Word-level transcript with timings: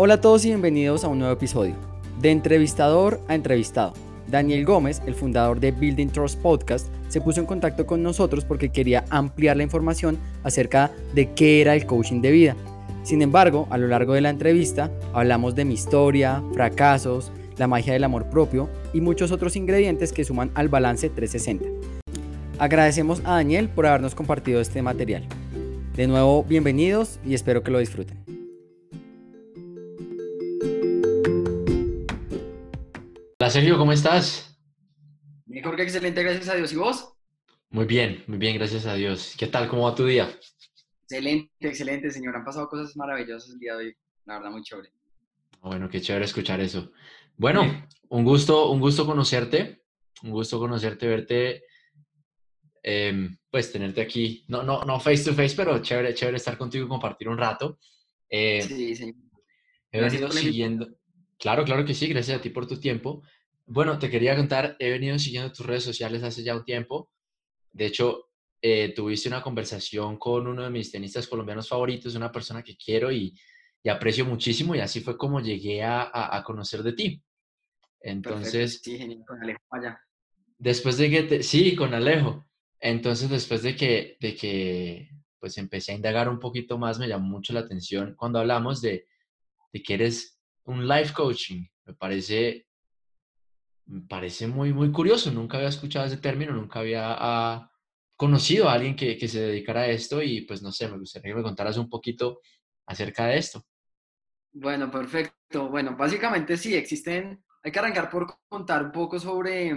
Hola 0.00 0.14
a 0.14 0.20
todos 0.20 0.44
y 0.44 0.50
bienvenidos 0.50 1.02
a 1.02 1.08
un 1.08 1.18
nuevo 1.18 1.34
episodio. 1.34 1.74
De 2.20 2.30
entrevistador 2.30 3.20
a 3.26 3.34
entrevistado. 3.34 3.94
Daniel 4.28 4.64
Gómez, 4.64 5.02
el 5.06 5.16
fundador 5.16 5.58
de 5.58 5.72
Building 5.72 6.06
Trust 6.10 6.40
Podcast, 6.40 6.86
se 7.08 7.20
puso 7.20 7.40
en 7.40 7.46
contacto 7.46 7.84
con 7.84 8.00
nosotros 8.00 8.44
porque 8.44 8.68
quería 8.68 9.04
ampliar 9.10 9.56
la 9.56 9.64
información 9.64 10.16
acerca 10.44 10.92
de 11.14 11.32
qué 11.32 11.60
era 11.60 11.74
el 11.74 11.84
coaching 11.84 12.20
de 12.20 12.30
vida. 12.30 12.56
Sin 13.02 13.22
embargo, 13.22 13.66
a 13.70 13.76
lo 13.76 13.88
largo 13.88 14.12
de 14.12 14.20
la 14.20 14.30
entrevista 14.30 14.88
hablamos 15.12 15.56
de 15.56 15.64
mi 15.64 15.74
historia, 15.74 16.44
fracasos, 16.54 17.32
la 17.56 17.66
magia 17.66 17.92
del 17.92 18.04
amor 18.04 18.30
propio 18.30 18.68
y 18.92 19.00
muchos 19.00 19.32
otros 19.32 19.56
ingredientes 19.56 20.12
que 20.12 20.24
suman 20.24 20.52
al 20.54 20.68
balance 20.68 21.10
360. 21.10 21.64
Agradecemos 22.60 23.20
a 23.24 23.32
Daniel 23.32 23.68
por 23.68 23.86
habernos 23.86 24.14
compartido 24.14 24.60
este 24.60 24.80
material. 24.80 25.26
De 25.96 26.06
nuevo, 26.06 26.44
bienvenidos 26.44 27.18
y 27.26 27.34
espero 27.34 27.64
que 27.64 27.72
lo 27.72 27.80
disfruten. 27.80 28.27
Hola 33.48 33.54
Sergio, 33.54 33.78
¿cómo 33.78 33.92
estás? 33.92 34.60
Mejor 35.46 35.74
que 35.74 35.82
excelente, 35.82 36.22
gracias 36.22 36.50
a 36.50 36.54
Dios. 36.54 36.70
¿Y 36.70 36.76
vos? 36.76 37.14
Muy 37.70 37.86
bien, 37.86 38.22
muy 38.26 38.36
bien, 38.36 38.58
gracias 38.58 38.84
a 38.84 38.92
Dios. 38.92 39.34
¿Qué 39.38 39.46
tal? 39.46 39.70
¿Cómo 39.70 39.84
va 39.84 39.94
tu 39.94 40.04
día? 40.04 40.28
Excelente, 41.04 41.50
excelente, 41.60 42.10
señor. 42.10 42.36
Han 42.36 42.44
pasado 42.44 42.68
cosas 42.68 42.94
maravillosas 42.94 43.54
el 43.54 43.58
día 43.58 43.74
de 43.76 43.86
hoy. 43.86 43.96
La 44.26 44.34
verdad, 44.34 44.50
muy 44.50 44.62
chévere. 44.62 44.92
Bueno, 45.62 45.88
qué 45.88 45.98
chévere 45.98 46.26
escuchar 46.26 46.60
eso. 46.60 46.92
Bueno, 47.38 47.86
un 48.10 48.22
gusto, 48.22 48.70
un 48.70 48.80
gusto 48.80 49.06
conocerte. 49.06 49.80
Un 50.24 50.32
gusto 50.32 50.58
conocerte, 50.58 51.08
verte, 51.08 51.64
em, 52.82 53.34
pues 53.50 53.72
tenerte 53.72 54.02
aquí. 54.02 54.44
No, 54.48 54.62
no, 54.62 54.84
no 54.84 55.00
face 55.00 55.24
to 55.24 55.32
face, 55.32 55.56
pero 55.56 55.80
chévere, 55.80 56.12
chévere 56.12 56.36
estar 56.36 56.58
contigo 56.58 56.84
y 56.84 56.88
compartir 56.88 57.30
un 57.30 57.38
rato. 57.38 57.78
Eh, 58.28 58.60
sí, 58.60 58.94
señor. 58.94 59.16
He 59.90 60.02
venido 60.02 60.30
siguiendo. 60.32 60.86
Claro, 61.38 61.64
claro 61.64 61.86
que 61.86 61.94
sí, 61.94 62.08
gracias 62.08 62.38
a 62.38 62.42
ti 62.42 62.50
por 62.50 62.66
tu 62.66 62.78
tiempo. 62.78 63.22
Bueno, 63.70 63.98
te 63.98 64.08
quería 64.08 64.34
contar, 64.34 64.76
he 64.78 64.88
venido 64.90 65.18
siguiendo 65.18 65.52
tus 65.52 65.66
redes 65.66 65.84
sociales 65.84 66.22
hace 66.22 66.42
ya 66.42 66.56
un 66.56 66.64
tiempo. 66.64 67.10
De 67.70 67.84
hecho, 67.84 68.30
eh, 68.62 68.94
tuviste 68.94 69.28
una 69.28 69.42
conversación 69.42 70.16
con 70.16 70.46
uno 70.46 70.62
de 70.62 70.70
mis 70.70 70.90
tenistas 70.90 71.28
colombianos 71.28 71.68
favoritos, 71.68 72.14
una 72.14 72.32
persona 72.32 72.62
que 72.62 72.76
quiero 72.76 73.12
y, 73.12 73.38
aprecio 73.90 74.26
muchísimo, 74.26 74.74
y 74.74 74.80
así 74.80 75.00
fue 75.00 75.16
como 75.16 75.40
llegué 75.40 75.82
a, 75.82 76.42
conocer 76.44 76.82
de 76.82 76.92
ti. 76.92 77.22
Entonces, 78.00 78.80
sí, 78.82 79.22
con 79.26 79.42
Alejo 79.42 79.60
allá. 79.70 80.00
Después 80.58 80.96
de 80.96 81.10
que, 81.10 81.22
te, 81.24 81.42
sí, 81.42 81.74
con 81.76 81.92
Alejo. 81.94 82.46
Entonces, 82.80 83.30
después 83.30 83.62
de 83.62 83.76
que, 83.76 84.16
de 84.20 84.34
que, 84.34 85.10
pues 85.38 85.56
empecé 85.58 85.92
a 85.92 85.96
indagar 85.96 86.28
un 86.28 86.38
poquito 86.38 86.78
más, 86.78 86.98
me 86.98 87.08
llamó 87.08 87.28
mucho 87.28 87.52
la 87.52 87.60
atención 87.60 88.14
cuando 88.14 88.38
hablamos 88.38 88.80
de, 88.80 89.06
de 89.72 89.82
que 89.82 89.94
eres 89.94 90.38
un 90.64 90.86
life 90.86 91.12
coaching. 91.14 91.66
Me 91.86 91.94
parece 91.94 92.67
me 93.88 94.02
parece 94.02 94.46
muy, 94.46 94.72
muy 94.72 94.92
curioso. 94.92 95.30
Nunca 95.30 95.56
había 95.56 95.70
escuchado 95.70 96.06
ese 96.06 96.18
término, 96.18 96.52
nunca 96.52 96.80
había 96.80 97.16
ah, 97.18 97.70
conocido 98.16 98.68
a 98.68 98.74
alguien 98.74 98.94
que, 98.94 99.16
que, 99.16 99.28
se 99.28 99.40
dedicara 99.40 99.82
a 99.82 99.88
esto 99.88 100.22
y 100.22 100.42
pues 100.42 100.62
no 100.62 100.70
sé, 100.70 100.88
me 100.88 100.98
gustaría 100.98 101.32
que 101.32 101.36
me 101.36 101.42
contaras 101.42 101.78
un 101.78 101.88
poquito 101.88 102.40
acerca 102.86 103.26
de 103.26 103.38
esto. 103.38 103.64
Bueno, 104.52 104.90
perfecto. 104.90 105.68
Bueno, 105.68 105.96
básicamente 105.96 106.56
sí, 106.56 106.74
existen, 106.74 107.42
hay 107.62 107.72
que 107.72 107.78
arrancar 107.78 108.10
por 108.10 108.26
contar 108.48 108.84
un 108.84 108.92
poco 108.92 109.18
sobre, 109.18 109.74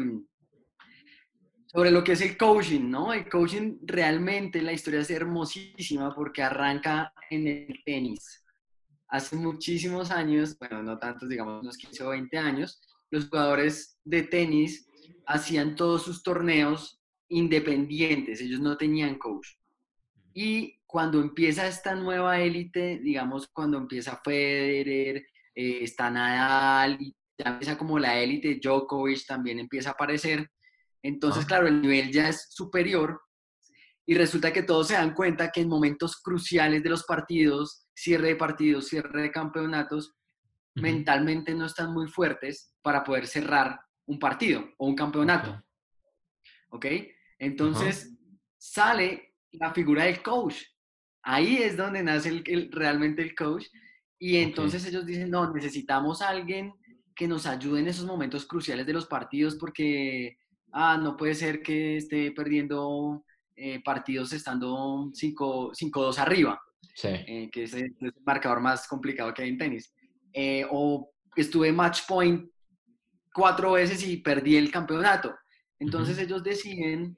sobre 1.68 1.92
lo 1.92 2.04
que 2.04 2.14
es 2.14 2.22
el 2.22 2.38
coaching, 2.38 2.90
¿no? 2.90 3.14
El 3.14 3.30
coaching 3.30 3.78
realmente, 3.84 4.62
la 4.62 4.74
historia 4.74 5.02
es 5.02 5.10
hermosísima 5.10 6.14
porque 6.14 6.44
arranca 6.44 7.14
en 7.30 7.48
el 7.48 7.82
tenis. 7.86 8.44
Hace 9.08 9.36
muchísimos 9.36 10.12
años, 10.12 10.58
bueno, 10.58 10.84
no 10.84 10.98
tantos, 10.98 11.30
digamos 11.30 11.62
unos 11.62 11.78
15 11.78 12.04
o 12.04 12.10
20 12.10 12.38
años, 12.38 12.82
los 13.12 13.30
jugadores 13.30 14.00
de 14.04 14.24
tenis 14.24 14.88
hacían 15.28 15.76
todos 15.76 16.04
sus 16.04 16.24
torneos 16.24 17.00
independientes, 17.30 18.42
ellos 18.42 18.60
no 18.60 18.76
tenían 18.78 19.18
coach. 19.18 19.48
Y 20.34 20.80
cuando 20.86 21.22
empieza 21.22 21.68
esta 21.68 21.96
nueva 21.96 22.40
élite, 22.40 23.00
digamos, 23.00 23.48
cuando 23.48 23.78
empieza 23.78 24.20
Federer, 24.24 25.18
eh, 25.56 25.80
está 25.84 26.10
Nadal, 26.10 26.98
y 27.00 27.16
ya 27.38 27.52
empieza 27.52 27.78
como 27.78 28.00
la 28.00 28.20
élite, 28.20 28.60
Djokovic 28.62 29.26
también 29.26 29.60
empieza 29.60 29.90
a 29.90 29.94
aparecer, 29.94 30.50
entonces, 31.04 31.46
claro, 31.46 31.68
el 31.68 31.82
nivel 31.82 32.12
ya 32.12 32.30
es 32.30 32.48
superior 32.52 33.22
y 34.06 34.16
resulta 34.16 34.52
que 34.54 34.64
todos 34.64 34.88
se 34.88 34.94
dan 34.94 35.14
cuenta 35.14 35.52
que 35.52 35.62
en 35.62 35.70
momentos 35.70 36.18
cruciales 36.22 36.84
de 36.84 36.90
los 36.90 37.04
partidos, 37.04 37.88
cierre 37.94 38.30
de 38.30 38.36
partidos, 38.36 38.88
cierre 38.88 39.22
de 39.22 39.32
campeonatos, 39.32 40.14
mentalmente 40.76 41.54
no 41.54 41.66
están 41.66 41.94
muy 41.94 42.08
fuertes 42.08 42.74
para 42.82 43.04
poder 43.04 43.28
cerrar 43.28 43.80
un 44.06 44.20
partido 44.20 44.70
o 44.78 44.88
un 44.88 44.96
campeonato. 44.96 45.64
¿Ok? 46.70 46.86
Entonces 47.40 48.18
sale 48.58 49.36
la 49.52 49.74
figura 49.74 50.06
del 50.06 50.22
coach. 50.22 50.56
Ahí 51.24 51.58
es 51.58 51.78
donde 51.78 52.04
nace 52.04 52.30
el, 52.30 52.72
realmente 52.72 53.22
el 53.22 53.36
coach. 53.36 53.66
Y 54.18 54.38
entonces 54.38 54.86
ellos 54.86 55.06
dicen, 55.06 55.30
no, 55.30 55.52
necesitamos 55.52 56.22
a 56.22 56.30
alguien 56.30 56.74
que 57.16 57.28
nos 57.28 57.46
ayude 57.46 57.82
en 57.82 57.88
esos 57.88 58.06
momentos 58.06 58.46
cruciales 58.46 58.86
de 58.86 58.94
los 58.94 59.08
partidos 59.08 59.56
porque, 59.56 60.38
ah, 60.72 60.98
no 60.98 61.18
puede 61.18 61.36
ser 61.36 61.62
que 61.62 61.98
esté 61.98 62.32
perdiendo 62.32 63.26
eh, 63.56 63.82
partidos 63.84 64.34
estando 64.34 65.12
5-2 65.12 66.18
arriba, 66.20 66.62
eh, 67.04 67.50
que 67.52 67.64
es 67.64 67.74
el 67.74 67.96
marcador 68.26 68.60
más 68.60 68.88
complicado 68.88 69.34
que 69.34 69.44
hay 69.44 69.50
en 69.50 69.58
tenis. 69.58 69.94
Eh, 70.34 70.66
o 70.70 71.12
estuve 71.36 71.72
match 71.72 72.02
point 72.08 72.50
cuatro 73.34 73.74
veces 73.74 74.06
y 74.06 74.18
perdí 74.18 74.58
el 74.58 74.72
campeonato. 74.72 75.34
Entonces 75.80 76.18
ellos 76.20 76.44
deciden 76.44 77.18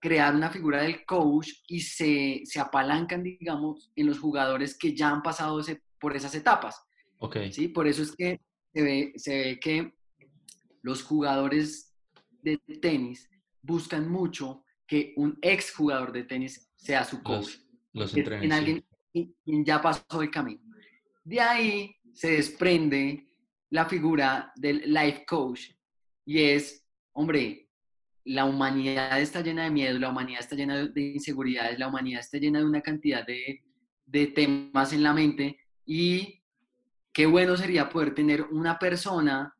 crear 0.00 0.34
una 0.34 0.50
figura 0.50 0.82
del 0.82 1.04
coach 1.04 1.50
y 1.66 1.80
se, 1.80 2.42
se, 2.44 2.60
apalancan, 2.60 3.22
digamos, 3.22 3.90
en 3.96 4.06
los 4.06 4.18
jugadores 4.18 4.76
que 4.76 4.94
ya 4.94 5.10
han 5.10 5.22
pasado 5.22 5.60
ese, 5.60 5.82
por 5.98 6.14
esas 6.16 6.34
etapas. 6.34 6.80
Okay. 7.18 7.52
¿sí? 7.52 7.68
Por 7.68 7.86
eso 7.86 8.02
es 8.02 8.14
que 8.14 8.40
se 8.72 8.82
ve, 8.82 9.12
se 9.16 9.38
ve 9.38 9.60
que 9.60 9.94
los 10.82 11.02
jugadores 11.02 11.96
de 12.42 12.58
tenis 12.80 13.28
buscan 13.62 14.08
mucho 14.08 14.64
que 14.86 15.14
un 15.16 15.36
ex 15.42 15.74
jugador 15.74 16.12
de 16.12 16.24
tenis 16.24 16.70
sea 16.76 17.04
su 17.04 17.22
coach. 17.22 17.56
Los, 17.92 18.14
los 18.14 18.16
en 18.16 18.52
alguien 18.52 18.84
quien 19.12 19.64
ya 19.64 19.80
pasó 19.80 20.22
el 20.22 20.30
camino. 20.30 20.62
De 21.24 21.40
ahí 21.40 21.94
se 22.18 22.32
desprende 22.32 23.28
la 23.70 23.84
figura 23.84 24.52
del 24.56 24.92
life 24.92 25.24
coach 25.24 25.70
y 26.24 26.42
es, 26.42 26.84
hombre, 27.12 27.68
la 28.24 28.44
humanidad 28.44 29.20
está 29.20 29.40
llena 29.40 29.62
de 29.62 29.70
miedo, 29.70 30.00
la 30.00 30.08
humanidad 30.08 30.40
está 30.40 30.56
llena 30.56 30.84
de 30.84 31.00
inseguridades, 31.00 31.78
la 31.78 31.86
humanidad 31.86 32.18
está 32.18 32.38
llena 32.38 32.58
de 32.58 32.64
una 32.64 32.80
cantidad 32.80 33.24
de, 33.24 33.62
de 34.04 34.26
temas 34.26 34.92
en 34.92 35.04
la 35.04 35.14
mente 35.14 35.60
y 35.86 36.42
qué 37.12 37.24
bueno 37.24 37.56
sería 37.56 37.88
poder 37.88 38.16
tener 38.16 38.42
una 38.50 38.80
persona 38.80 39.54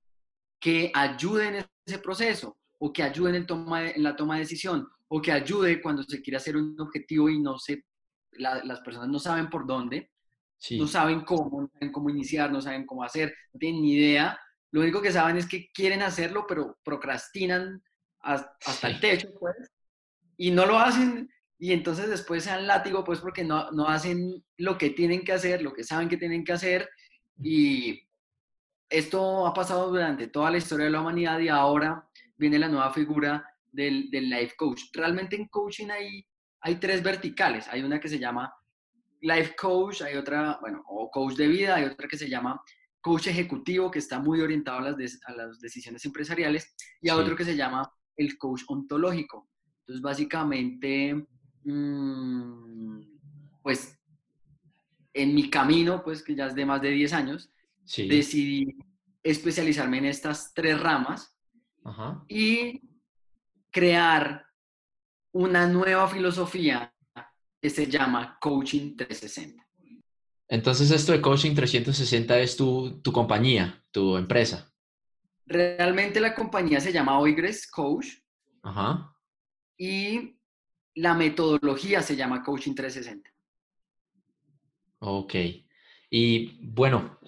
que 0.59 0.91
ayude 0.93 1.47
en 1.47 1.65
ese 1.87 2.01
proceso 2.01 2.59
o 2.79 2.93
que 2.93 3.05
ayude 3.05 3.37
en, 3.37 4.03
la 4.03 4.17
toma 4.17 4.35
de 4.35 4.41
decisión 4.41 4.89
o 5.07 5.23
que 5.23 5.31
ayude 5.31 5.81
cuando 5.81 6.03
se 6.03 6.21
quiere 6.21 6.39
hacer 6.39 6.57
un 6.57 6.75
objetivo 6.81 7.29
y 7.29 7.39
no 7.39 7.57
se, 7.57 7.85
las 8.33 8.81
personas 8.81 9.09
no 9.09 9.21
saben 9.21 9.49
por 9.49 9.65
dónde 9.65 10.11
no 10.73 10.87
saben 10.87 11.21
cómo, 11.23 11.63
no 11.63 11.71
saben 11.73 11.93
cómo 11.93 12.11
iniciar, 12.11 12.51
no 12.51 12.61
saben 12.61 12.87
cómo 12.87 13.05
hacer, 13.05 13.35
no 13.53 13.59
tienen 13.59 13.83
ni 13.83 13.95
idea. 13.95 14.39
Lo 14.71 14.81
único 14.81 15.01
que 15.01 15.13
saben 15.13 15.37
es 15.37 15.47
que 15.47 15.71
quieren 15.73 16.03
hacerlo, 16.03 16.47
pero 16.47 16.79
procrastinan 16.85 17.83
hasta, 18.21 18.89
el 18.89 19.01
techo, 19.01 19.29
pues, 19.39 19.57
y 20.37 20.51
no 20.51 20.67
lo 20.67 20.79
hacen. 20.79 21.31
Y 21.59 21.73
entonces 21.73 22.09
después 22.09 22.45
se 22.45 22.51
dan 22.51 22.67
látigo, 22.67 23.05
pues, 23.05 23.21
porque 23.21 23.45
no, 23.45 23.71
no 23.71 23.89
hacen 23.89 24.45
lo 24.57 24.77
que 24.77 24.91
tienen 24.91 25.25
que 25.25 25.33
hacer, 25.33 25.63
lo 25.63 25.73
que 25.73 25.85
saben 25.85 26.09
que 26.09 26.17
tienen 26.17 26.45
que 26.45 26.53
hacer. 26.53 26.89
Y 27.41 28.03
esto 28.89 29.47
ha 29.47 29.55
pasado 29.55 29.89
durante 29.89 30.29
toda 30.29 30.51
la 30.51 30.59
historia 30.59 30.87
de 30.87 30.93
la 30.93 31.01
humanidad 31.01 31.39
y 31.39 31.49
ahora 31.49 32.09
viene 32.37 32.59
la 32.59 32.69
nueva 32.69 32.93
figura 32.93 33.45
del, 33.73 34.11
del 34.11 34.29
life 34.29 34.55
coach. 34.57 34.83
Realmente 34.93 35.37
en 35.37 35.49
coaching 35.49 35.89
hay, 35.91 36.27
hay 36.61 36.77
tres 36.77 37.03
verticales. 37.03 37.67
Hay 37.69 37.83
una 37.83 38.01
que 38.01 38.09
se 38.09 38.19
llama 38.19 38.53
life 39.21 39.55
coach, 39.57 40.03
hay 40.03 40.17
otra, 40.17 40.59
bueno, 40.61 40.83
o 40.87 41.11
coach 41.11 41.35
de 41.35 41.49
vida, 41.49 41.77
hay 41.77 41.85
otra 41.85 42.09
que 42.09 42.19
se 42.19 42.29
llama 42.29 42.61
coach 43.01 43.29
ejecutivo, 43.29 43.91
que 43.91 43.99
está 43.99 44.19
muy 44.19 44.41
orientado 44.41 44.79
a 44.79 44.91
las, 44.91 45.21
a 45.27 45.33
las 45.33 45.61
decisiones 45.61 46.05
empresariales, 46.05 46.75
y 47.01 47.09
hay 47.09 47.19
otro 47.19 47.37
que 47.37 47.45
se 47.45 47.57
llama 47.57 47.91
el 48.17 48.37
coach 48.37 48.63
ontológico. 48.69 49.49
Entonces, 49.81 50.03
básicamente, 50.03 51.27
mm, 51.65 53.01
pues, 53.63 53.99
en 55.15 55.35
mi 55.35 55.49
camino, 55.49 56.03
pues, 56.03 56.23
que 56.23 56.35
ya 56.35 56.47
es 56.47 56.55
de 56.55 56.67
más 56.67 56.83
de 56.83 56.91
10 56.91 57.13
años, 57.13 57.51
decidí 57.97 58.77
especializarme 59.23 59.99
en 59.99 60.05
estas 60.07 60.53
tres 60.55 60.79
ramas 60.79 61.35
y 62.29 62.83
crear 63.71 64.47
una 65.33 65.67
nueva 65.67 66.09
filosofía 66.09 66.95
que 67.61 67.71
se 67.71 67.87
llama 67.87 68.39
Coaching 68.41 68.97
360. 68.97 69.67
Entonces 70.49 70.91
esto 70.91 71.13
de 71.13 71.21
Coaching 71.21 71.55
360 71.55 72.39
es 72.41 72.57
tu, 72.57 73.01
tu 73.03 73.13
compañía, 73.13 73.83
tu 73.91 74.17
empresa. 74.17 74.73
Realmente 75.47 76.21
la 76.21 76.35
compañía 76.35 76.81
se 76.81 76.93
llama 76.93 77.19
Oigres 77.19 77.71
Coach 77.71 78.07
Ajá. 78.63 79.15
y 79.77 80.37
la 80.95 81.15
metodología 81.15 82.03
se 82.03 82.17
llama 82.17 82.43
Coaching 82.43 82.75
360. 82.75 83.31
Ok. 85.01 85.35
Y 86.11 86.67
bueno, 86.67 87.19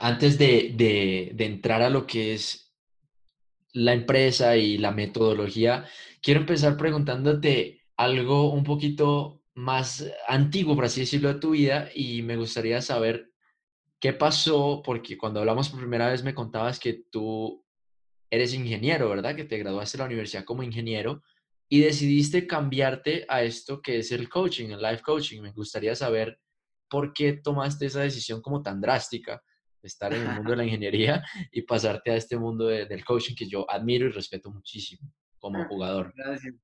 antes 0.00 0.38
de, 0.38 0.72
de, 0.76 1.32
de 1.34 1.44
entrar 1.46 1.82
a 1.82 1.90
lo 1.90 2.06
que 2.06 2.34
es 2.34 2.74
la 3.72 3.94
empresa 3.94 4.56
y 4.56 4.76
la 4.76 4.92
metodología, 4.92 5.86
quiero 6.20 6.40
empezar 6.40 6.76
preguntándote 6.76 7.82
algo 7.96 8.52
un 8.52 8.64
poquito 8.64 9.41
más 9.54 10.04
antiguo, 10.28 10.74
por 10.74 10.84
así 10.84 11.00
decirlo, 11.00 11.32
de 11.32 11.40
tu 11.40 11.50
vida 11.50 11.90
y 11.94 12.22
me 12.22 12.36
gustaría 12.36 12.80
saber 12.80 13.30
qué 14.00 14.12
pasó, 14.12 14.82
porque 14.84 15.16
cuando 15.16 15.40
hablamos 15.40 15.68
por 15.68 15.80
primera 15.80 16.10
vez 16.10 16.24
me 16.24 16.34
contabas 16.34 16.80
que 16.80 17.04
tú 17.10 17.64
eres 18.30 18.54
ingeniero, 18.54 19.08
¿verdad? 19.10 19.36
Que 19.36 19.44
te 19.44 19.58
graduaste 19.58 19.98
de 19.98 20.02
la 20.02 20.06
universidad 20.06 20.44
como 20.44 20.62
ingeniero 20.62 21.22
y 21.68 21.80
decidiste 21.80 22.46
cambiarte 22.46 23.24
a 23.28 23.42
esto 23.42 23.80
que 23.80 23.98
es 23.98 24.10
el 24.10 24.28
coaching, 24.28 24.70
el 24.70 24.82
life 24.82 25.02
coaching. 25.02 25.40
Me 25.40 25.52
gustaría 25.52 25.94
saber 25.94 26.38
por 26.88 27.12
qué 27.12 27.34
tomaste 27.34 27.86
esa 27.86 28.00
decisión 28.00 28.42
como 28.42 28.62
tan 28.62 28.80
drástica 28.80 29.42
de 29.80 29.86
estar 29.86 30.12
en 30.12 30.22
el 30.22 30.34
mundo 30.36 30.50
de 30.50 30.56
la 30.56 30.64
ingeniería 30.64 31.22
y 31.50 31.62
pasarte 31.62 32.10
a 32.10 32.16
este 32.16 32.36
mundo 32.36 32.66
del 32.66 33.04
coaching 33.04 33.34
que 33.34 33.48
yo 33.48 33.70
admiro 33.70 34.06
y 34.06 34.10
respeto 34.10 34.50
muchísimo 34.50 35.12
como 35.38 35.64
jugador. 35.66 36.12
Gracias. 36.16 36.54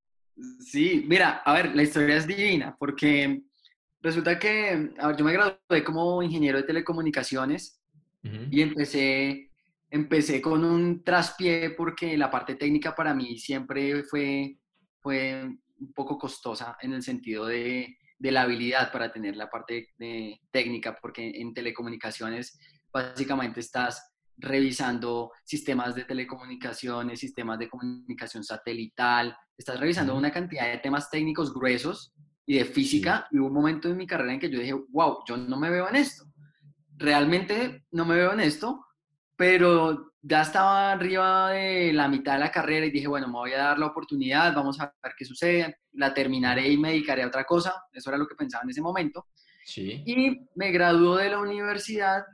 Sí, 0.60 1.04
mira, 1.08 1.42
a 1.44 1.52
ver, 1.54 1.74
la 1.74 1.82
historia 1.82 2.16
es 2.16 2.26
divina 2.26 2.76
porque 2.78 3.42
resulta 4.00 4.38
que, 4.38 4.92
a 4.98 5.08
ver, 5.08 5.16
yo 5.16 5.24
me 5.24 5.32
gradué 5.32 5.84
como 5.84 6.22
ingeniero 6.22 6.58
de 6.58 6.64
telecomunicaciones 6.64 7.80
y 8.22 8.60
empecé, 8.60 9.50
empecé 9.90 10.42
con 10.42 10.64
un 10.64 11.02
traspié 11.02 11.70
porque 11.70 12.16
la 12.16 12.30
parte 12.30 12.56
técnica 12.56 12.94
para 12.94 13.14
mí 13.14 13.38
siempre 13.38 14.02
fue, 14.04 14.58
fue 15.00 15.44
un 15.44 15.92
poco 15.94 16.18
costosa 16.18 16.76
en 16.82 16.92
el 16.92 17.02
sentido 17.02 17.46
de, 17.46 17.96
de 18.18 18.32
la 18.32 18.42
habilidad 18.42 18.92
para 18.92 19.12
tener 19.12 19.36
la 19.36 19.48
parte 19.48 19.88
de, 19.96 20.40
técnica, 20.50 20.96
porque 21.00 21.30
en 21.34 21.54
telecomunicaciones 21.54 22.58
básicamente 22.92 23.60
estás 23.60 24.14
revisando 24.38 25.32
sistemas 25.44 25.94
de 25.94 26.04
telecomunicaciones, 26.04 27.20
sistemas 27.20 27.58
de 27.58 27.68
comunicación 27.68 28.44
satelital, 28.44 29.36
estás 29.56 29.78
revisando 29.78 30.16
una 30.16 30.30
cantidad 30.30 30.70
de 30.70 30.78
temas 30.78 31.10
técnicos 31.10 31.52
gruesos 31.52 32.12
y 32.46 32.56
de 32.56 32.64
física, 32.64 33.28
y 33.30 33.38
hubo 33.38 33.48
un 33.48 33.52
momento 33.52 33.88
en 33.88 33.96
mi 33.96 34.06
carrera 34.06 34.32
en 34.32 34.40
que 34.40 34.50
yo 34.50 34.60
dije, 34.60 34.74
wow, 34.90 35.18
yo 35.26 35.36
no 35.36 35.58
me 35.58 35.70
veo 35.70 35.88
en 35.88 35.96
esto. 35.96 36.24
Realmente 36.96 37.84
no 37.90 38.06
me 38.06 38.16
veo 38.16 38.32
en 38.32 38.40
esto, 38.40 38.86
pero 39.36 40.12
ya 40.22 40.42
estaba 40.42 40.92
arriba 40.92 41.50
de 41.50 41.92
la 41.92 42.08
mitad 42.08 42.34
de 42.34 42.40
la 42.40 42.50
carrera 42.50 42.86
y 42.86 42.90
dije, 42.90 43.06
bueno, 43.06 43.26
me 43.26 43.34
voy 43.34 43.52
a 43.52 43.58
dar 43.58 43.78
la 43.78 43.86
oportunidad, 43.86 44.54
vamos 44.54 44.80
a 44.80 44.92
ver 45.02 45.12
qué 45.16 45.24
sucede, 45.24 45.78
la 45.92 46.14
terminaré 46.14 46.68
y 46.68 46.78
me 46.78 46.90
dedicaré 46.90 47.22
a 47.22 47.28
otra 47.28 47.44
cosa, 47.44 47.74
eso 47.92 48.10
era 48.10 48.18
lo 48.18 48.26
que 48.26 48.34
pensaba 48.34 48.64
en 48.64 48.70
ese 48.70 48.80
momento. 48.80 49.26
Sí. 49.64 50.02
Y 50.06 50.38
me 50.54 50.70
graduó 50.70 51.16
de 51.16 51.30
la 51.30 51.40
universidad 51.40 52.24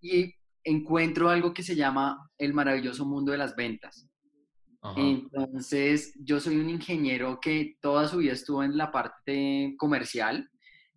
y 0.00 0.32
encuentro 0.64 1.28
algo 1.28 1.52
que 1.52 1.62
se 1.62 1.76
llama 1.76 2.30
el 2.38 2.54
maravilloso 2.54 3.04
mundo 3.04 3.32
de 3.32 3.38
las 3.38 3.54
ventas. 3.54 4.08
Entonces, 4.96 6.12
yo 6.22 6.40
soy 6.40 6.58
un 6.58 6.68
ingeniero 6.68 7.38
que 7.40 7.76
toda 7.80 8.06
su 8.06 8.18
vida 8.18 8.32
estuvo 8.34 8.62
en 8.62 8.76
la 8.76 8.92
parte 8.92 9.74
comercial 9.78 10.50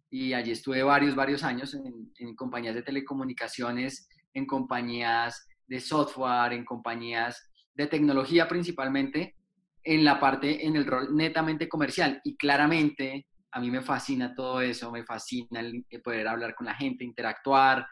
y 0.09 0.33
allí 0.33 0.51
estuve 0.51 0.83
varios, 0.83 1.15
varios 1.15 1.41
años 1.43 1.73
en, 1.73 2.11
en 2.17 2.35
compañías 2.35 2.75
de 2.75 2.81
telecomunicaciones, 2.81 4.09
en 4.33 4.45
compañías 4.45 5.47
de 5.67 5.79
software, 5.79 6.51
en 6.51 6.65
compañías 6.65 7.49
de 7.75 7.87
tecnología 7.87 8.49
principalmente, 8.49 9.37
en 9.83 10.03
la 10.03 10.19
parte, 10.19 10.65
en 10.65 10.75
el 10.75 10.85
rol 10.85 11.15
netamente 11.15 11.69
comercial. 11.69 12.19
Y 12.25 12.35
claramente 12.35 13.25
a 13.51 13.61
mí 13.61 13.71
me 13.71 13.81
fascina 13.81 14.35
todo 14.35 14.59
eso, 14.59 14.91
me 14.91 15.05
fascina 15.05 15.61
el 15.61 16.01
poder 16.03 16.27
hablar 16.27 16.55
con 16.55 16.65
la 16.65 16.75
gente, 16.75 17.05
interactuar. 17.05 17.87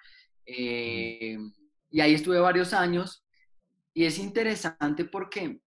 Eh, 0.45 1.37
y 1.95 2.01
ahí 2.01 2.13
estuve 2.13 2.39
varios 2.39 2.73
años 2.73 3.25
y 3.93 4.03
es 4.03 4.19
interesante 4.19 5.05
porque, 5.05 5.61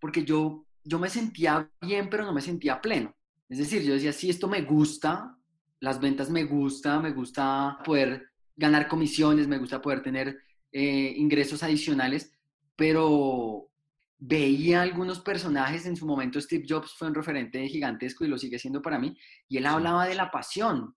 porque 0.00 0.24
yo, 0.24 0.64
yo 0.82 0.98
me 0.98 1.10
sentía 1.10 1.70
bien, 1.82 2.08
pero 2.08 2.24
no 2.24 2.32
me 2.32 2.40
sentía 2.40 2.80
pleno. 2.80 3.14
Es 3.50 3.58
decir, 3.58 3.82
yo 3.82 3.92
decía, 3.92 4.14
sí, 4.14 4.30
esto 4.30 4.48
me 4.48 4.62
gusta, 4.62 5.36
las 5.80 6.00
ventas 6.00 6.30
me 6.30 6.44
gusta, 6.44 7.00
me 7.00 7.12
gusta 7.12 7.80
poder 7.84 8.30
ganar 8.56 8.88
comisiones, 8.88 9.46
me 9.46 9.58
gusta 9.58 9.82
poder 9.82 10.02
tener 10.02 10.38
eh, 10.72 11.12
ingresos 11.18 11.62
adicionales, 11.62 12.32
pero 12.74 13.68
veía 14.16 14.80
algunos 14.80 15.20
personajes, 15.20 15.84
en 15.84 15.96
su 15.96 16.06
momento 16.06 16.40
Steve 16.40 16.64
Jobs 16.66 16.94
fue 16.94 17.08
un 17.08 17.14
referente 17.14 17.68
gigantesco 17.68 18.24
y 18.24 18.28
lo 18.28 18.38
sigue 18.38 18.58
siendo 18.58 18.80
para 18.80 18.98
mí, 18.98 19.14
y 19.50 19.58
él 19.58 19.66
hablaba 19.66 20.06
de 20.06 20.14
la 20.14 20.30
pasión. 20.30 20.96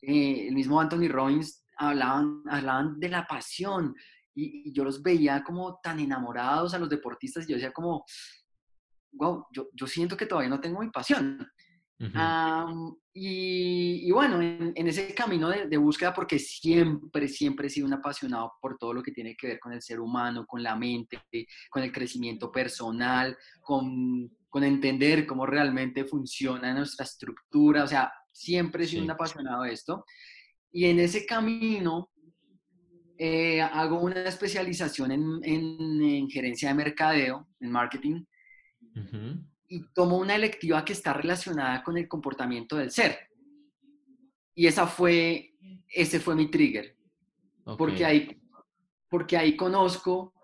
Eh, 0.00 0.46
el 0.46 0.54
mismo 0.54 0.80
Anthony 0.80 1.08
Robbins 1.08 1.61
hablaban, 1.76 2.42
hablaban 2.48 3.00
de 3.00 3.08
la 3.08 3.26
pasión 3.26 3.94
y, 4.34 4.72
yo 4.72 4.84
los 4.84 5.02
veía 5.02 5.42
como 5.42 5.78
tan 5.82 6.00
enamorados 6.00 6.74
a 6.74 6.78
los 6.78 6.88
deportistas 6.88 7.44
y 7.44 7.48
yo 7.48 7.56
decía 7.56 7.72
como, 7.72 8.04
wow, 9.12 9.46
yo, 9.52 9.68
yo 9.74 9.86
siento 9.86 10.16
que 10.16 10.26
todavía 10.26 10.50
no 10.50 10.60
tengo 10.60 10.80
mi 10.80 10.90
pasión. 10.90 11.46
y, 13.14 14.10
bueno, 14.10 14.40
en, 14.40 14.86
ese 14.88 15.14
camino 15.14 15.48
de, 15.48 15.76
búsqueda, 15.76 16.12
porque 16.12 16.38
siempre, 16.38 17.28
siempre 17.28 17.66
he 17.66 17.70
sido 17.70 17.86
un 17.86 17.92
apasionado 17.92 18.54
por 18.60 18.76
todo 18.76 18.94
lo 18.94 19.02
que 19.02 19.12
tiene 19.12 19.36
que 19.36 19.48
ver 19.48 19.60
con 19.60 19.72
el 19.72 19.82
ser 19.82 20.00
humano, 20.00 20.46
con 20.46 20.62
la 20.62 20.74
mente, 20.74 21.20
con 21.70 21.82
el 21.82 21.92
crecimiento 21.92 22.50
personal, 22.50 23.36
con, 23.60 24.30
con 24.48 24.64
entender 24.64 25.26
cómo 25.26 25.46
realmente 25.46 26.04
funciona 26.04 26.74
nuestra 26.74 27.04
estructura, 27.04 27.84
o 27.84 27.86
sea, 27.86 28.12
siempre 28.32 28.84
he 28.84 28.86
sido 28.86 29.04
un 29.04 29.10
apasionado 29.10 29.62
de 29.62 29.72
esto. 29.72 30.04
Y 30.72 30.86
en 30.86 30.98
ese 31.00 31.26
camino 31.26 32.10
eh, 33.18 33.60
hago 33.60 34.00
una 34.00 34.24
especialización 34.24 35.12
en, 35.12 35.40
en, 35.44 36.28
gerencia 36.30 36.70
de 36.70 36.74
mercadeo, 36.74 37.46
en 37.60 37.70
marketing, 37.70 38.24
y 39.68 39.84
tomo 39.94 40.16
una 40.16 40.34
electiva 40.34 40.84
que 40.84 40.94
está 40.94 41.12
relacionada 41.12 41.84
con 41.84 41.96
el 41.98 42.08
comportamiento 42.08 42.76
del 42.76 42.90
ser. 42.90 43.16
Y 44.54 44.66
esa 44.66 44.86
fue, 44.86 45.54
ese 45.88 46.20
fue 46.20 46.34
mi 46.34 46.50
trigger. 46.50 46.96
Porque, 47.78 48.04
ahí, 48.04 48.40
porque 49.08 49.36
ahí 49.36 49.56
conozco, 49.56 50.34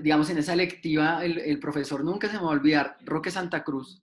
digamos, 0.00 0.28
en 0.30 0.38
esa 0.38 0.52
electiva, 0.52 1.24
el, 1.24 1.38
el, 1.38 1.58
profesor 1.58 2.04
nunca 2.04 2.28
se 2.28 2.34
me 2.34 2.42
va 2.42 2.48
a 2.48 2.52
olvidar, 2.52 2.98
Roque 3.02 3.30
Santa 3.30 3.64
Cruz, 3.64 4.02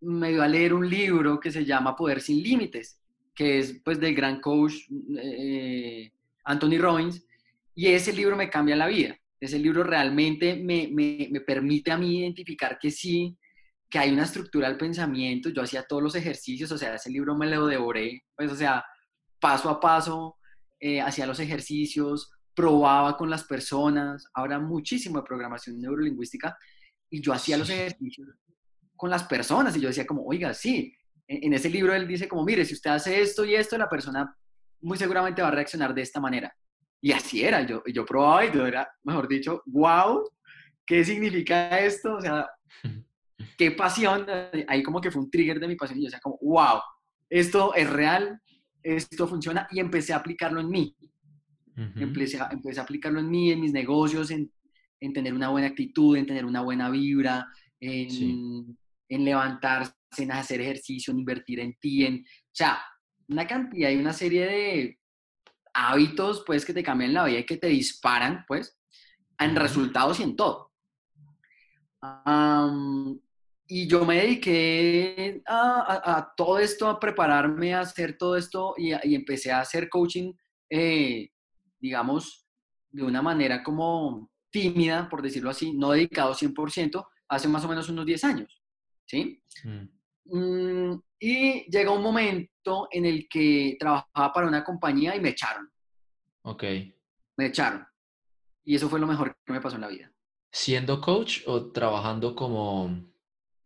me 0.00 0.28
dio 0.28 0.42
a 0.42 0.48
leer 0.48 0.72
un 0.72 0.88
libro 0.88 1.40
que 1.40 1.50
se 1.50 1.64
llama 1.64 1.96
Poder 1.96 2.20
sin 2.20 2.42
Límites 2.42 2.98
que 3.38 3.60
es 3.60 3.80
pues 3.84 4.00
del 4.00 4.16
gran 4.16 4.40
coach 4.40 4.74
eh, 5.16 6.10
Anthony 6.42 6.76
Robbins, 6.76 7.24
y 7.72 7.86
ese 7.86 8.12
libro 8.12 8.34
me 8.34 8.50
cambia 8.50 8.74
la 8.74 8.88
vida. 8.88 9.16
Ese 9.38 9.60
libro 9.60 9.84
realmente 9.84 10.56
me, 10.56 10.88
me, 10.88 11.28
me, 11.30 11.40
permite 11.42 11.92
a 11.92 11.96
mí 11.96 12.18
identificar 12.18 12.76
que 12.80 12.90
sí, 12.90 13.38
que 13.88 14.00
hay 14.00 14.10
una 14.10 14.24
estructura 14.24 14.66
del 14.66 14.76
pensamiento. 14.76 15.50
Yo 15.50 15.62
hacía 15.62 15.84
todos 15.84 16.02
los 16.02 16.16
ejercicios, 16.16 16.72
o 16.72 16.76
sea, 16.76 16.96
ese 16.96 17.10
libro 17.10 17.36
me 17.36 17.46
lo 17.46 17.66
devoré, 17.66 18.24
pues, 18.34 18.50
o 18.50 18.56
sea, 18.56 18.84
paso 19.38 19.70
a 19.70 19.78
paso, 19.78 20.38
eh, 20.80 21.00
hacía 21.00 21.24
los 21.24 21.38
ejercicios, 21.38 22.32
probaba 22.56 23.16
con 23.16 23.30
las 23.30 23.44
personas, 23.44 24.26
ahora 24.34 24.58
muchísimo 24.58 25.18
de 25.18 25.26
programación 25.28 25.78
neurolingüística, 25.78 26.58
y 27.08 27.20
yo 27.20 27.32
hacía 27.32 27.56
los 27.56 27.70
ejercicios 27.70 28.30
con 28.96 29.10
las 29.10 29.22
personas, 29.22 29.76
y 29.76 29.80
yo 29.80 29.86
decía 29.86 30.08
como, 30.08 30.24
oiga, 30.24 30.52
sí, 30.54 30.92
en 31.28 31.52
ese 31.52 31.68
libro 31.68 31.94
él 31.94 32.08
dice 32.08 32.26
como, 32.26 32.44
mire, 32.44 32.64
si 32.64 32.74
usted 32.74 32.90
hace 32.90 33.20
esto 33.20 33.44
y 33.44 33.54
esto, 33.54 33.76
la 33.76 33.88
persona 33.88 34.34
muy 34.80 34.96
seguramente 34.96 35.42
va 35.42 35.48
a 35.48 35.52
reaccionar 35.52 35.94
de 35.94 36.02
esta 36.02 36.20
manera. 36.20 36.52
Y 37.00 37.12
así 37.12 37.44
era, 37.44 37.62
yo, 37.62 37.82
yo 37.92 38.04
probaba 38.04 38.46
y 38.46 38.52
yo 38.52 38.66
era, 38.66 38.88
mejor 39.04 39.28
dicho, 39.28 39.62
wow, 39.66 40.28
¿qué 40.86 41.04
significa 41.04 41.78
esto? 41.78 42.14
O 42.14 42.20
sea, 42.20 42.48
qué 43.56 43.70
pasión, 43.70 44.26
ahí 44.66 44.82
como 44.82 45.00
que 45.00 45.10
fue 45.10 45.22
un 45.22 45.30
trigger 45.30 45.60
de 45.60 45.68
mi 45.68 45.76
pasión 45.76 45.98
y 45.98 46.02
yo 46.02 46.06
decía 46.06 46.20
como, 46.20 46.38
wow, 46.40 46.80
esto 47.28 47.74
es 47.74 47.88
real, 47.88 48.40
esto 48.82 49.28
funciona 49.28 49.68
y 49.70 49.80
empecé 49.80 50.12
a 50.12 50.16
aplicarlo 50.16 50.60
en 50.60 50.68
mí. 50.70 50.96
empecé, 51.76 52.40
a, 52.40 52.48
empecé, 52.50 52.80
a, 52.80 52.84
aplicarlo 52.84 53.20
en 53.20 53.30
mí, 53.30 53.52
en 53.52 53.60
mis 53.60 53.72
negocios, 53.72 54.30
en, 54.30 54.50
en, 55.00 55.12
tener 55.12 55.34
una 55.34 55.50
buena 55.50 55.68
actitud, 55.68 56.16
en 56.16 56.26
tener 56.26 56.44
una 56.44 56.62
buena 56.62 56.90
vibra, 56.90 57.46
en, 57.80 58.76
en 59.08 59.24
levantarse 59.24 59.94
en 60.16 60.32
hacer 60.32 60.60
ejercicio, 60.60 61.12
en 61.12 61.20
invertir 61.20 61.60
en 61.60 61.74
ti, 61.78 62.04
en, 62.04 62.20
o 62.20 62.50
sea, 62.52 62.82
una 63.28 63.46
cantidad 63.46 63.90
y 63.90 63.96
una 63.96 64.12
serie 64.12 64.46
de 64.46 64.98
hábitos, 65.74 66.42
pues, 66.46 66.64
que 66.64 66.72
te 66.72 66.82
cambian 66.82 67.14
la 67.14 67.24
vida 67.24 67.40
y 67.40 67.46
que 67.46 67.56
te 67.56 67.68
disparan, 67.68 68.44
pues, 68.48 68.78
en 69.38 69.54
resultados 69.54 70.20
y 70.20 70.22
en 70.24 70.36
todo. 70.36 70.72
y 73.66 73.86
yo 73.86 74.04
me 74.04 74.16
dediqué 74.16 75.42
a, 75.46 76.32
todo 76.36 76.58
esto, 76.58 76.88
a 76.88 76.98
prepararme, 76.98 77.74
a 77.74 77.80
hacer 77.80 78.16
todo 78.16 78.36
esto 78.36 78.74
y, 78.76 78.92
empecé 79.14 79.52
a 79.52 79.60
hacer 79.60 79.88
coaching, 79.88 80.32
eh, 80.70 81.30
digamos, 81.78 82.46
de 82.90 83.02
una 83.02 83.20
manera 83.22 83.62
como 83.62 84.30
tímida, 84.50 85.08
por 85.08 85.22
decirlo 85.22 85.50
así, 85.50 85.74
no 85.74 85.90
dedicado 85.90 86.34
100%, 86.34 87.06
hace 87.28 87.48
más 87.48 87.64
o 87.64 87.68
menos 87.68 87.88
unos 87.90 88.06
10 88.06 88.24
años, 88.24 88.57
¿sí? 89.08 89.42
Mm. 89.64 89.88
Mm, 90.30 91.02
y 91.18 91.70
llegó 91.70 91.94
un 91.94 92.02
momento 92.02 92.88
en 92.90 93.06
el 93.06 93.28
que 93.28 93.76
trabajaba 93.80 94.32
para 94.32 94.46
una 94.46 94.62
compañía 94.62 95.16
y 95.16 95.20
me 95.20 95.30
echaron. 95.30 95.68
Ok. 96.42 96.64
Me 97.36 97.46
echaron. 97.46 97.86
Y 98.64 98.74
eso 98.76 98.88
fue 98.88 99.00
lo 99.00 99.06
mejor 99.06 99.36
que 99.44 99.52
me 99.52 99.60
pasó 99.60 99.76
en 99.76 99.82
la 99.82 99.88
vida. 99.88 100.12
¿Siendo 100.52 101.00
coach 101.00 101.42
o 101.46 101.72
trabajando 101.72 102.34
como...? 102.34 103.06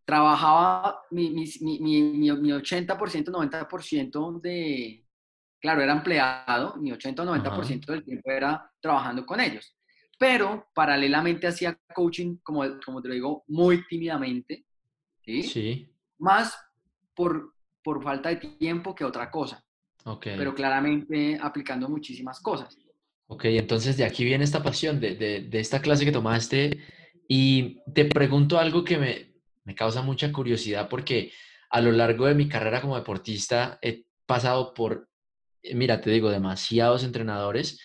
Trabajaba 0.04 1.02
mi, 1.10 1.30
mi, 1.30 1.44
mi, 1.60 2.02
mi 2.02 2.28
80%, 2.28 2.96
90% 2.96 4.40
de... 4.40 5.04
Claro, 5.60 5.80
era 5.80 5.92
empleado, 5.92 6.76
mi 6.76 6.90
80 6.90 7.22
o 7.22 7.26
90% 7.26 7.86
del 7.86 8.04
tiempo 8.04 8.30
era 8.30 8.68
trabajando 8.80 9.24
con 9.24 9.40
ellos. 9.40 9.76
Pero 10.18 10.68
paralelamente 10.74 11.46
hacía 11.46 11.78
coaching, 11.94 12.38
como, 12.42 12.64
como 12.84 13.00
te 13.00 13.08
lo 13.08 13.14
digo, 13.14 13.44
muy 13.46 13.86
tímidamente. 13.86 14.64
¿Sí? 15.24 15.42
sí. 15.42 15.94
Más 16.18 16.56
por, 17.14 17.54
por 17.82 18.02
falta 18.02 18.28
de 18.28 18.36
tiempo 18.36 18.94
que 18.94 19.04
otra 19.04 19.30
cosa. 19.30 19.64
Okay. 20.04 20.36
Pero 20.36 20.54
claramente 20.54 21.38
aplicando 21.40 21.88
muchísimas 21.88 22.40
cosas. 22.40 22.76
Ok, 23.26 23.44
entonces 23.46 23.96
de 23.96 24.04
aquí 24.04 24.24
viene 24.24 24.44
esta 24.44 24.62
pasión 24.62 25.00
de, 25.00 25.14
de, 25.14 25.40
de 25.42 25.60
esta 25.60 25.80
clase 25.80 26.04
que 26.04 26.12
tomaste 26.12 26.80
y 27.28 27.80
te 27.92 28.04
pregunto 28.04 28.58
algo 28.58 28.84
que 28.84 28.98
me, 28.98 29.32
me 29.64 29.74
causa 29.74 30.02
mucha 30.02 30.30
curiosidad 30.32 30.88
porque 30.88 31.32
a 31.70 31.80
lo 31.80 31.92
largo 31.92 32.26
de 32.26 32.34
mi 32.34 32.48
carrera 32.48 32.80
como 32.80 32.96
deportista 32.96 33.78
he 33.80 34.04
pasado 34.26 34.74
por, 34.74 35.08
eh, 35.62 35.74
mira, 35.74 36.00
te 36.00 36.10
digo, 36.10 36.30
demasiados 36.30 37.04
entrenadores, 37.04 37.80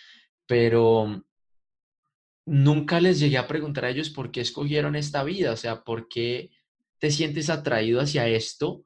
pero 0.46 1.24
nunca 2.46 3.00
les 3.00 3.20
llegué 3.20 3.38
a 3.38 3.48
preguntar 3.48 3.86
a 3.86 3.90
ellos 3.90 4.10
por 4.10 4.32
qué 4.32 4.42
escogieron 4.42 4.96
esta 4.96 5.24
vida, 5.24 5.52
o 5.52 5.58
sea, 5.58 5.84
por 5.84 6.08
qué 6.08 6.52
te 7.00 7.12
sientes 7.12 7.50
atraído 7.50 8.02
hacia 8.02 8.28
esto 8.28 8.86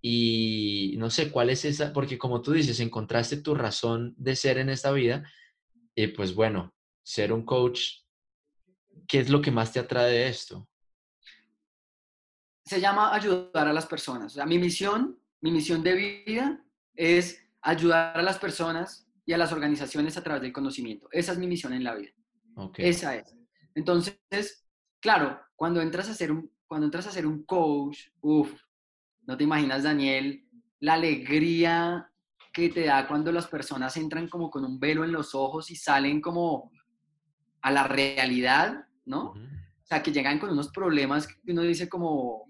y 0.00 0.94
no 0.98 1.10
sé 1.10 1.30
cuál 1.30 1.50
es 1.50 1.64
esa, 1.64 1.92
porque 1.92 2.18
como 2.18 2.42
tú 2.42 2.52
dices, 2.52 2.80
encontraste 2.80 3.36
tu 3.36 3.54
razón 3.54 4.14
de 4.16 4.34
ser 4.34 4.58
en 4.58 4.68
esta 4.68 4.90
vida 4.90 5.22
y 5.94 6.08
pues 6.08 6.34
bueno, 6.34 6.74
ser 7.04 7.32
un 7.32 7.44
coach, 7.44 8.02
¿qué 9.06 9.20
es 9.20 9.30
lo 9.30 9.40
que 9.40 9.50
más 9.50 9.72
te 9.72 9.80
atrae 9.80 10.10
de 10.10 10.28
esto? 10.28 10.68
Se 12.64 12.80
llama 12.80 13.14
ayudar 13.14 13.68
a 13.68 13.72
las 13.72 13.86
personas. 13.86 14.32
O 14.32 14.34
sea, 14.36 14.46
mi 14.46 14.58
misión, 14.58 15.20
mi 15.40 15.50
misión 15.50 15.82
de 15.82 15.94
vida 16.24 16.64
es 16.94 17.44
ayudar 17.60 18.18
a 18.18 18.22
las 18.22 18.38
personas 18.38 19.08
y 19.24 19.32
a 19.32 19.38
las 19.38 19.52
organizaciones 19.52 20.16
a 20.16 20.22
través 20.22 20.42
del 20.42 20.52
conocimiento. 20.52 21.08
Esa 21.12 21.32
es 21.32 21.38
mi 21.38 21.46
misión 21.46 21.72
en 21.72 21.84
la 21.84 21.94
vida. 21.94 22.12
Esa 22.76 23.16
es. 23.16 23.36
Entonces, 23.74 24.66
claro, 25.00 25.40
cuando 25.56 25.80
entras 25.80 26.08
a 26.08 26.14
ser 26.14 26.32
un, 26.32 26.51
cuando 26.72 26.86
entras 26.86 27.06
a 27.06 27.10
ser 27.10 27.26
un 27.26 27.42
coach, 27.42 27.98
uff, 28.22 28.50
no 29.26 29.36
te 29.36 29.44
imaginas, 29.44 29.82
Daniel, 29.82 30.48
la 30.80 30.94
alegría 30.94 32.10
que 32.50 32.70
te 32.70 32.86
da 32.86 33.06
cuando 33.06 33.30
las 33.30 33.46
personas 33.46 33.94
entran 33.98 34.26
como 34.26 34.48
con 34.48 34.64
un 34.64 34.80
velo 34.80 35.04
en 35.04 35.12
los 35.12 35.34
ojos 35.34 35.70
y 35.70 35.76
salen 35.76 36.22
como 36.22 36.72
a 37.60 37.70
la 37.70 37.86
realidad, 37.86 38.86
¿no? 39.04 39.32
O 39.32 39.84
sea, 39.84 40.02
que 40.02 40.12
llegan 40.12 40.38
con 40.38 40.48
unos 40.48 40.70
problemas 40.70 41.26
que 41.26 41.52
uno 41.52 41.60
dice 41.60 41.90
como, 41.90 42.48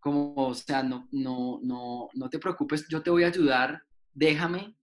como 0.00 0.34
o 0.34 0.54
sea, 0.54 0.82
no, 0.82 1.06
no, 1.12 1.60
no, 1.62 2.08
no 2.12 2.28
te 2.28 2.40
preocupes, 2.40 2.88
yo 2.88 3.04
te 3.04 3.10
voy 3.10 3.22
a 3.22 3.28
ayudar, 3.28 3.84
déjame. 4.12 4.76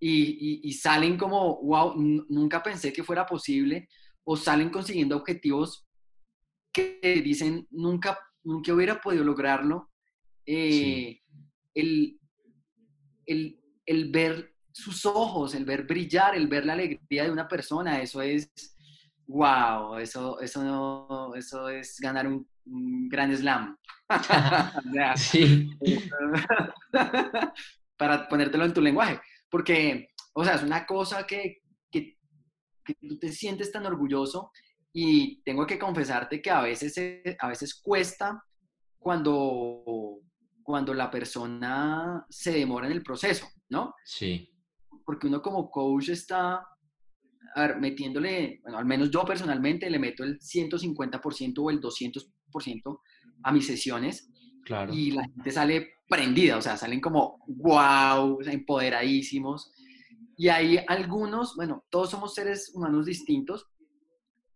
Y, 0.00 0.68
y, 0.68 0.72
salen 0.72 1.16
como, 1.16 1.62
wow, 1.62 1.94
nunca 2.28 2.60
pensé 2.60 2.92
que 2.92 3.04
fuera 3.04 3.24
posible, 3.24 3.88
o 4.24 4.36
salen 4.36 4.70
consiguiendo 4.70 5.16
objetivos 5.16 5.86
que 6.72 7.22
dicen, 7.24 7.66
nunca, 7.70 8.18
nunca 8.44 8.72
hubiera 8.72 9.00
podido 9.00 9.24
lograrlo. 9.24 9.90
Eh, 10.46 11.20
el, 11.74 12.18
el, 13.26 13.60
el 13.86 14.10
ver 14.10 14.50
sus 14.72 15.04
ojos, 15.06 15.54
el 15.54 15.64
ver 15.64 15.84
brillar, 15.84 16.34
el 16.34 16.48
ver 16.48 16.66
la 16.66 16.74
alegría 16.74 17.24
de 17.24 17.30
una 17.30 17.48
persona, 17.48 18.00
eso 18.00 18.22
es, 18.22 18.50
wow, 19.26 19.96
eso, 19.96 20.40
eso, 20.40 21.34
eso 21.34 21.68
es 21.68 21.98
ganar 22.00 22.26
un, 22.26 22.48
gran 23.08 23.36
slam. 23.36 23.76
sí. 25.16 25.70
Para 27.96 28.28
ponértelo 28.28 28.64
en 28.64 28.74
tu 28.74 28.80
lenguaje. 28.80 29.20
Porque, 29.48 30.10
o 30.34 30.44
sea, 30.44 30.54
es 30.54 30.62
una 30.62 30.86
cosa 30.86 31.26
que, 31.26 31.62
que, 31.90 32.16
que, 32.84 32.94
tú 32.94 33.18
te 33.18 33.32
sientes 33.32 33.72
tan 33.72 33.86
orgulloso 33.86 34.52
y 34.92 35.42
tengo 35.42 35.66
que 35.66 35.78
confesarte 35.78 36.42
que 36.42 36.50
a 36.50 36.62
veces, 36.62 36.94
a 37.38 37.48
veces 37.48 37.80
cuesta 37.80 38.42
cuando, 38.98 40.20
cuando 40.62 40.94
la 40.94 41.10
persona 41.10 42.24
se 42.28 42.52
demora 42.52 42.86
en 42.86 42.92
el 42.92 43.02
proceso. 43.02 43.46
¿no? 43.70 43.94
Sí. 44.04 44.48
Porque 45.04 45.26
uno 45.26 45.40
como 45.40 45.70
coach 45.70 46.10
está, 46.10 46.56
a 47.54 47.60
ver, 47.60 47.80
metiéndole, 47.80 48.60
bueno, 48.62 48.78
al 48.78 48.84
menos 48.84 49.10
yo 49.10 49.24
personalmente 49.24 49.88
le 49.88 49.98
meto 49.98 50.22
el 50.24 50.38
150% 50.38 51.58
o 51.58 51.70
el 51.70 51.80
200% 51.80 53.00
a 53.44 53.52
mis 53.52 53.66
sesiones. 53.66 54.30
Claro. 54.64 54.92
Y 54.92 55.12
la 55.12 55.22
gente 55.22 55.50
sale 55.50 55.88
prendida, 56.08 56.58
o 56.58 56.62
sea, 56.62 56.76
salen 56.76 57.00
como, 57.00 57.42
wow, 57.46 58.40
empoderadísimos. 58.42 59.72
Y 60.36 60.48
hay 60.48 60.78
algunos, 60.86 61.54
bueno, 61.56 61.84
todos 61.90 62.10
somos 62.10 62.34
seres 62.34 62.72
humanos 62.74 63.06
distintos. 63.06 63.66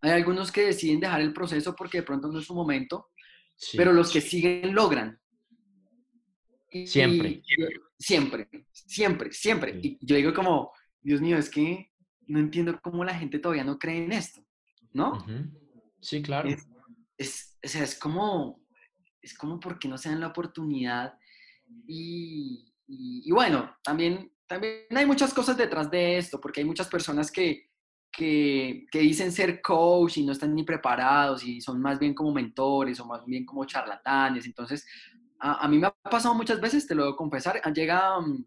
Hay 0.05 0.11
algunos 0.11 0.53
que 0.53 0.67
deciden 0.67 1.01
dejar 1.01 1.23
el 1.23 1.33
proceso 1.33 1.75
porque 1.75 1.99
de 1.99 2.03
pronto 2.05 2.29
no 2.29 2.39
es 2.39 2.45
su 2.45 2.55
momento, 2.55 3.11
pero 3.77 3.93
los 3.93 4.13
que 4.13 4.21
siguen 4.21 4.75
logran. 4.75 5.19
Siempre. 6.87 7.43
siempre, 7.99 8.49
siempre, 8.73 9.33
siempre. 9.33 9.81
Y 9.83 9.99
yo 10.05 10.17
digo 10.17 10.35
como, 10.35 10.73
Dios 11.01 11.21
mío, 11.21 11.39
es 11.39 11.49
que 11.49 11.91
no 12.27 12.39
entiendo 12.39 12.79
cómo 12.83 13.05
la 13.05 13.15
gente 13.15 13.39
todavía 13.39 13.65
no 13.65 13.79
cree 13.79 14.05
en 14.05 14.13
esto, 14.13 14.45
¿no? 14.93 15.25
Sí, 16.01 16.21
claro. 16.21 16.51
Es, 17.17 17.57
o 17.65 17.69
sea, 17.69 17.85
es 17.85 17.99
como, 17.99 18.63
es 19.23 19.39
como 19.39 19.59
porque 19.59 19.89
no 19.89 19.97
se 19.97 20.11
dan 20.11 20.21
la 20.21 20.27
oportunidad 20.27 21.15
y, 21.87 22.75
y, 22.87 23.31
bueno, 23.31 23.75
también, 23.83 24.33
también 24.47 24.85
hay 24.91 25.07
muchas 25.07 25.33
cosas 25.33 25.57
detrás 25.57 25.91
de 25.91 26.19
esto, 26.19 26.41
porque 26.41 26.61
hay 26.61 26.67
muchas 26.67 26.89
personas 26.89 27.31
que, 27.31 27.71
que, 28.16 28.87
que, 28.90 28.99
dicen 29.00 29.33
ser 29.33 29.61
coach 29.61 30.18
y 30.18 30.25
no 30.25 30.33
están 30.33 30.54
ni 30.54 30.62
preparados 30.62 31.44
y 31.44 31.61
son 31.61 31.80
más 31.80 31.99
bien 31.99 32.14
como 32.14 32.33
mentores 32.33 32.99
o 33.00 33.06
más 33.06 33.25
bien 33.25 33.44
como 33.44 33.64
charlatanes. 33.64 34.47
Entonces, 34.47 34.87
a, 35.38 35.68
mí 35.68 35.78
me 35.78 35.88
ha 35.88 35.90
pasado 35.90 36.35
muchas 36.35 36.61
veces, 36.61 36.87
te 36.87 36.94
lo 36.94 37.04
debo 37.04 37.16
confesar, 37.16 37.61
llegan, 37.75 38.47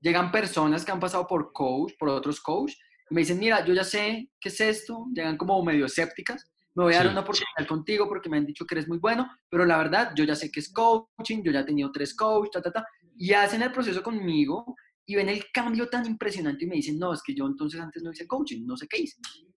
llegan 0.00 0.32
personas 0.32 0.84
que 0.84 0.90
han 0.90 0.98
pasado 0.98 1.26
por 1.26 1.52
coach, 1.52 1.92
por 1.98 2.08
otros 2.08 2.40
coach, 2.40 2.72
y 3.10 3.14
me 3.14 3.20
dicen, 3.20 3.38
mira, 3.38 3.64
yo 3.64 3.74
ya 3.74 3.84
sé 3.84 4.28
qué 4.40 4.48
es 4.48 4.60
esto, 4.60 5.06
llegan 5.14 5.36
como 5.36 5.62
medio 5.62 5.86
escépticas, 5.86 6.50
me 6.74 6.84
voy 6.84 6.94
a 6.94 6.98
dar 6.98 7.08
una 7.08 7.20
oportunidad 7.20 7.68
contigo 7.68 8.08
porque 8.08 8.28
me 8.28 8.38
han 8.38 8.46
dicho 8.46 8.64
que 8.64 8.74
eres 8.74 8.88
muy 8.88 8.98
bueno, 8.98 9.30
pero 9.48 9.64
la 9.64 9.76
verdad, 9.76 10.12
yo 10.16 10.24
ya 10.24 10.34
sé 10.34 10.50
que 10.50 10.60
es 10.60 10.72
coaching, 10.72 11.42
yo 11.44 11.52
ya 11.52 11.60
he 11.60 11.64
tenido 11.64 11.92
tres 11.92 12.14
coaches, 12.14 12.50
ta, 12.50 12.62
ta, 12.62 12.72
ta, 12.72 12.86
y 13.16 13.32
hacen 13.34 13.62
el 13.62 13.70
proceso 13.70 14.02
conmigo 14.02 14.74
y 15.06 15.16
ven 15.16 15.28
el 15.28 15.50
cambio 15.52 15.88
tan 15.88 16.06
impresionante 16.06 16.64
y 16.64 16.68
me 16.68 16.76
dicen, 16.76 16.98
no, 16.98 17.12
es 17.12 17.22
que 17.22 17.34
yo 17.34 17.46
entonces 17.46 17.80
antes 17.80 18.02
no 18.02 18.12
hice 18.12 18.26
coaching, 18.26 18.64
no 18.64 18.76
sé 18.76 18.86
qué 18.88 19.02
hice. 19.02 19.16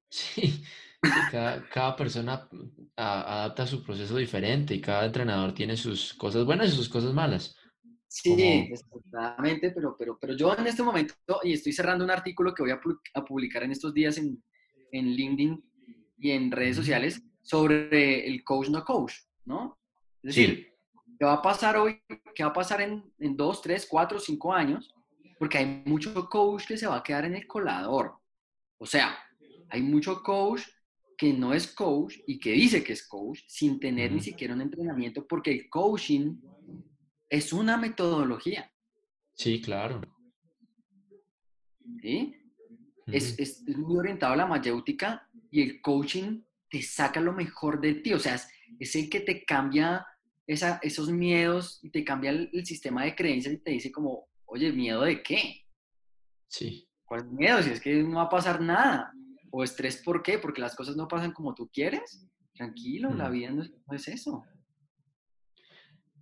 Sí, 0.09 0.63
cada, 1.71 1.95
persona 1.95 2.47
adapta 2.95 3.67
su 3.67 3.83
proceso 3.83 4.17
diferente 4.17 4.73
y 4.73 4.81
cada 4.81 5.05
entrenador 5.05 5.53
tiene 5.53 5.77
sus 5.77 6.13
cosas 6.13 6.45
buenas 6.45 6.69
y 6.69 6.75
sus 6.75 6.89
cosas 6.89 7.13
malas. 7.13 7.55
Sí, 8.07 8.33
exactamente, 8.71 9.71
pero, 9.71 9.95
pero, 9.97 10.17
pero 10.17 10.37
yo 10.37 10.55
en 10.57 10.67
este 10.67 10.83
momento, 10.83 11.15
y 11.43 11.53
estoy 11.53 11.73
cerrando 11.73 12.05
un 12.05 12.11
artículo 12.11 12.53
que 12.53 12.63
voy 12.63 12.71
a, 12.71 13.25
publicar 13.25 13.63
en 13.63 13.71
estos 13.71 13.93
días 13.93 14.17
en, 14.17 14.41
en, 14.91 15.11
LinkedIn 15.11 15.63
y 16.19 16.31
en 16.31 16.49
redes 16.49 16.77
sociales 16.77 17.21
sobre 17.41 18.25
el 18.25 18.43
coach 18.43 18.69
no 18.69 18.85
coach, 18.85 19.15
¿no? 19.43 19.77
Es 20.23 20.35
decir, 20.35 20.73
¿qué 21.19 21.25
va 21.25 21.33
a 21.33 21.41
pasar 21.41 21.75
hoy? 21.75 22.01
¿Qué 22.33 22.43
va 22.43 22.51
a 22.51 22.53
pasar 22.53 22.81
en, 22.81 23.03
en 23.19 23.35
dos, 23.35 23.61
tres, 23.61 23.85
cuatro, 23.85 24.17
cinco 24.17 24.53
años? 24.53 24.94
Porque 25.37 25.57
hay 25.57 25.83
mucho 25.85 26.29
coach 26.29 26.67
que 26.67 26.77
se 26.77 26.87
va 26.87 26.97
a 26.97 27.03
quedar 27.03 27.25
en 27.25 27.35
el 27.35 27.47
colador. 27.47 28.17
O 28.77 28.85
sea, 28.85 29.17
hay 29.69 29.81
mucho 29.81 30.21
coach 30.21 30.61
que 31.17 31.33
no 31.33 31.53
es 31.53 31.73
coach 31.73 32.17
y 32.27 32.39
que 32.39 32.51
dice 32.51 32.83
que 32.83 32.93
es 32.93 33.07
coach 33.07 33.41
sin 33.47 33.79
tener 33.79 34.11
ni 34.11 34.21
siquiera 34.21 34.53
un 34.53 34.61
entrenamiento, 34.61 35.25
porque 35.25 35.51
el 35.51 35.69
coaching 35.69 36.37
es 37.29 37.53
una 37.53 37.77
metodología. 37.77 38.71
Sí, 39.33 39.61
claro. 39.61 40.01
¿Sí? 42.01 42.35
es, 43.07 43.37
es, 43.39 43.63
muy 43.67 43.97
orientado 43.97 44.33
a 44.33 44.37
la 44.37 44.45
mayéutica 44.45 45.27
y 45.51 45.61
el 45.61 45.81
coaching 45.81 46.41
te 46.69 46.81
saca 46.81 47.21
lo 47.21 47.33
mejor 47.33 47.79
de 47.79 47.95
ti, 47.95 48.13
o 48.13 48.19
sea, 48.19 48.39
es, 48.79 48.95
el 48.95 49.09
que 49.09 49.19
te 49.19 49.45
cambia 49.45 50.05
esa, 50.47 50.79
esos 50.81 51.09
miedos 51.11 51.79
y 51.83 51.91
te 51.91 52.03
cambia 52.03 52.31
el, 52.31 52.49
el 52.51 52.65
sistema 52.65 53.03
de 53.03 53.15
creencias 53.15 53.53
y 53.53 53.57
te 53.57 53.71
dice 53.71 53.91
como, 53.91 54.27
oye, 54.45 54.71
¿miedo 54.71 55.01
de 55.01 55.21
qué? 55.23 55.61
Sí. 56.47 56.87
¿Cuál 57.05 57.29
miedo? 57.31 57.61
Si 57.61 57.69
es 57.71 57.81
que 57.81 57.93
no 58.03 58.17
va 58.17 58.23
a 58.23 58.29
pasar 58.29 58.61
nada. 58.61 59.11
O 59.51 59.63
estrés, 59.63 60.01
¿por 60.03 60.21
qué? 60.23 60.37
Porque 60.39 60.61
las 60.61 60.75
cosas 60.75 60.95
no 60.95 61.07
pasan 61.07 61.31
como 61.31 61.53
tú 61.53 61.69
quieres. 61.71 62.27
Tranquilo, 62.53 63.13
la 63.13 63.29
Mm. 63.29 63.31
vida 63.31 63.51
no 63.51 63.61
es, 63.63 63.71
no 63.87 63.95
es 63.95 64.07
eso. 64.07 64.43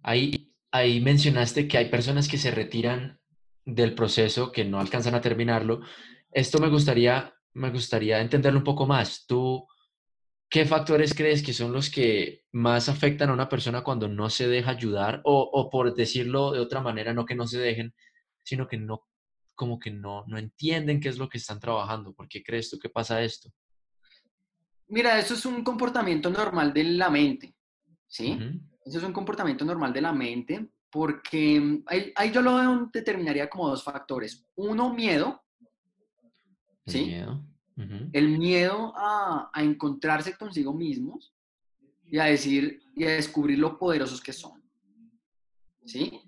Ahí, 0.02 0.54
ahí 0.72 1.00
mencionaste 1.02 1.68
que 1.68 1.78
hay 1.78 1.90
personas 1.90 2.28
que 2.28 2.38
se 2.38 2.52
retiran 2.52 3.20
del 3.66 3.96
proceso, 3.96 4.52
que 4.52 4.66
no 4.66 4.80
alcanzan 4.80 5.16
a 5.16 5.22
terminarlo. 5.22 5.82
Esto 6.32 6.60
me 6.60 6.70
gustaría, 6.70 7.34
me 7.54 7.70
gustaría 7.70 8.20
entenderlo 8.20 8.60
un 8.60 8.66
poco 8.66 8.86
más. 8.86 9.26
¿Tú 9.26 9.66
qué 10.50 10.66
factores 10.66 11.14
crees 11.14 11.42
que 11.42 11.54
son 11.54 11.72
los 11.72 11.90
que 11.90 12.44
más 12.52 12.90
afectan 12.90 13.30
a 13.30 13.34
una 13.34 13.48
persona 13.50 13.84
cuando 13.84 14.08
no 14.10 14.30
se 14.30 14.48
deja 14.48 14.72
ayudar? 14.72 15.22
O, 15.24 15.50
o 15.54 15.70
por 15.70 15.94
decirlo 15.96 16.52
de 16.52 16.60
otra 16.60 16.82
manera, 16.82 17.14
no 17.14 17.26
que 17.26 17.36
no 17.36 17.48
se 17.48 17.60
dejen, 17.60 17.94
sino 18.44 18.68
que 18.68 18.78
no, 18.78 19.08
como 19.56 19.80
que 19.80 19.92
no, 19.92 20.24
no 20.28 20.38
entienden 20.38 21.00
qué 21.00 21.10
es 21.10 21.18
lo 21.18 21.30
que 21.30 21.38
están 21.38 21.60
trabajando. 21.60 22.14
¿Por 22.14 22.28
qué 22.28 22.44
crees 22.44 22.70
tú 22.70 22.78
que 22.78 22.90
pasa 22.90 23.22
esto? 23.22 23.50
Mira, 24.88 25.18
eso 25.18 25.34
es 25.34 25.46
un 25.46 25.64
comportamiento 25.64 26.30
normal 26.30 26.74
de 26.74 26.84
la 26.84 27.10
mente, 27.10 27.56
¿sí? 28.08 28.40
Eso 28.86 28.98
es 28.98 29.04
un 29.04 29.14
comportamiento 29.14 29.64
normal 29.66 29.94
de 29.94 30.02
la 30.02 30.12
mente 30.12 30.70
porque 30.92 31.60
mm, 31.60 31.84
ahí, 31.88 32.12
ahí 32.16 32.32
yo 32.32 32.42
lo 32.42 32.86
determinaría 32.94 33.50
como 33.50 33.70
dos 33.70 33.84
factores. 33.84 34.46
Uno, 34.56 34.94
miedo, 34.94 35.44
El 36.86 36.94
¿sí? 36.94 37.06
miedo. 37.06 37.44
ujú, 37.78 38.10
El 38.12 38.38
miedo 38.38 38.94
a, 38.96 39.50
a 39.52 39.64
encontrarse 39.64 40.38
consigo 40.38 40.74
mismos 40.74 41.34
y 42.06 42.20
a 42.20 42.26
decir 42.26 42.84
y 42.96 43.06
a 43.06 43.12
descubrir 43.12 43.58
lo 43.58 43.80
poderosos 43.80 44.22
que 44.22 44.34
son. 44.34 44.62
¿Sí? 45.86 46.22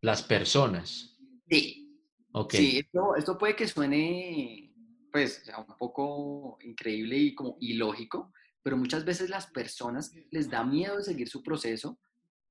Las 0.00 0.22
personas. 0.22 1.09
Sí. 1.50 1.98
Ok. 2.32 2.54
Sí, 2.54 2.78
esto, 2.78 3.16
esto 3.16 3.36
puede 3.38 3.56
que 3.56 3.66
suene, 3.66 4.72
pues, 5.12 5.42
un 5.66 5.76
poco 5.76 6.58
increíble 6.62 7.16
y 7.18 7.34
como 7.34 7.56
ilógico, 7.60 8.32
pero 8.62 8.76
muchas 8.76 9.04
veces 9.04 9.30
las 9.30 9.46
personas 9.48 10.12
les 10.30 10.48
da 10.48 10.64
miedo 10.64 10.96
de 10.96 11.02
seguir 11.02 11.28
su 11.28 11.42
proceso 11.42 11.98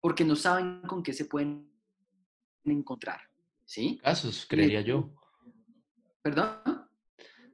porque 0.01 0.25
no 0.25 0.35
saben 0.35 0.81
con 0.81 1.03
qué 1.03 1.13
se 1.13 1.25
pueden 1.25 1.71
encontrar, 2.65 3.21
¿sí? 3.65 3.99
Casos, 4.03 4.45
creería 4.47 4.81
yo. 4.81 5.13
¿Perdón? 6.21 6.89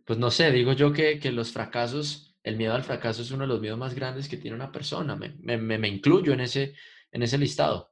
Pues 0.06 0.20
no 0.20 0.30
sé, 0.32 0.52
digo 0.52 0.74
yo 0.74 0.94
que, 0.94 1.20
que 1.20 1.32
los 1.32 1.52
fracasos, 1.52 2.36
el 2.44 2.58
miedo 2.58 2.74
al 2.74 2.84
fracaso 2.84 3.22
es 3.22 3.32
uno 3.32 3.42
de 3.42 3.48
los 3.48 3.62
miedos 3.62 3.80
más 3.80 3.94
grandes 3.96 4.28
que 4.30 4.38
tiene 4.38 4.56
una 4.56 4.72
persona. 4.72 5.16
Me, 5.16 5.36
me- 5.40 5.58
me- 5.58 5.78
me 5.80 5.88
incluyo 5.88 6.34
en 6.34 6.42
ese, 6.42 6.76
en 7.12 7.24
ese 7.24 7.38
listado. 7.38 7.92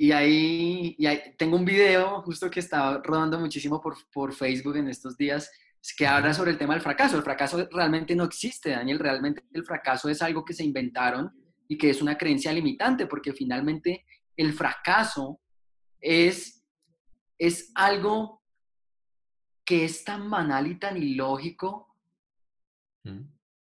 Y 0.00 0.12
ahí, 0.12 0.94
y 0.96 1.04
ahí 1.04 1.34
tengo 1.36 1.58
un 1.58 1.64
video 1.66 2.22
justo 2.22 2.50
que 2.50 2.60
está 2.60 3.02
rodando 3.04 3.38
muchísimo 3.38 3.82
por, 3.82 3.98
por 4.10 4.32
Facebook 4.32 4.76
en 4.78 4.88
estos 4.88 5.14
días 5.14 5.50
que 5.94 6.06
habla 6.06 6.32
sobre 6.32 6.52
el 6.52 6.56
tema 6.56 6.72
del 6.72 6.82
fracaso. 6.82 7.18
El 7.18 7.22
fracaso 7.22 7.68
realmente 7.70 8.16
no 8.16 8.24
existe, 8.24 8.70
Daniel. 8.70 8.98
Realmente 8.98 9.44
el 9.52 9.62
fracaso 9.62 10.08
es 10.08 10.22
algo 10.22 10.42
que 10.42 10.54
se 10.54 10.64
inventaron 10.64 11.30
y 11.68 11.76
que 11.76 11.90
es 11.90 12.00
una 12.00 12.16
creencia 12.16 12.50
limitante, 12.50 13.06
porque 13.06 13.34
finalmente 13.34 14.06
el 14.38 14.54
fracaso 14.54 15.38
es, 16.00 16.64
es 17.38 17.70
algo 17.74 18.42
que 19.66 19.84
es 19.84 20.02
tan 20.02 20.30
banal 20.30 20.66
y 20.66 20.78
tan 20.78 20.96
ilógico, 20.96 21.94
¿Mm? 23.04 23.24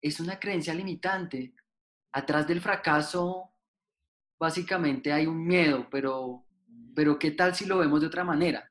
es 0.02 0.20
una 0.20 0.38
creencia 0.38 0.75
limitante. 0.75 1.54
Atrás 2.12 2.47
del 2.47 2.61
fracaso 2.61 3.54
básicamente 4.38 5.12
hay 5.12 5.26
un 5.26 5.47
miedo, 5.47 5.88
pero, 5.90 6.44
pero 6.94 7.18
¿qué 7.18 7.33
tal 7.33 7.55
si 7.55 7.66
lo 7.66 7.79
vemos 7.79 8.01
de 8.01 8.07
otra 8.07 8.24
manera? 8.24 8.70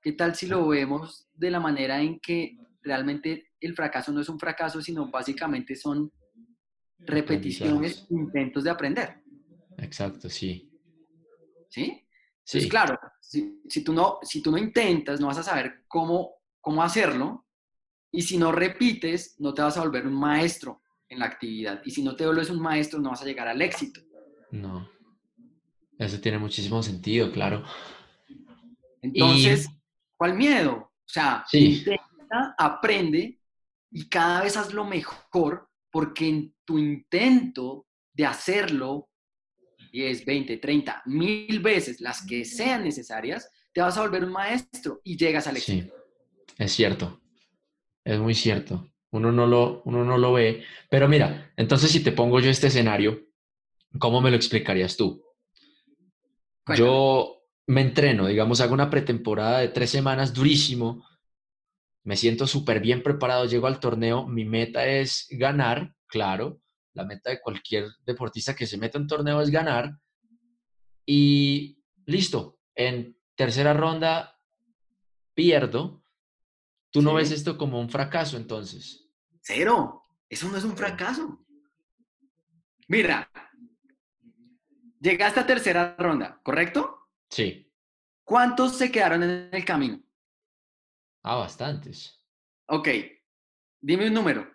¿Qué 0.00 0.12
tal 0.12 0.34
si 0.34 0.46
lo 0.46 0.68
vemos 0.68 1.28
de 1.34 1.50
la 1.50 1.60
manera 1.60 2.00
en 2.00 2.20
que 2.20 2.58
realmente 2.82 3.50
el 3.60 3.74
fracaso 3.74 4.12
no 4.12 4.20
es 4.20 4.28
un 4.28 4.38
fracaso, 4.38 4.80
sino 4.80 5.10
básicamente 5.10 5.74
son 5.74 6.12
repeticiones, 6.98 8.06
intentos 8.10 8.64
de 8.64 8.70
aprender? 8.70 9.22
Exacto, 9.78 10.28
sí. 10.28 10.70
¿Sí? 11.68 11.82
Entonces, 11.82 12.62
Sí, 12.62 12.68
claro, 12.68 12.96
si, 13.20 13.60
si 13.68 13.82
tú 13.82 13.92
no, 13.92 14.18
si 14.22 14.40
tú 14.40 14.52
no 14.52 14.58
intentas, 14.58 15.20
no 15.20 15.26
vas 15.26 15.38
a 15.38 15.42
saber 15.42 15.84
cómo, 15.88 16.36
cómo 16.60 16.82
hacerlo. 16.82 17.44
Y 18.12 18.22
si 18.22 18.38
no 18.38 18.52
repites, 18.52 19.34
no 19.40 19.52
te 19.52 19.62
vas 19.62 19.76
a 19.76 19.80
volver 19.80 20.06
un 20.06 20.14
maestro 20.14 20.80
en 21.08 21.18
la 21.18 21.26
actividad. 21.26 21.82
Y 21.84 21.90
si 21.90 22.02
no 22.02 22.14
te 22.14 22.24
vuelves 22.24 22.48
un 22.50 22.60
maestro, 22.60 23.00
no 23.00 23.10
vas 23.10 23.22
a 23.22 23.24
llegar 23.24 23.48
al 23.48 23.60
éxito. 23.60 24.00
no. 24.52 24.95
Eso 25.98 26.20
tiene 26.20 26.38
muchísimo 26.38 26.82
sentido, 26.82 27.32
claro. 27.32 27.64
Entonces, 29.02 29.68
¿cuál 30.16 30.34
miedo? 30.34 30.72
O 30.74 31.08
sea, 31.08 31.44
Sí. 31.48 31.78
intenta, 31.78 32.54
aprende 32.58 33.40
y 33.90 34.08
cada 34.08 34.42
vez 34.42 34.56
hazlo 34.56 34.84
mejor 34.84 35.68
porque 35.90 36.28
en 36.28 36.54
tu 36.64 36.78
intento 36.78 37.86
de 38.12 38.26
hacerlo 38.26 39.08
10, 39.92 40.24
20, 40.26 40.58
30, 40.58 41.02
mil 41.06 41.60
veces, 41.60 42.00
las 42.00 42.26
que 42.26 42.44
sean 42.44 42.84
necesarias, 42.84 43.50
te 43.72 43.80
vas 43.80 43.96
a 43.96 44.02
volver 44.02 44.24
un 44.24 44.32
maestro 44.32 45.00
y 45.04 45.16
llegas 45.16 45.46
al 45.46 45.56
éxito. 45.56 45.94
Sí, 46.46 46.52
es 46.58 46.72
cierto. 46.72 47.20
Es 48.04 48.18
muy 48.18 48.34
cierto. 48.34 48.88
Uno 49.10 49.32
no 49.32 49.46
lo, 49.46 49.82
uno 49.84 50.04
no 50.04 50.18
lo 50.18 50.32
ve. 50.32 50.64
Pero 50.90 51.08
mira, 51.08 51.52
entonces 51.56 51.90
si 51.90 52.02
te 52.02 52.12
pongo 52.12 52.40
yo 52.40 52.50
este 52.50 52.66
escenario, 52.66 53.26
¿cómo 53.98 54.20
me 54.20 54.30
lo 54.30 54.36
explicarías 54.36 54.96
tú? 54.96 55.22
Cuéntame. 56.66 56.88
Yo 56.88 57.42
me 57.68 57.80
entreno, 57.80 58.26
digamos, 58.26 58.60
hago 58.60 58.74
una 58.74 58.90
pretemporada 58.90 59.60
de 59.60 59.68
tres 59.68 59.90
semanas 59.90 60.34
durísimo, 60.34 61.06
me 62.04 62.16
siento 62.16 62.46
súper 62.46 62.80
bien 62.80 63.02
preparado, 63.02 63.46
llego 63.46 63.66
al 63.66 63.80
torneo, 63.80 64.26
mi 64.26 64.44
meta 64.44 64.86
es 64.86 65.26
ganar, 65.30 65.94
claro, 66.06 66.60
la 66.92 67.04
meta 67.04 67.30
de 67.30 67.40
cualquier 67.40 67.86
deportista 68.04 68.54
que 68.54 68.66
se 68.66 68.78
meta 68.78 68.98
en 68.98 69.06
torneo 69.06 69.40
es 69.40 69.50
ganar, 69.50 69.96
y 71.04 71.80
listo, 72.04 72.58
en 72.74 73.16
tercera 73.36 73.72
ronda 73.72 74.40
pierdo, 75.34 76.02
tú 76.90 77.00
no 77.00 77.14
ves 77.14 77.30
esto 77.30 77.56
como 77.56 77.78
un 77.78 77.90
fracaso 77.90 78.36
entonces. 78.36 79.08
Cero. 79.40 80.02
Eso 80.28 80.48
no 80.48 80.56
es 80.56 80.64
un 80.64 80.76
fracaso. 80.76 81.46
Mira, 82.88 83.30
llegaste 85.00 85.40
a 85.40 85.46
tercera 85.46 85.96
ronda, 85.98 86.40
¿correcto? 86.42 87.08
Sí, 87.30 87.66
¿Cuántos 88.26 88.76
se 88.76 88.90
quedaron 88.90 89.22
en 89.22 89.48
el 89.52 89.64
camino? 89.64 90.02
ah, 91.22 91.36
bastantes. 91.36 92.20
Ok, 92.66 92.88
dime 93.80 94.08
un 94.08 94.14
número. 94.14 94.50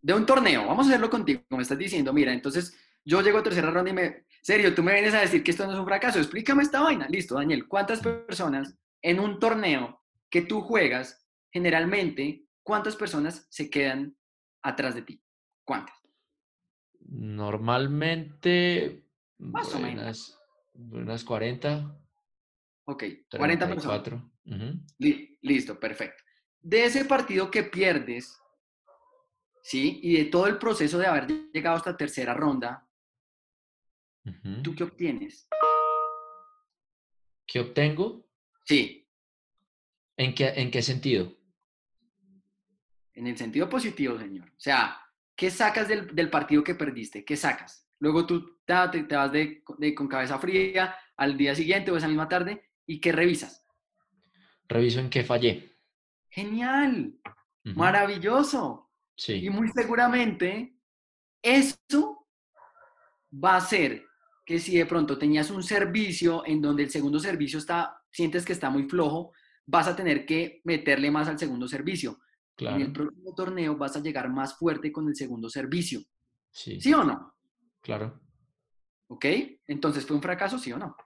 De 0.00 0.14
un 0.14 0.24
torneo, 0.24 0.66
vamos 0.66 0.86
a 0.86 0.90
hacerlo 0.90 1.10
contigo, 1.10 1.42
como 1.48 1.60
estás 1.60 1.78
diciendo. 1.78 2.12
Mira, 2.12 2.32
entonces 2.32 2.78
yo 3.04 3.20
llego 3.22 3.38
a 3.38 3.42
tercera 3.42 3.70
ronda 3.70 3.90
y 3.90 3.94
me... 3.94 4.26
Serio, 4.42 4.74
tú 4.74 4.84
me 4.84 4.92
vienes 4.92 5.14
a 5.14 5.20
decir 5.20 5.42
que 5.42 5.50
esto 5.50 5.66
no 5.66 5.72
es 5.72 5.78
un 5.78 5.86
fracaso. 5.86 6.20
Explícame 6.20 6.62
esta 6.62 6.82
vaina. 6.82 7.08
Listo, 7.08 7.34
Daniel. 7.34 7.66
¿Cuántas 7.66 8.00
personas 8.00 8.78
en 9.02 9.18
un 9.18 9.40
torneo 9.40 10.00
que 10.30 10.42
tú 10.42 10.60
juegas, 10.60 11.26
generalmente, 11.50 12.46
cuántas 12.62 12.94
personas 12.94 13.48
se 13.50 13.68
quedan 13.68 14.16
atrás 14.62 14.94
de 14.94 15.02
ti? 15.02 15.20
¿Cuántas? 15.64 15.96
Normalmente, 17.08 19.05
Más 19.38 19.74
o 19.74 19.78
menos. 19.78 20.38
unas 20.74 21.24
40, 21.24 21.98
Ok, 22.88 23.02
40 23.30 23.66
personas. 23.68 24.02
34. 24.02 24.32
Ujú. 24.46 24.80
Li- 24.98 25.38
Listo, 25.42 25.78
perfecto. 25.80 26.22
De 26.60 26.84
ese 26.84 27.04
partido 27.04 27.50
que 27.50 27.62
pierdes, 27.64 28.38
¿sí? 29.62 30.00
Y 30.02 30.16
de 30.18 30.24
todo 30.26 30.46
el 30.46 30.58
proceso 30.58 30.98
de 30.98 31.06
haber 31.06 31.26
llegado 31.52 31.76
hasta 31.76 31.96
tercera 31.96 32.34
ronda. 32.34 32.82
¿tú 34.62 34.74
qué 34.74 34.82
obtienes? 34.84 35.48
¿Qué 37.46 37.60
obtengo? 37.60 38.26
Sí, 38.64 39.08
¿En 40.16 40.34
qué, 40.34 40.48
en 40.56 40.70
qué 40.70 40.82
sentido? 40.82 41.32
en 43.14 43.26
el 43.26 43.36
sentido 43.38 43.66
positivo, 43.68 44.18
señor. 44.18 44.46
O 44.48 44.58
sea, 44.60 45.00
¿qué 45.34 45.50
sacas 45.50 45.88
del, 45.88 46.14
del 46.14 46.28
partido 46.28 46.62
que 46.62 46.74
perdiste? 46.74 47.24
¿Qué 47.24 47.34
sacas? 47.36 47.85
Luego 48.00 48.26
tú 48.26 48.58
te, 48.64 48.74
te 49.04 49.16
vas 49.16 49.32
de, 49.32 49.62
de- 49.78 49.94
con 49.94 50.08
cabeza 50.08 50.38
fría 50.38 50.96
al 51.16 51.36
día 51.36 51.54
siguiente 51.54 51.90
o 51.90 51.96
esa 51.96 52.08
misma 52.08 52.28
tarde 52.28 52.70
y 52.86 53.00
¿qué 53.00 53.12
revisas? 53.12 53.64
Reviso 54.68 55.00
en 55.00 55.10
qué 55.10 55.24
fallé. 55.24 55.54
Genial, 56.30 57.18
maravilloso. 57.74 58.90
Y 59.38 59.50
Sí, 59.50 59.50
muy 59.50 59.68
seguramente 59.70 60.78
eso 61.42 62.26
va 63.32 63.54
a 63.54 63.56
hacer 63.58 64.04
que 64.44 64.58
si 64.58 64.76
de 64.78 64.86
pronto 64.86 65.18
tenías 65.18 65.50
un 65.50 65.62
servicio 65.62 66.44
en 66.46 66.62
donde 66.62 66.84
el 66.84 66.90
segundo 66.90 67.18
servicio 67.18 67.58
está, 67.58 68.00
sientes 68.10 68.44
que 68.44 68.52
está 68.52 68.70
muy 68.70 68.88
flojo, 68.88 69.32
vas 69.66 69.88
a 69.88 69.96
tener 69.96 70.24
que 70.24 70.60
meterle 70.64 71.10
más 71.10 71.28
al 71.28 71.38
segundo 71.38 71.66
servicio. 71.66 72.20
En 72.66 72.80
el 72.80 72.92
claro. 72.92 72.92
próximo 72.92 73.34
torneo 73.34 73.76
vas 73.76 73.96
a 73.96 74.00
llegar 74.00 74.28
más 74.30 74.56
fuerte 74.56 74.92
con 74.92 75.08
el 75.08 75.16
segundo 75.16 75.48
servicio. 75.50 76.00
Sí, 76.50 76.80
¿Sí 76.80 76.92
o 76.94 77.04
no? 77.04 77.35
Claro. 77.86 78.20
¿Ok? 79.08 79.24
Entonces, 79.68 80.04
¿fue 80.04 80.16
un 80.16 80.22
fracaso, 80.22 80.58
sí 80.58 80.72
o 80.72 80.78
no? 80.78 80.96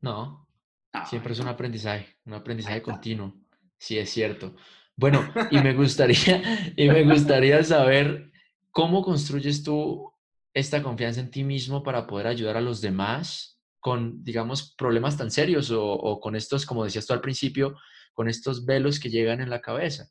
No, 0.00 0.48
Ah, 0.92 1.06
siempre 1.06 1.32
es 1.32 1.40
un 1.40 1.48
aprendizaje, 1.48 2.16
un 2.26 2.34
aprendizaje 2.34 2.82
continuo. 2.82 3.34
Sí, 3.78 3.98
es 3.98 4.10
cierto. 4.10 4.54
Bueno, 4.94 5.20
y 5.50 5.58
me 5.58 5.74
gustaría, 5.74 6.74
y 6.76 6.88
me 6.88 7.02
gustaría 7.02 7.64
saber 7.64 8.30
cómo 8.70 9.02
construyes 9.02 9.64
tú 9.64 10.12
esta 10.54 10.82
confianza 10.82 11.20
en 11.20 11.30
ti 11.30 11.44
mismo 11.44 11.82
para 11.82 12.06
poder 12.06 12.26
ayudar 12.26 12.56
a 12.56 12.60
los 12.60 12.80
demás 12.80 13.58
con, 13.80 14.22
digamos, 14.22 14.74
problemas 14.76 15.16
tan 15.16 15.30
serios 15.30 15.70
o, 15.70 15.82
o 15.82 16.20
con 16.20 16.36
estos, 16.36 16.66
como 16.66 16.84
decías 16.84 17.06
tú 17.06 17.14
al 17.14 17.22
principio, 17.22 17.74
con 18.12 18.28
estos 18.28 18.64
velos 18.64 19.00
que 19.00 19.10
llegan 19.10 19.40
en 19.40 19.50
la 19.50 19.60
cabeza. 19.60 20.08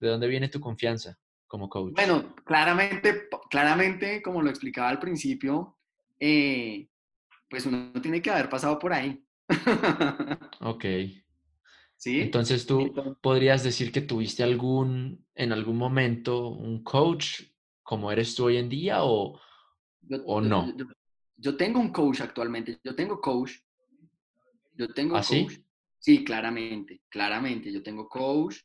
¿De 0.00 0.08
dónde 0.08 0.26
viene 0.26 0.48
tu 0.48 0.60
confianza 0.60 1.16
como 1.48 1.68
coach? 1.68 1.94
Bueno, 1.94 2.34
claramente, 2.44 3.28
claramente, 3.50 4.22
como 4.22 4.42
lo 4.42 4.50
explicaba 4.50 4.88
al 4.90 4.98
principio, 5.00 5.76
eh, 6.20 6.88
pues 7.50 7.66
uno 7.66 7.92
tiene 8.02 8.22
que 8.22 8.30
haber 8.30 8.48
pasado 8.48 8.78
por 8.78 8.92
ahí. 8.92 9.24
Ok. 10.60 10.84
¿Sí? 11.96 12.20
Entonces 12.20 12.66
tú 12.66 12.80
Entonces, 12.80 13.16
podrías 13.20 13.64
decir 13.64 13.90
que 13.90 14.00
tuviste 14.02 14.42
algún, 14.44 15.26
en 15.34 15.52
algún 15.52 15.76
momento, 15.76 16.48
un 16.48 16.84
coach 16.84 17.42
como 17.82 18.12
eres 18.12 18.34
tú 18.34 18.44
hoy 18.44 18.58
en 18.58 18.68
día 18.68 19.02
o, 19.02 19.40
yo, 20.02 20.18
o 20.26 20.42
yo- 20.42 20.48
no. 20.48 20.76
yo- 20.76 20.86
yo 21.40 21.56
tengo 21.56 21.80
un 21.80 21.90
coach 21.90 22.20
actualmente, 22.20 22.78
yo 22.84 22.94
tengo 22.94 23.20
coach, 23.20 23.52
yo 24.74 24.88
tengo 24.94 25.14
coach. 25.14 25.20
¿Así? 25.20 25.64
Sí, 25.98 26.24
claramente, 26.24 27.00
claramente, 27.08 27.72
yo 27.72 27.82
tengo 27.82 28.08
coach. 28.08 28.56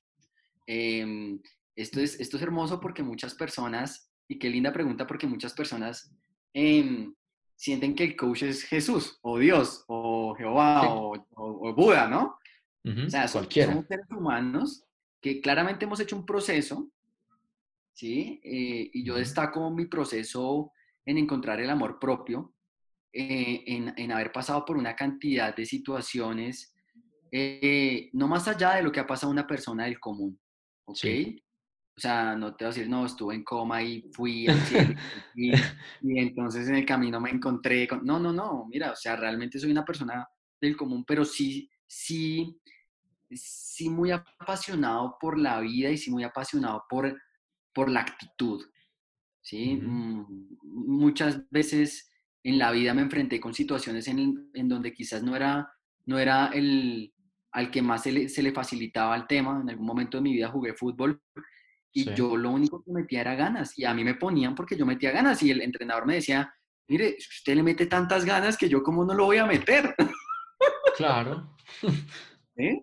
Em, 0.67 1.39
esto 1.75 1.99
es, 1.99 2.19
esto 2.19 2.37
es 2.37 2.43
hermoso 2.43 2.79
porque 2.79 3.03
muchas 3.03 3.33
personas, 3.35 4.11
y 4.27 4.39
qué 4.39 4.49
linda 4.49 4.71
pregunta, 4.71 5.05
porque 5.07 5.27
muchas 5.27 5.53
personas 5.53 6.13
em, 6.53 7.13
sienten 7.55 7.95
que 7.95 8.03
el 8.03 8.15
coach 8.15 8.43
es 8.43 8.63
Jesús, 8.63 9.17
o 9.21 9.37
Dios, 9.39 9.83
o 9.87 10.35
Jehová, 10.35 10.81
Sí. 10.81 10.87
o, 10.89 11.13
o- 11.35 11.69
o 11.69 11.73
Buda, 11.75 12.07
¿no? 12.07 12.37
O 12.85 12.89
Ujú, 12.89 13.09
sea, 13.09 13.27
so- 13.27 13.43
somos 13.49 13.85
seres 13.87 14.05
humanos 14.11 14.83
que 15.21 15.39
claramente 15.41 15.85
hemos 15.85 15.99
hecho 15.99 16.15
un 16.15 16.25
proceso, 16.25 16.89
¿sí? 17.93 18.39
Eh, 18.43 18.89
y 18.93 19.03
yo 19.05 19.15
destaco 19.15 19.69
mi 19.71 19.85
proceso 19.85 20.71
en 21.05 21.17
encontrar 21.17 21.59
el 21.59 21.69
amor 21.69 21.97
propio, 21.99 22.53
eh, 23.13 23.63
en, 23.67 23.93
en 23.97 24.11
haber 24.11 24.31
pasado 24.31 24.65
por 24.65 24.77
una 24.77 24.95
cantidad 24.95 25.55
de 25.55 25.65
situaciones, 25.65 26.73
eh, 27.31 28.09
no 28.13 28.27
más 28.27 28.47
allá 28.47 28.75
de 28.75 28.83
lo 28.83 28.91
que 28.91 28.99
ha 28.99 29.07
pasado 29.07 29.29
a 29.31 29.33
una 29.33 29.47
persona 29.47 29.85
del 29.85 29.99
común, 29.99 30.39
¿ok? 30.85 30.97
Sí. 30.97 31.43
O 31.95 32.01
sea, 32.01 32.35
no 32.35 32.55
te 32.55 32.65
voy 32.65 32.71
a 32.71 32.73
decir, 32.75 32.89
no, 32.89 33.05
estuve 33.05 33.35
en 33.35 33.43
coma 33.43 33.83
y 33.83 34.01
fui 34.13 34.47
al 34.47 34.59
cielo 34.61 34.95
y, 35.35 35.51
y 36.01 36.19
entonces 36.19 36.67
en 36.67 36.75
el 36.75 36.85
camino 36.85 37.19
me 37.19 37.29
encontré 37.29 37.87
con... 37.87 38.03
No, 38.03 38.19
no, 38.19 38.33
no, 38.33 38.65
mira, 38.67 38.91
o 38.91 38.95
sea, 38.95 39.15
realmente 39.15 39.59
soy 39.59 39.71
una 39.71 39.85
persona 39.85 40.27
del 40.59 40.75
común, 40.75 41.05
pero 41.05 41.23
sí, 41.23 41.69
sí, 41.85 42.59
sí 43.31 43.89
muy 43.89 44.11
apasionado 44.11 45.17
por 45.19 45.37
la 45.37 45.59
vida 45.59 45.91
y 45.91 45.97
sí 45.97 46.09
muy 46.09 46.23
apasionado 46.23 46.83
por, 46.89 47.15
por 47.73 47.89
la 47.89 48.01
actitud, 48.01 48.65
¿sí? 49.41 49.75
Mm, 49.75 50.57
Muchas 50.63 51.47
veces 51.51 52.11
en 52.43 52.57
la 52.57 52.71
vida 52.71 52.93
me 52.93 53.03
enfrenté 53.03 53.39
con 53.39 53.53
situaciones 53.53 54.07
en, 54.07 54.49
en 54.53 54.67
donde 54.67 54.93
quizás 54.93 55.21
no 55.21 55.35
era, 55.35 55.71
no 56.05 56.17
era 56.17 56.47
el 56.47 57.13
al 57.51 57.69
que 57.69 57.83
más 57.83 58.01
se 58.03 58.11
le, 58.11 58.29
se 58.29 58.41
le 58.41 58.51
facilitaba 58.51 59.15
el 59.15 59.27
tema. 59.27 59.61
En 59.61 59.69
algún 59.69 59.85
momento 59.85 60.17
de 60.17 60.23
mi 60.23 60.33
vida 60.33 60.49
jugué 60.49 60.73
fútbol 60.73 61.21
y 61.93 62.03
Sí. 62.03 62.11
yo 62.15 62.35
lo 62.35 62.49
único 62.49 62.83
que 62.83 62.91
metía 62.91 63.21
era 63.21 63.35
ganas 63.35 63.77
y 63.77 63.85
a 63.85 63.93
mí 63.93 64.03
me 64.03 64.15
ponían 64.15 64.55
porque 64.55 64.75
yo 64.75 64.85
metía 64.85 65.11
ganas 65.11 65.41
y 65.43 65.51
el 65.51 65.61
entrenador 65.61 66.05
me 66.05 66.15
decía, 66.15 66.53
mire, 66.87 67.15
usted 67.17 67.55
le 67.55 67.63
mete 67.63 67.85
tantas 67.85 68.25
ganas 68.25 68.57
que 68.57 68.67
yo 68.67 68.81
cómo 68.83 69.05
no 69.05 69.13
lo 69.13 69.25
voy 69.25 69.37
a 69.37 69.45
meter. 69.45 69.95
Claro. 70.97 71.55
¿eh? 72.57 72.81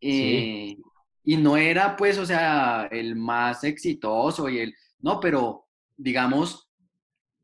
Sí. 0.00 0.78
Y 1.24 1.36
no 1.36 1.56
era 1.56 1.96
pues, 1.96 2.18
o 2.18 2.26
sea, 2.26 2.88
el 2.90 3.14
más 3.16 3.62
exitoso 3.64 4.48
y 4.48 4.58
el, 4.58 4.74
no, 5.00 5.20
pero 5.20 5.66
digamos, 5.96 6.68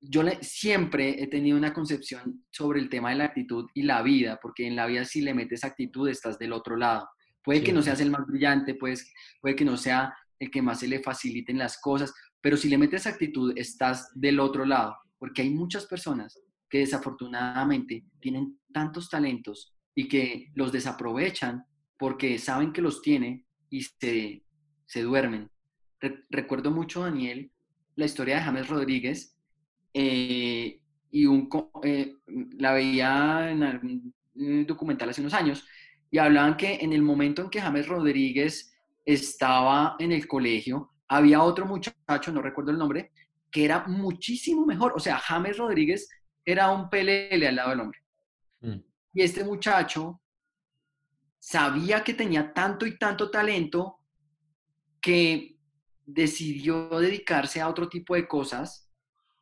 yo 0.01 0.23
le, 0.23 0.43
siempre 0.43 1.23
he 1.23 1.27
tenido 1.27 1.57
una 1.57 1.73
concepción 1.73 2.45
sobre 2.51 2.81
el 2.81 2.89
tema 2.89 3.11
de 3.11 3.17
la 3.17 3.25
actitud 3.25 3.69
y 3.75 3.83
la 3.83 4.03
vida, 4.03 4.39
porque 4.41 4.67
en 4.67 4.77
la 4.77 4.87
vida 4.87 5.05
si 5.05 5.21
le 5.21 5.35
metes 5.35 5.65
actitud 5.65 6.09
estás 6.09 6.39
del 6.39 6.53
otro 6.53 6.77
lado. 6.77 7.09
Puede 7.43 7.63
que 7.63 7.73
no 7.73 7.83
seas 7.83 8.01
el 8.01 8.11
más 8.11 8.27
brillante, 8.27 8.75
pues, 8.75 9.13
puede 9.41 9.57
que 9.57 9.65
no 9.65 9.77
sea 9.77 10.15
el 10.39 10.51
que 10.51 10.63
más 10.63 10.81
se 10.81 10.89
le 10.89 11.01
faciliten 11.01 11.59
las 11.59 11.81
cosas, 11.81 12.13
pero 12.41 12.57
si 12.57 12.69
le 12.69 12.79
metes 12.79 13.07
actitud 13.07 13.53
estás 13.57 14.11
del 14.15 14.41
otro 14.41 14.65
lado, 14.65 14.97
porque 15.19 15.43
hay 15.43 15.51
muchas 15.51 15.87
personas 15.87 16.41
que 16.71 16.79
desafortunadamente 16.79 18.05
tienen 18.21 18.59
tantos 18.73 19.09
talentos 19.09 19.75
y 19.95 20.07
que 20.07 20.51
los 20.55 20.71
desaprovechan 20.71 21.65
porque 21.99 22.39
saben 22.39 22.73
que 22.73 22.83
los 22.83 23.03
tiene 23.03 23.45
y 23.71 23.83
se, 23.83 24.45
se 24.87 25.03
duermen. 25.03 25.51
Re- 26.01 26.25
recuerdo 26.31 26.71
mucho, 26.71 27.03
Daniel, 27.03 27.51
la 27.97 28.05
historia 28.05 28.37
de 28.37 28.43
James 28.43 28.69
Rodríguez, 28.69 29.37
eh, 29.95 30.81
y 31.11 31.27
un, 31.27 31.49
eh, 31.83 32.15
la 32.59 32.73
veía 32.73 33.51
en 33.51 34.13
eh, 34.37 34.65
documental 34.67 35.09
hace 35.09 35.23
unos 35.23 35.35
años, 35.35 35.67
y 36.11 36.19
hablaban 36.19 36.57
que 36.57 36.77
en 36.77 36.93
el 36.93 37.03
momento 37.03 37.43
en 37.43 37.51
que 37.51 37.61
James 37.61 37.89
Rodríguez 37.89 38.78
estaba 39.13 39.97
en 39.99 40.13
el 40.13 40.27
colegio, 40.29 40.93
había 41.09 41.43
otro 41.43 41.67
muchacho, 41.67 42.33
no 42.33 42.43
recuerdo 42.43 42.71
el 42.73 42.79
nombre, 42.79 43.13
que 43.51 43.65
era 43.65 43.87
muchísimo 43.87 44.67
mejor. 44.67 44.93
O 44.97 45.01
sea, 45.01 45.19
James 45.19 45.57
Rodríguez 45.57 46.09
era 46.45 46.71
un 46.71 46.91
pelele 46.91 47.49
al 47.49 47.57
lado 47.57 47.71
del 47.71 47.81
hombre. 47.81 48.01
Mm, 48.63 48.81
Y 49.13 49.23
este 49.23 49.45
muchacho 49.45 50.21
sabía 51.39 52.03
que 52.05 52.15
tenía 52.15 52.53
tanto 52.53 52.87
y 52.87 52.99
tanto 52.99 53.31
talento 53.31 54.01
que 55.01 55.57
decidió 56.05 56.89
dedicarse 57.01 57.61
a 57.61 57.69
otro 57.69 57.89
tipo 57.89 58.15
de 58.15 58.27
cosas, 58.27 58.91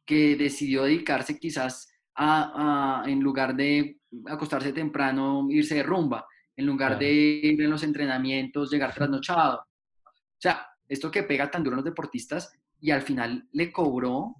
que 0.05 0.37
decidió 0.37 0.85
dedicarse 0.85 1.39
quizás 1.39 1.91
a, 2.15 3.03
a, 3.05 3.11
en 3.11 3.21
lugar 3.21 3.57
de 3.57 4.01
acostarse 4.27 4.73
temprano, 4.73 5.47
irse 5.51 5.77
de 5.77 5.83
rumba, 5.83 6.27
en 6.57 6.67
lugar 6.67 6.99
de 6.99 7.13
ir 7.13 7.61
en 7.61 7.71
los 7.71 7.83
entrenamientos, 7.83 8.71
llegar 8.71 8.95
trasnochado. 8.95 9.59
O 9.59 10.41
sea, 10.41 10.67
esto 10.89 11.11
que 11.11 11.23
pega 11.23 11.51
tan 11.51 11.63
duro 11.63 11.75
a 11.75 11.79
los 11.79 11.85
deportistas 11.85 12.53
y 12.81 12.91
al 12.91 13.03
final 13.03 13.49
le 13.53 13.73
cobró 13.73 14.37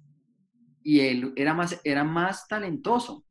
y 0.83 1.01
él 1.01 1.33
era 1.35 1.53
más, 1.53 1.79
era 1.83 2.03
más 2.03 2.47
talentoso 2.47 3.25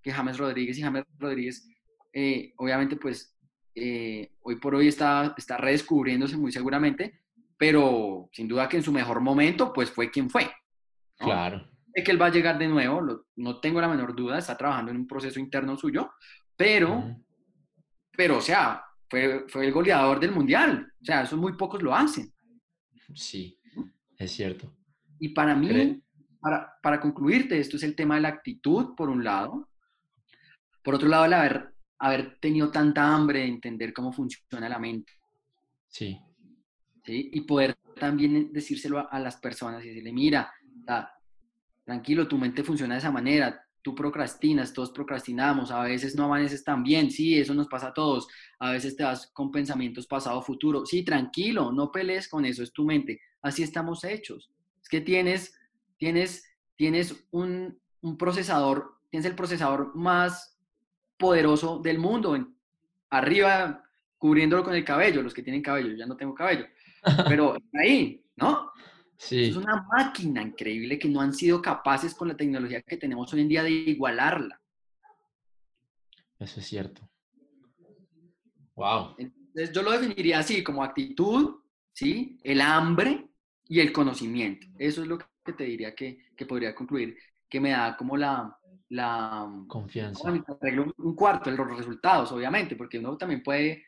que 0.00 0.12
James 0.12 0.38
Rodríguez 0.38 0.78
y 0.78 0.82
James 0.82 1.04
Rodríguez, 1.18 1.66
eh, 2.12 2.52
obviamente, 2.58 2.96
pues 2.96 3.36
eh, 3.74 4.34
hoy 4.42 4.56
por 4.56 4.74
hoy 4.74 4.88
está, 4.88 5.34
está 5.36 5.56
redescubriéndose 5.56 6.36
muy 6.36 6.52
seguramente, 6.52 7.22
pero 7.56 8.28
sin 8.32 8.46
duda 8.46 8.68
que 8.68 8.76
en 8.76 8.82
su 8.82 8.92
mejor 8.92 9.20
momento, 9.20 9.72
pues 9.72 9.90
fue 9.90 10.10
quien 10.10 10.30
fue. 10.30 10.44
¿no? 11.20 11.26
Claro. 11.26 11.66
Sé 11.94 12.04
que 12.04 12.10
él 12.10 12.20
va 12.20 12.26
a 12.26 12.30
llegar 12.30 12.58
de 12.58 12.68
nuevo, 12.68 13.00
lo, 13.00 13.26
no 13.36 13.60
tengo 13.60 13.80
la 13.80 13.88
menor 13.88 14.14
duda, 14.14 14.38
está 14.38 14.56
trabajando 14.56 14.90
en 14.90 14.98
un 14.98 15.06
proceso 15.06 15.40
interno 15.40 15.76
suyo, 15.76 16.12
pero, 16.56 16.98
Ujú, 16.98 17.24
pero 18.16 18.38
o 18.38 18.40
sea, 18.40 18.82
fue, 19.08 19.46
fue 19.48 19.66
el 19.66 19.72
goleador 19.72 20.20
del 20.20 20.32
mundial. 20.32 20.92
O 21.00 21.04
sea, 21.04 21.22
eso 21.22 21.36
muy 21.36 21.56
pocos 21.56 21.82
lo 21.82 21.94
hacen. 21.94 22.32
Sí, 23.14 23.58
es 24.16 24.32
cierto. 24.32 24.72
Y 25.18 25.30
para 25.30 25.54
mí, 25.54 26.02
para, 26.40 26.74
para 26.82 27.00
concluirte, 27.00 27.58
esto 27.58 27.76
es 27.76 27.82
el 27.82 27.94
tema 27.94 28.16
de 28.16 28.22
la 28.22 28.28
actitud, 28.28 28.94
por 28.94 29.08
un 29.08 29.22
lado. 29.22 29.68
Por 30.82 30.94
otro 30.94 31.08
lado, 31.08 31.24
el 31.24 31.32
haber, 31.32 31.74
haber 31.98 32.38
tenido 32.40 32.70
tanta 32.70 33.14
hambre 33.14 33.40
de 33.40 33.46
entender 33.46 33.92
cómo 33.92 34.12
funciona 34.12 34.68
la 34.68 34.78
mente. 34.78 35.12
Sí, 35.88 36.20
¿sí? 37.04 37.30
Y 37.32 37.42
poder 37.42 37.76
también 37.98 38.52
decírselo 38.52 38.98
a, 38.98 39.02
a 39.02 39.20
las 39.20 39.36
personas 39.36 39.84
y 39.84 39.88
decirle, 39.88 40.12
mira, 40.12 40.52
tranquilo, 41.84 42.26
tu 42.26 42.38
mente 42.38 42.64
funciona 42.64 42.94
de 42.94 42.98
esa 42.98 43.12
manera, 43.12 43.64
tú 43.84 43.94
procrastinas, 43.94 44.72
todos 44.72 44.90
procrastinamos, 44.90 45.70
a 45.70 45.82
veces 45.82 46.16
no 46.16 46.24
amaneces 46.24 46.64
tan 46.64 46.82
bien, 46.82 47.10
sí, 47.10 47.38
eso 47.38 47.52
nos 47.52 47.68
pasa 47.68 47.88
a 47.88 47.92
todos, 47.92 48.26
a 48.58 48.70
veces 48.70 48.96
te 48.96 49.04
vas 49.04 49.26
con 49.26 49.50
pensamientos 49.50 50.06
pasado, 50.06 50.40
futuro, 50.40 50.86
sí, 50.86 51.04
tranquilo, 51.04 51.70
no 51.70 51.92
pelees 51.92 52.26
con 52.26 52.46
eso, 52.46 52.62
es 52.62 52.72
tu 52.72 52.86
mente, 52.86 53.20
así 53.42 53.62
estamos 53.62 54.02
hechos. 54.04 54.50
Es 54.82 54.88
que 54.88 55.02
tienes, 55.02 55.54
tienes, 55.98 56.50
tienes 56.76 57.26
un, 57.30 57.78
un 58.00 58.16
procesador, 58.16 59.00
tienes 59.10 59.26
el 59.26 59.36
procesador 59.36 59.94
más 59.94 60.58
poderoso 61.18 61.78
del 61.78 61.98
mundo, 61.98 62.34
en, 62.34 62.56
arriba 63.10 63.84
cubriéndolo 64.16 64.64
con 64.64 64.74
el 64.74 64.84
cabello, 64.84 65.22
los 65.22 65.34
que 65.34 65.42
tienen 65.42 65.60
cabello, 65.60 65.90
yo 65.90 65.96
ya 65.96 66.06
no 66.06 66.16
tengo 66.16 66.34
cabello, 66.34 66.64
pero 67.28 67.54
ahí, 67.74 68.24
¿no? 68.36 68.72
Eso 69.18 69.36
es 69.36 69.52
sí, 69.54 69.58
una 69.58 69.82
máquina 69.82 70.42
increíble 70.42 70.98
que 70.98 71.08
no 71.08 71.20
han 71.20 71.32
sido 71.32 71.62
capaces 71.62 72.14
con 72.14 72.28
la 72.28 72.36
tecnología 72.36 72.82
que 72.82 72.96
tenemos 72.96 73.32
hoy 73.32 73.40
en 73.40 73.48
día 73.48 73.62
de 73.62 73.70
igualarla. 73.70 74.60
eso 76.38 76.60
es 76.60 76.66
cierto. 76.66 77.08
Wow. 78.74 79.14
Entonces 79.18 79.72
yo 79.72 79.82
lo 79.82 79.92
definiría 79.92 80.40
así, 80.40 80.62
como 80.64 80.82
actitud, 80.82 81.60
¿sí? 81.92 82.38
El 82.42 82.60
hambre 82.60 83.28
y 83.68 83.80
el 83.80 83.92
conocimiento. 83.92 84.66
Eso 84.78 85.02
es 85.02 85.08
lo 85.08 85.18
que 85.18 85.52
te 85.52 85.64
diría 85.64 85.94
que, 85.94 86.18
que 86.36 86.46
podría 86.46 86.74
concluir, 86.74 87.16
que 87.48 87.60
me 87.60 87.70
da 87.70 87.96
como 87.96 88.16
la, 88.16 88.58
la 88.88 89.48
confianza. 89.68 90.30
un 90.30 91.14
cuarto 91.14 91.50
los 91.50 91.76
resultados, 91.76 92.32
obviamente, 92.32 92.76
porque 92.76 92.98
uno 92.98 93.16
también 93.16 93.42
puede, 93.42 93.84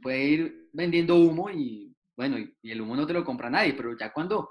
puede 0.00 0.24
ir 0.24 0.68
vendiendo 0.72 1.16
humo 1.16 1.50
y 1.50 1.94
bueno, 2.18 2.36
y, 2.36 2.70
el 2.70 2.80
humo 2.80 2.96
no 2.96 3.06
te 3.06 3.12
lo 3.12 3.24
compra 3.24 3.48
nadie, 3.48 3.74
pero 3.74 3.96
ya 3.96 4.12
cuando, 4.12 4.50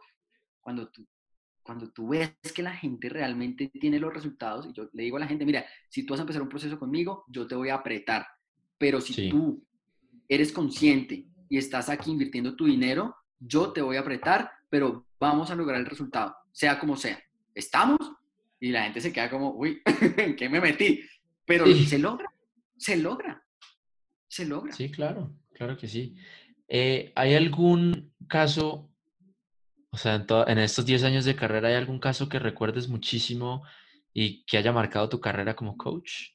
cuando 0.67 0.89
tú 0.89 1.07
cuando 1.63 1.89
tú 1.91 2.09
ves 2.09 2.33
que 2.53 2.61
la 2.61 2.73
gente 2.73 3.07
realmente 3.07 3.69
tiene 3.69 3.99
los 3.99 4.13
resultados, 4.13 4.65
y 4.65 4.73
yo 4.73 4.89
le 4.91 5.03
digo 5.03 5.15
a 5.15 5.21
la 5.21 5.27
gente, 5.27 5.45
mira, 5.45 5.65
si 5.89 6.05
tú 6.05 6.13
vas 6.13 6.19
a 6.19 6.23
empezar 6.23 6.41
un 6.41 6.49
proceso 6.49 6.77
conmigo, 6.77 7.23
yo 7.27 7.45
te 7.45 7.55
voy 7.55 7.69
a 7.69 7.75
apretar, 7.75 8.25
pero 8.77 9.01
si 9.01 9.29
tú 9.29 9.65
eres 10.29 10.51
consciente 10.51 11.25
y 11.49 11.57
estás 11.57 11.89
aquí 11.89 12.11
invirtiendo 12.11 12.55
tu 12.55 12.65
dinero, 12.65 13.15
yo 13.39 13.71
te 13.73 13.81
voy 13.81 13.97
a 13.97 14.01
apretar, 14.01 14.49
pero 14.69 15.07
vamos 15.19 15.51
a 15.51 15.55
lograr 15.55 15.79
el 15.79 15.85
resultado, 15.85 16.35
sea 16.53 16.79
como 16.79 16.95
sea. 16.95 17.21
¿Estamos? 17.53 17.99
Y 18.61 18.71
la 18.71 18.83
gente 18.83 19.01
se 19.01 19.11
queda 19.11 19.29
como, 19.29 19.51
uy, 19.51 19.81
¿en 20.17 20.35
qué 20.35 20.49
me 20.49 20.61
metí? 20.61 21.01
Pero 21.45 21.65
se 21.65 21.99
logra, 21.99 22.29
se 22.77 22.95
logra, 22.95 23.43
se 24.27 24.45
logra. 24.45 24.73
Sí, 24.73 24.89
claro, 24.89 25.33
claro 25.53 25.77
que 25.77 25.87
sí. 25.87 26.15
Eh, 26.67 27.11
¿Hay 27.15 27.35
algún 27.35 28.13
caso, 28.27 28.89
o 29.91 29.97
sea, 29.97 30.15
en, 30.15 30.25
en 30.47 30.57
estos 30.59 30.85
10 30.85 31.03
años 31.03 31.25
de 31.25 31.35
carrera, 31.35 31.69
¿hay 31.69 31.75
algún 31.75 31.99
caso 31.99 32.29
que 32.29 32.39
recuerdes 32.39 32.87
muchísimo 32.87 33.63
y 34.13 34.43
que 34.45 34.57
haya 34.57 34.71
marcado 34.71 35.09
tu 35.09 35.19
carrera 35.19 35.55
como 35.55 35.77
coach? 35.77 36.29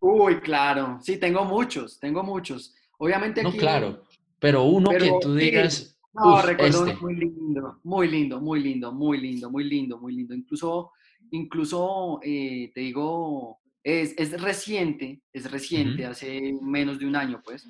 Uy, 0.00 0.40
claro, 0.40 0.98
sí, 1.02 1.18
tengo 1.18 1.44
muchos, 1.44 1.98
tengo 1.98 2.22
muchos. 2.22 2.74
Obviamente 2.98 3.40
aquí... 3.40 3.50
No, 3.50 3.56
claro, 3.56 4.02
pero 4.38 4.64
uno 4.64 4.90
que 4.90 5.12
tú 5.20 5.34
digas... 5.34 5.98
no, 6.14 6.40
recuerdo 6.42 6.86
este". 6.86 7.00
muy 7.00 7.16
lindo, 7.16 7.80
muy 7.82 8.08
lindo, 8.08 8.40
muy 8.40 8.60
lindo, 8.62 8.92
muy 8.92 9.20
lindo, 9.20 9.50
muy 9.50 9.64
lindo, 9.64 9.98
muy 9.98 10.14
lindo. 10.14 10.34
Incluso, 10.34 10.92
incluso 11.30 12.20
eh, 12.22 12.70
te 12.72 12.80
digo, 12.80 13.60
es, 13.82 14.14
es, 14.16 14.40
reciente, 14.40 15.22
es 15.32 15.50
reciente, 15.50 16.06
hace 16.06 16.54
menos 16.62 16.98
de 16.98 17.06
un 17.06 17.16
año, 17.16 17.42
pues, 17.44 17.68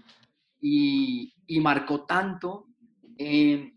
y, 0.61 1.33
y 1.47 1.61
marcó 1.61 2.05
tanto. 2.05 2.67
Eh, 3.17 3.73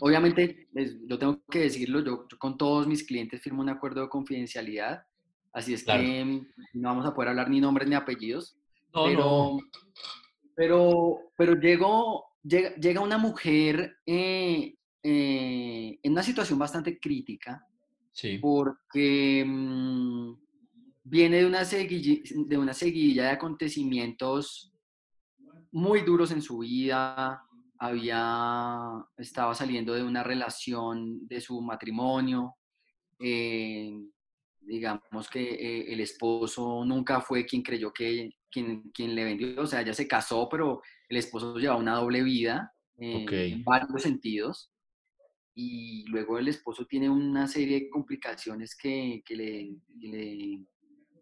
obviamente, 0.00 0.68
yo 1.06 1.18
tengo 1.18 1.42
que 1.50 1.60
decirlo, 1.60 2.00
yo, 2.00 2.26
con 2.38 2.56
todos 2.56 2.86
mis 2.86 3.04
clientes 3.04 3.42
firmo 3.42 3.62
un 3.62 3.68
acuerdo 3.68 4.02
de 4.02 4.08
confidencialidad, 4.08 5.04
así 5.52 5.74
es 5.74 5.84
que 5.84 6.42
no 6.74 6.88
vamos 6.88 7.06
a 7.06 7.14
poder 7.14 7.30
hablar 7.30 7.50
ni 7.50 7.60
nombres 7.60 7.88
ni 7.88 7.94
apellidos, 7.94 8.58
pero, 8.92 9.58
pero, 10.54 11.18
pero 11.36 11.54
llegó, 11.54 12.24
llega, 12.42 13.00
una 13.00 13.18
mujer 13.18 13.96
eh, 14.06 14.74
eh, 15.02 15.98
en 16.02 16.12
una 16.12 16.22
situación 16.22 16.58
bastante 16.58 16.98
crítica, 16.98 17.66
sí. 18.12 18.38
porque 18.38 19.44
mm, 19.46 20.34
viene 21.04 21.38
de 21.38 21.46
una, 21.46 21.64
seguilla, 21.64 22.22
de 22.46 22.58
una 22.58 22.74
seguilla 22.74 23.24
de 23.24 23.30
acontecimientos 23.30 24.72
muy 25.72 26.00
duros 26.00 26.30
en 26.30 26.42
su 26.42 26.58
vida, 26.58 27.45
había, 27.78 29.04
estaba 29.16 29.54
saliendo 29.54 29.94
de 29.94 30.02
una 30.02 30.22
relación 30.22 31.26
de 31.26 31.40
su 31.40 31.60
matrimonio, 31.60 32.56
eh, 33.18 33.92
digamos 34.60 35.28
que 35.30 35.42
eh, 35.42 35.92
el 35.92 36.00
esposo 36.00 36.84
nunca 36.84 37.20
fue 37.20 37.46
quien 37.46 37.62
creyó 37.62 37.92
que 37.92 38.30
quien, 38.50 38.90
quien, 38.90 39.14
le 39.14 39.24
vendió, 39.24 39.62
o 39.62 39.66
sea, 39.66 39.82
ella 39.82 39.94
se 39.94 40.08
casó, 40.08 40.48
pero 40.48 40.82
el 41.08 41.16
esposo 41.16 41.56
llevaba 41.56 41.80
una 41.80 41.96
doble 41.96 42.22
vida 42.22 42.72
eh, 42.98 43.26
en 43.30 43.64
varios 43.64 44.02
sentidos. 44.02 44.70
Y 45.54 46.04
luego 46.08 46.38
el 46.38 46.48
esposo 46.48 46.84
tiene 46.84 47.08
una 47.08 47.48
serie 47.48 47.80
de 47.80 47.90
complicaciones 47.90 48.76
que, 48.76 49.22
que 49.24 49.34
le, 49.34 50.66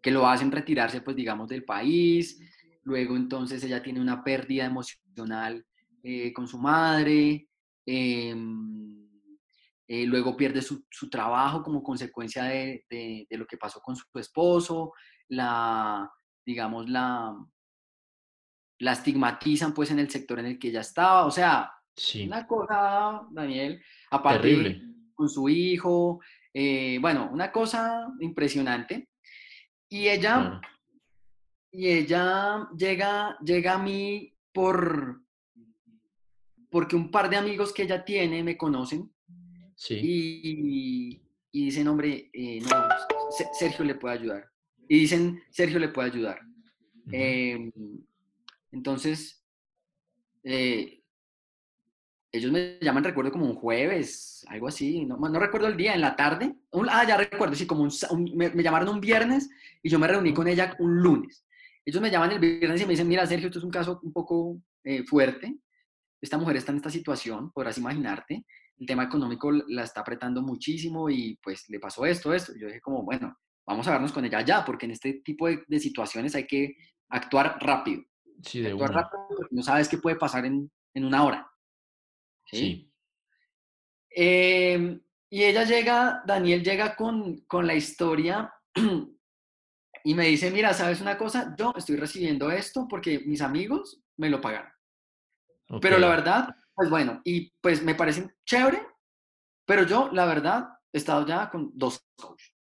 que 0.01 0.11
lo 0.11 0.27
hacen 0.27 0.51
retirarse, 0.51 1.01
pues 1.01 1.15
digamos, 1.15 1.47
del 1.47 1.63
país. 1.63 2.39
Luego 2.83 3.15
entonces 3.15 3.63
ella 3.63 3.81
tiene 3.81 4.01
una 4.01 4.23
pérdida 4.23 4.65
emocional 4.65 5.65
eh, 6.05 6.31
con 6.31 6.47
su 6.47 6.59
madre. 6.59 7.49
Em, 7.85 9.09
eh, 9.87 10.05
luego 10.05 10.37
pierde 10.37 10.61
su, 10.61 10.85
su, 10.89 11.09
trabajo 11.09 11.61
como 11.61 11.83
consecuencia 11.83 12.43
de, 12.43 12.85
de, 12.89 13.27
lo 13.31 13.45
que 13.45 13.57
pasó 13.57 13.79
con 13.81 13.95
su 13.95 14.05
esposo, 14.15 14.93
la, 15.29 16.11
digamos, 16.45 16.89
la, 16.89 17.35
la 18.79 18.91
estigmatizan 18.91 19.73
pues 19.73 19.91
en 19.91 19.99
el 19.99 20.09
sector 20.09 20.39
en 20.39 20.47
el 20.47 20.59
que 20.59 20.69
ella 20.69 20.81
estaba, 20.81 21.25
o 21.25 21.31
sea, 21.31 21.71
una 22.25 22.45
cosa, 22.45 23.27
Daniel, 23.31 23.81
aparte 24.11 24.81
con 25.13 25.29
su 25.29 25.47
hijo, 25.49 26.19
eh, 26.53 26.97
bueno, 26.99 27.29
una 27.31 27.51
cosa 27.51 28.11
impresionante. 28.19 29.09
Y 29.89 30.07
ella, 30.09 30.59
y 31.71 31.89
ella 31.89 32.67
llega, 32.77 33.37
llega 33.43 33.73
a 33.73 33.77
mí 33.77 34.33
por, 34.51 35.24
porque 36.75 36.97
un 36.97 37.09
par 37.09 37.29
de 37.29 37.37
amigos 37.37 37.71
que 37.71 37.83
ella 37.83 38.03
tiene 38.03 38.43
me 38.43 38.57
conocen 38.57 39.09
y, 39.87 41.21
y, 41.49 41.65
dicen, 41.65 41.87
hombre, 41.87 42.29
eh, 42.33 42.59
no, 42.59 42.69
Sergio 43.57 43.85
le 43.85 43.95
puede 43.95 44.15
ayudar. 44.15 44.49
Y 44.89 44.99
dicen, 44.99 45.41
Sergio 45.51 45.79
le 45.79 45.87
puede 45.87 46.09
ayudar. 46.11 46.41
Em, 47.13 47.71
entonces, 48.73 49.41
eh, 50.43 51.01
ellos 52.33 52.51
me 52.51 52.77
llaman, 52.81 53.05
recuerdo, 53.05 53.31
como 53.31 53.45
un 53.45 53.55
jueves, 53.55 54.45
algo 54.49 54.67
así, 54.67 55.05
no, 55.05 55.15
no 55.15 55.39
recuerdo 55.39 55.67
el 55.67 55.77
día, 55.77 55.93
en 55.93 56.01
la 56.01 56.17
tarde. 56.17 56.57
ah, 56.89 57.07
ya 57.07 57.15
recuerdo, 57.15 57.55
sí, 57.55 57.65
como 57.65 57.83
un, 57.83 58.31
me, 58.35 58.51
llamaron 58.61 58.89
un 58.89 58.99
viernes 58.99 59.49
y 59.81 59.87
yo 59.87 59.97
me 59.97 60.09
reuní 60.09 60.33
con 60.33 60.49
ella 60.49 60.75
un 60.79 61.01
lunes. 61.01 61.45
Ellos 61.85 62.01
me 62.01 62.11
llaman 62.11 62.33
el 62.33 62.39
viernes 62.39 62.81
y 62.81 62.85
me 62.85 62.91
dicen, 62.91 63.07
mira, 63.07 63.25
Sergio, 63.25 63.47
esto 63.47 63.59
es 63.59 63.65
un 63.65 63.71
caso 63.71 64.01
un 64.03 64.11
poco 64.11 64.59
eh, 64.83 65.05
fuerte. 65.05 65.57
Esta 66.25 66.39
mujer 66.39 66.57
está 66.57 66.71
en 66.71 66.77
esta 66.77 66.89
situación, 66.89 67.51
podrás 67.51 67.77
imaginarte 67.77 68.45
el 68.77 68.87
tema 68.87 69.03
económico 69.03 69.51
la 69.51 69.83
está 69.83 70.01
apretando 70.01 70.41
muchísimo 70.41 71.07
y 71.07 71.37
pues 71.37 71.69
le 71.69 71.79
pasó 71.79 72.03
esto, 72.03 72.33
esto. 72.33 72.53
yo 72.57 72.65
dije 72.65 72.81
como, 72.81 73.03
bueno, 73.03 73.37
vamos 73.63 73.87
a 73.87 73.91
vernos 73.91 74.11
con 74.11 74.25
ella 74.25 74.41
ya, 74.41 74.65
porque 74.65 74.87
en 74.87 74.93
este 74.93 75.21
tipo 75.23 75.47
de, 75.47 75.79
situaciones 75.79 76.33
hay 76.33 76.47
que 76.47 76.75
actuar 77.09 77.59
rápido. 77.61 78.03
Sí, 78.41 78.61
de 78.61 78.71
actuar 78.71 78.91
rápido 78.91 79.27
porque 79.37 79.55
no 79.55 79.61
sabes 79.61 79.87
qué 79.87 79.99
puede 79.99 80.15
pasar 80.15 80.45
en, 80.45 80.71
en 80.95 81.05
una 81.05 81.23
hora. 81.23 81.47
Sí. 82.47 82.91
Em, 84.09 84.99
y 85.29 85.43
ella 85.43 85.63
llega, 85.63 86.23
Daniel 86.25 86.63
llega 86.63 86.95
con, 86.95 87.41
con 87.41 87.67
la 87.67 87.75
historia 87.75 88.51
y 90.03 90.15
me 90.15 90.25
dice, 90.25 90.49
mira, 90.49 90.73
¿sabes 90.73 91.01
una 91.01 91.19
cosa? 91.19 91.55
Yo 91.55 91.71
estoy 91.77 91.97
recibiendo 91.97 92.49
esto 92.49 92.87
porque 92.89 93.19
mis 93.19 93.41
amigos 93.41 94.01
me 94.17 94.31
lo 94.31 94.41
pagaron. 94.41 94.74
Pero 95.81 95.97
la 95.97 96.07
verdad, 96.07 96.55
pues 96.73 96.89
bueno, 96.89 97.21
y 97.23 97.51
pues 97.61 97.83
me 97.83 97.95
parece 97.95 98.29
chévere, 98.45 98.81
pero 99.65 99.83
yo, 99.83 100.09
la 100.11 100.25
verdad, 100.25 100.69
he 100.91 100.97
estado 100.97 101.25
ya 101.25 101.49
con 101.49 101.71
dos 101.73 102.05
coaches. 102.15 102.53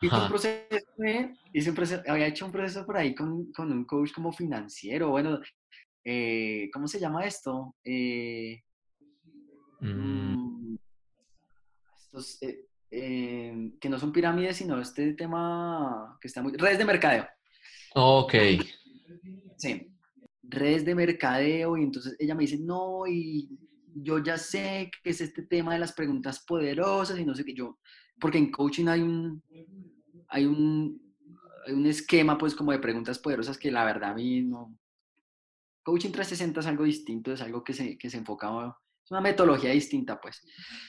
Hice 0.00 1.70
un 1.70 1.74
proceso, 1.76 2.02
había 2.08 2.26
hecho 2.26 2.46
un 2.46 2.52
proceso 2.52 2.84
por 2.84 2.96
ahí 2.96 3.14
con, 3.14 3.50
con 3.52 3.72
un 3.72 3.84
coach 3.84 4.12
como 4.12 4.32
financiero, 4.32 5.10
bueno, 5.10 5.40
eh, 6.04 6.70
¿cómo 6.72 6.86
se 6.86 7.00
llama 7.00 7.24
esto? 7.24 7.76
Eh, 7.82 8.62
mm. 9.80 10.72
Mm, 10.72 10.78
estos, 11.96 12.38
eh, 12.42 13.72
que 13.80 13.88
no 13.88 13.98
son 13.98 14.12
pirámides, 14.12 14.56
sino 14.56 14.80
este 14.80 15.14
tema 15.14 16.16
que 16.20 16.28
está 16.28 16.42
muy... 16.42 16.52
Redes 16.52 16.78
de 16.78 16.84
mercadeo. 16.84 17.26
Ok. 17.94 18.34
Sí, 19.56 19.95
redes 20.48 20.84
de 20.84 20.94
mercadeo 20.94 21.76
y 21.76 21.82
entonces 21.82 22.16
ella 22.18 22.34
me 22.34 22.42
dice, 22.42 22.58
no, 22.58 23.06
y 23.06 23.48
yo 23.94 24.18
ya 24.18 24.36
sé 24.38 24.90
que 25.02 25.10
es 25.10 25.20
este 25.20 25.42
tema 25.42 25.72
de 25.72 25.78
las 25.78 25.92
preguntas 25.92 26.44
poderosas 26.46 27.18
y 27.18 27.24
no 27.24 27.34
sé 27.34 27.44
qué 27.44 27.54
yo, 27.54 27.78
porque 28.20 28.38
en 28.38 28.50
coaching 28.50 28.86
hay 28.88 29.00
un, 29.02 29.42
hay 30.28 30.46
un, 30.46 31.14
hay 31.66 31.72
un 31.72 31.86
esquema 31.86 32.36
pues 32.36 32.54
como 32.54 32.72
de 32.72 32.78
preguntas 32.78 33.18
poderosas 33.18 33.58
que 33.58 33.70
la 33.70 33.84
verdad 33.84 34.10
a 34.10 34.14
mí 34.14 34.42
no... 34.42 34.76
Coaching 35.82 36.10
360 36.10 36.60
es 36.60 36.66
algo 36.66 36.82
distinto, 36.82 37.32
es 37.32 37.40
algo 37.40 37.62
que 37.62 37.72
se, 37.72 37.96
que 37.96 38.10
se 38.10 38.18
enfoca, 38.18 38.48
es 39.04 39.10
una 39.10 39.20
metodología 39.20 39.70
distinta 39.70 40.20
pues. 40.20 40.42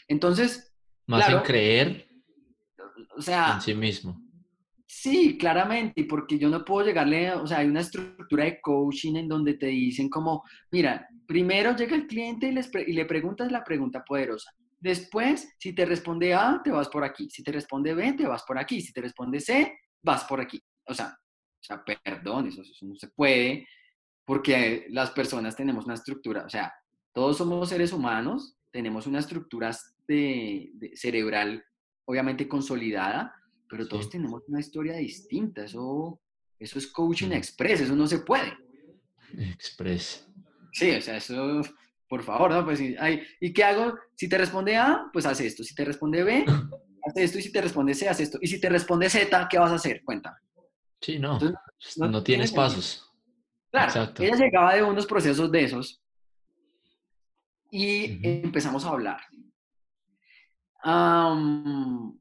Entonces... 0.08 0.74
Más 1.06 1.30
en 1.30 1.39
creer 1.39 2.08
o 3.15 3.22
sea, 3.22 3.56
en 3.56 3.62
sí 3.62 3.74
mismo. 3.74 4.22
Sí, 4.89 5.38
claramente, 5.38 6.06
porque 6.06 6.39
yo 6.39 6.50
no 6.50 6.63
puedo 6.63 6.88
llegarle, 6.88 7.34
o 7.34 7.45
sea, 7.45 7.58
hay 7.58 7.67
una 7.67 7.82
estructura 7.82 8.45
de 8.45 8.62
coaching 8.62 9.17
en 9.17 9.28
donde 9.28 9.56
te 9.56 9.67
dicen 9.67 10.10
como, 10.10 10.43
mira, 10.71 11.06
primero 11.28 11.76
llega 11.76 11.93
el 11.93 12.08
cliente 12.08 12.47
y, 12.47 12.91
y 12.91 12.93
le 12.93 13.06
preguntas 13.06 13.52
la 13.52 13.65
pregunta 13.65 14.06
poderosa. 14.06 14.50
Después, 14.80 15.54
si 15.60 15.73
te 15.73 15.86
responde 15.86 16.34
A, 16.34 16.62
te 16.63 16.71
vas 16.71 16.88
por 16.88 17.04
aquí. 17.04 17.30
Si 17.30 17.43
te 17.43 17.52
responde 17.52 17.93
B, 17.93 18.13
te 18.13 18.26
vas 18.28 18.43
por 18.43 18.58
aquí. 18.58 18.80
Si 18.80 18.93
te 18.93 19.02
responde 19.02 19.41
C, 19.41 19.78
vas 20.02 20.23
por 20.23 20.39
aquí. 20.39 20.62
O 20.86 20.93
sea, 20.93 21.08
o 21.08 21.63
sea 21.63 21.84
perdón, 21.84 22.47
eso, 22.47 22.62
no 22.84 22.95
se 22.95 23.10
puede, 23.10 23.67
porque 24.23 24.86
las 24.89 25.12
personas 25.12 25.56
tenemos 25.58 25.84
una 25.86 25.95
estructura, 25.95 26.45
o 26.45 26.50
sea, 26.50 26.73
todos 27.12 27.38
somos 27.38 27.67
seres 27.67 27.91
humanos, 27.91 28.56
tenemos 28.71 29.06
una 29.06 29.19
estructura 29.19 29.76
de 30.08 30.71
cerebral 30.93 31.62
obviamente 32.08 32.47
consolidada, 32.47 33.34
pero 33.69 33.88
todos 33.88 34.10
tenemos 34.10 34.43
una 34.47 34.60
historia 34.60 34.95
distinta. 34.97 35.63
Eso, 35.65 36.19
eso 36.60 36.80
es 36.80 36.88
coaching 36.88 37.32
express, 37.32 37.82
eso 37.82 37.95
no 37.95 38.08
se 38.08 38.19
puede. 38.19 38.53
Express. 39.38 40.27
Sí, 40.71 40.91
o 40.91 41.01
sea, 41.01 41.17
eso, 41.17 41.62
por 42.08 42.23
favor, 42.23 42.51
¿no? 42.51 42.63
Pues, 42.65 42.80
sí, 42.80 42.95
ay, 42.99 43.23
¿y 43.39 43.51
qué 43.53 43.63
hago? 43.63 43.97
Si 44.15 44.30
te 44.30 44.38
responde 44.38 44.77
A, 44.77 45.10
pues 45.12 45.25
haz 45.25 45.41
esto. 45.41 45.63
Si 45.63 45.75
te 45.75 45.84
responde 45.86 46.23
B, 46.23 46.45
haz 47.06 47.17
esto. 47.17 47.39
Y 47.39 47.41
si 47.41 47.51
te 47.51 47.62
responde 47.62 47.93
C, 47.93 48.08
haz 48.08 48.19
esto. 48.19 48.38
Y 48.41 48.47
si 48.47 48.60
te 48.60 48.69
responde 48.69 49.10
Z, 49.10 49.47
¿qué 49.49 49.58
vas 49.58 49.71
a 49.71 49.75
hacer? 49.75 50.01
Cuéntame. 50.03 50.38
Sí, 51.01 51.19
no. 51.19 51.34
Entonces, 51.34 51.97
No, 51.97 52.08
no 52.10 52.23
tienes 52.23 52.51
tiene 52.51 52.63
pasos. 52.63 53.03
Claro, 53.69 53.88
Exacto. 53.88 54.23
ella 54.23 54.36
llegaba 54.36 54.73
de 54.75 54.84
unos 54.84 55.06
procesos 55.06 55.51
de 55.51 55.63
esos 55.63 56.01
y 57.69 58.25
empezamos 58.25 58.86
a 58.86 58.89
hablar. 58.89 59.19
Am, 60.84 62.17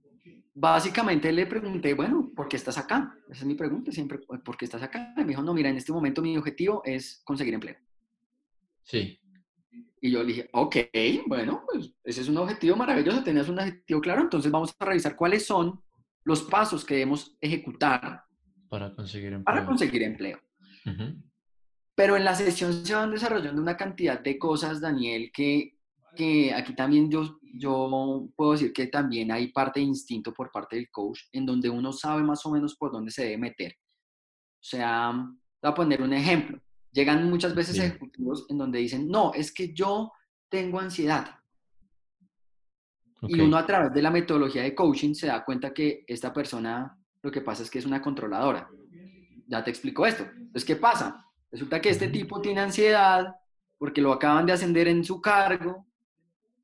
básicamente 0.59 1.31
le 1.33 1.47
pregunté, 1.47 1.93
bueno, 1.93 2.33
¿por 2.35 2.49
qué 2.49 2.57
estás 2.57 2.79
acá? 2.79 3.15
Esa 3.29 3.41
es 3.41 3.45
mi 3.45 3.55
pregunta 3.55 3.93
siempre, 3.93 4.19
¿por 4.19 4.57
qué 4.57 4.65
estás 4.65 4.83
acá? 4.83 5.13
Y 5.17 5.21
me 5.21 5.27
dijo, 5.27 5.43
no, 5.43 5.53
mira, 5.53 5.69
en 5.69 5.77
este 5.77 5.93
momento 5.93 6.23
mi 6.23 6.37
objetivo 6.37 6.81
es 6.85 7.21
conseguir 7.25 7.53
empleo. 7.53 7.77
Sí. 8.83 9.21
Y 10.01 10.11
yo 10.11 10.21
le 10.21 10.29
dije, 10.29 10.49
ok, 10.53 10.77
bueno, 11.27 11.63
pues 11.71 11.93
ese 12.05 12.23
es 12.23 12.29
un 12.29 12.39
objetivo 12.39 12.75
maravilloso, 12.75 13.23
tenías 13.23 13.51
un 13.51 13.59
objetivo 13.59 14.01
claro, 14.01 14.23
entonces 14.23 14.51
vamos 14.51 14.75
a 14.79 14.85
revisar 14.85 15.15
cuáles 15.15 15.45
son 15.45 15.83
los 16.25 16.43
pasos 16.43 16.85
que 16.85 16.95
debemos 16.95 17.37
ejecutar 17.41 18.25
Para 18.71 18.95
conseguir 18.95 19.35
empleo. 19.35 19.45
para 19.45 19.67
conseguir 19.67 20.03
empleo. 20.05 20.41
Pero 21.95 22.17
en 22.17 22.25
la 22.25 22.35
sesión 22.35 22.73
se 22.85 22.95
van 22.95 23.11
desarrollando 23.11 23.61
una 23.61 23.77
cantidad 23.77 24.21
de 24.21 24.39
cosas, 24.39 24.81
Daniel, 24.81 25.31
que, 25.33 25.76
que 26.17 26.53
aquí 26.53 26.75
también 26.75 27.09
yo, 27.09 27.39
yo 27.55 28.29
puedo 28.35 28.53
decir 28.53 28.73
que 28.73 28.89
también 28.89 29.31
hay 29.31 29.53
parte 29.53 29.79
de 29.79 29.87
instinto 29.87 30.33
por 30.33 30.51
parte 30.51 30.77
del 30.77 30.91
coach, 30.91 31.21
en 31.33 31.47
donde 31.47 31.71
uno 31.71 31.93
sabe 31.93 32.23
más 32.23 32.45
o 32.47 32.51
menos 32.51 32.75
por 32.75 32.91
dónde 32.91 33.13
se 33.13 33.23
debe 33.25 33.39
meter. 33.39 33.73
O 33.73 34.69
sea, 34.69 35.13
voy 35.13 35.71
a 35.71 35.75
poner 35.75 36.03
un 36.03 36.13
ejemplo. 36.13 36.61
Llegan 36.91 37.31
muchas 37.31 37.55
veces 37.55 37.75
Bien. 37.75 37.87
ejecutivos 37.87 38.47
en 38.49 38.59
donde 38.59 38.81
dicen, 38.81 39.09
no, 39.09 39.33
es 39.35 39.53
que 39.53 39.73
yo 39.73 40.11
tengo 40.49 40.81
ansiedad. 40.81 41.37
Ok. 43.21 43.31
Y 43.31 43.41
uno 43.41 43.57
a 43.57 43.67
través 43.67 43.93
de 43.93 44.03
la 44.03 44.11
metodología 44.11 44.63
de 44.63 44.75
coaching 44.75 45.15
se 45.15 45.29
da 45.29 45.45
cuenta 45.45 45.73
que 45.73 46.05
esta 46.07 46.33
persona 46.33 46.99
lo 47.23 47.31
que 47.31 47.41
pasa 47.41 47.63
es 47.63 47.71
que 47.71 47.79
es 47.79 47.87
una 47.87 48.03
controladora. 48.03 48.69
Ya 49.47 49.63
te 49.63 49.71
explico 49.71 50.07
esto. 50.07 50.25
Entonces, 50.25 50.65
¿qué 50.65 50.77
pasa? 50.77 51.25
Resulta 51.51 51.81
que 51.81 51.91
este 51.91 52.09
tipo 52.09 52.41
tiene 52.41 52.61
ansiedad 52.61 53.35
porque 53.79 54.01
lo 54.01 54.13
acaban 54.13 54.47
de 54.47 54.53
ascender 54.53 54.89
en 54.89 55.05
su 55.05 55.21
cargo, 55.21 55.86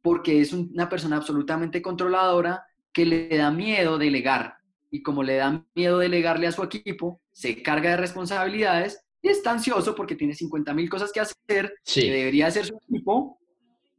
porque 0.02 0.40
es 0.40 0.52
un- 0.52 0.70
una 0.74 0.88
persona 0.88 1.16
absolutamente 1.16 1.80
controladora 1.80 2.64
que 2.92 3.06
le 3.06 3.28
da 3.36 3.50
miedo 3.50 3.98
delegar. 3.98 4.56
Y 4.90 5.02
como 5.02 5.22
le 5.22 5.36
da 5.36 5.64
miedo 5.74 5.98
delegarle 5.98 6.46
a 6.46 6.52
su 6.52 6.62
equipo, 6.62 7.20
se 7.32 7.62
carga 7.62 7.90
de 7.90 7.96
responsabilidades 7.96 9.02
y 9.22 9.28
está 9.28 9.52
ansioso 9.52 9.94
porque 9.94 10.16
tiene 10.16 10.34
50 10.34 10.74
mil 10.74 10.90
cosas 10.90 11.12
que 11.12 11.20
hacer 11.20 11.74
Sí. 11.84 12.02
que 12.02 12.10
debería 12.12 12.48
hacer 12.48 12.66
su 12.66 12.76
equipo 12.88 13.38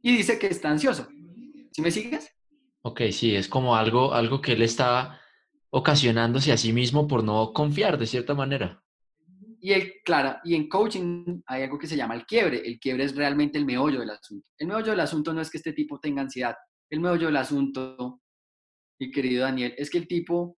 y 0.02 0.16
dice 0.16 0.38
que 0.38 0.46
está 0.46 0.70
ansioso. 0.70 1.08
¿Sí 1.72 1.82
me 1.82 1.90
sigues? 1.90 2.30
Ok, 2.82 3.00
sí, 3.10 3.34
es 3.34 3.48
como 3.48 3.74
algo, 3.74 4.12
algo 4.14 4.40
que 4.40 4.52
él 4.52 4.62
está 4.62 5.18
ocasionándose 5.70 6.52
a 6.52 6.56
sí 6.56 6.72
mismo 6.72 7.08
por 7.08 7.24
no 7.24 7.52
confiar 7.52 7.98
de 7.98 8.06
cierta 8.06 8.34
manera. 8.34 8.83
Y, 9.64 9.72
el, 9.72 9.94
claro, 10.04 10.36
y 10.44 10.54
en 10.56 10.68
coaching 10.68 11.40
hay 11.46 11.62
algo 11.62 11.78
que 11.78 11.86
se 11.86 11.96
llama 11.96 12.14
el 12.14 12.26
quiebre. 12.26 12.58
El 12.66 12.78
quiebre 12.78 13.04
es 13.04 13.16
realmente 13.16 13.56
el 13.56 13.64
meollo 13.64 14.00
del 14.00 14.10
asunto. 14.10 14.50
El 14.58 14.66
meollo 14.66 14.90
del 14.90 15.00
asunto 15.00 15.32
no 15.32 15.40
es 15.40 15.50
que 15.50 15.56
este 15.56 15.72
tipo 15.72 15.98
tenga 15.98 16.20
ansiedad. 16.20 16.54
El 16.90 17.00
meollo 17.00 17.28
del 17.28 17.36
asunto, 17.38 18.20
mi 19.00 19.10
querido 19.10 19.44
Daniel, 19.44 19.74
es 19.78 19.88
que 19.88 19.96
el 19.96 20.06
tipo 20.06 20.58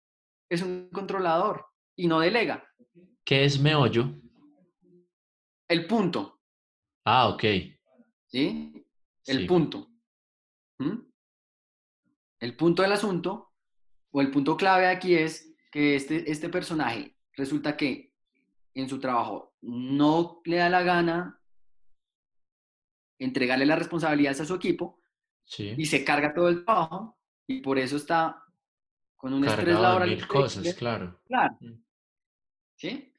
es 0.50 0.64
un 0.64 0.90
controlador 0.92 1.68
y 1.96 2.08
no 2.08 2.20
delega. 2.20 2.68
¿Qué 3.24 3.46
es 3.46 3.60
meollo? 3.60 4.10
El 5.68 5.86
punto, 5.86 6.40
Ah, 7.08 7.30
ok. 7.30 7.44
¿sí? 8.26 8.74
El 9.28 9.42
Sí. 9.42 9.46
punto. 9.46 9.88
¿Mm? 10.80 10.98
El 12.40 12.58
punto 12.58 12.82
del 12.82 12.92
asunto, 12.94 13.52
o 14.12 14.20
el 14.22 14.32
punto 14.32 14.58
clave 14.58 14.88
aquí 14.88 15.14
es 15.14 15.54
que 15.72 15.96
este, 15.96 16.32
este 16.32 16.50
personaje 16.50 17.16
resulta 17.34 17.78
que 17.78 18.15
en 18.76 18.88
su 18.90 19.00
trabajo 19.00 19.56
no 19.62 20.42
le 20.46 20.58
da 20.58 20.70
la 20.70 20.84
gana 20.84 21.42
entregarle 23.20 23.66
las 23.66 23.80
responsabilidades 23.80 24.42
a 24.42 24.46
su 24.46 24.56
equipo 24.56 25.00
Sí. 25.46 25.74
y 25.78 25.86
se 25.86 26.04
carga 26.04 26.34
todo 26.34 26.50
el 26.50 26.66
trabajo 26.66 27.18
y 27.48 27.62
por 27.62 27.78
eso 27.78 27.98
está 27.98 28.42
con 29.16 29.32
un 29.34 29.46
estrés 29.46 29.66
Cargado 29.66 29.84
de 29.84 29.88
laboral. 29.90 30.10
mil 30.10 30.28
cosas, 30.28 30.74
claro. 30.74 31.20
Claro, 31.26 31.56
Mm. 31.60 31.74
¿sí? 32.76 33.12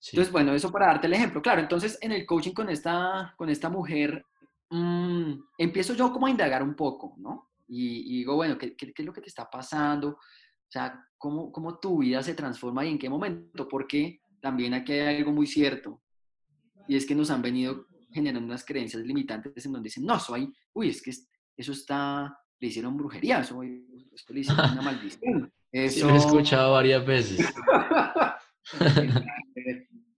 Sí. 0.00 0.10
Entonces, 0.12 0.32
bueno, 0.32 0.54
eso 0.54 0.70
para 0.72 0.86
darte 0.86 1.06
el 1.08 1.12
ejemplo. 1.12 1.42
Claro, 1.42 1.60
entonces 1.60 1.98
en 2.00 2.12
el 2.12 2.24
coaching 2.24 2.52
con 2.52 2.68
esta, 2.70 3.34
con 3.36 3.48
esta 3.50 3.68
mujer, 3.68 4.24
mm, 4.70 5.32
empiezo 5.58 5.94
yo 5.94 6.12
como 6.12 6.26
a 6.26 6.30
indagar 6.30 6.62
un 6.62 6.74
poco, 6.74 7.14
¿no? 7.18 7.50
Y, 7.66 8.14
y 8.14 8.18
digo, 8.18 8.36
bueno, 8.36 8.56
¿qué, 8.56 8.74
qué, 8.76 8.92
qué 8.94 9.02
es 9.02 9.06
lo 9.06 9.12
que 9.12 9.20
te 9.20 9.28
está 9.28 9.48
pasando? 9.50 10.10
O 10.10 10.70
sea, 10.70 11.04
¿cómo, 11.18 11.50
¿cómo 11.52 11.78
tu 11.78 11.98
vida 11.98 12.22
se 12.22 12.34
transforma 12.34 12.84
y 12.86 12.90
en 12.90 12.98
qué 12.98 13.08
momento? 13.10 13.66
Porque 13.68 14.20
también 14.40 14.74
aquí 14.74 14.92
hay 14.92 15.16
algo 15.18 15.32
muy 15.32 15.46
cierto. 15.46 16.02
Y 16.86 16.96
es 16.96 17.06
que 17.06 17.14
nos 17.14 17.30
han 17.30 17.42
venido 17.42 17.86
generando 18.12 18.46
unas 18.46 18.64
creencias 18.64 19.02
limitantes 19.04 19.64
en 19.66 19.72
donde 19.72 19.88
dicen, 19.88 20.04
no, 20.04 20.18
soy, 20.18 20.52
uy, 20.72 20.88
es 20.88 21.02
que 21.02 21.10
es- 21.10 21.28
eso 21.56 21.72
está, 21.72 22.36
le 22.60 22.68
hicieron 22.68 22.96
brujería, 22.96 23.40
eso, 23.40 23.62
esto 23.62 24.32
le 24.32 24.40
hicieron 24.40 24.72
una 24.72 24.82
maldición. 24.82 25.52
Sí, 25.70 25.80
Eso, 26.00 26.08
lo 26.08 26.14
he 26.14 26.16
escuchado 26.16 26.72
varias 26.72 27.04
veces. 27.04 27.46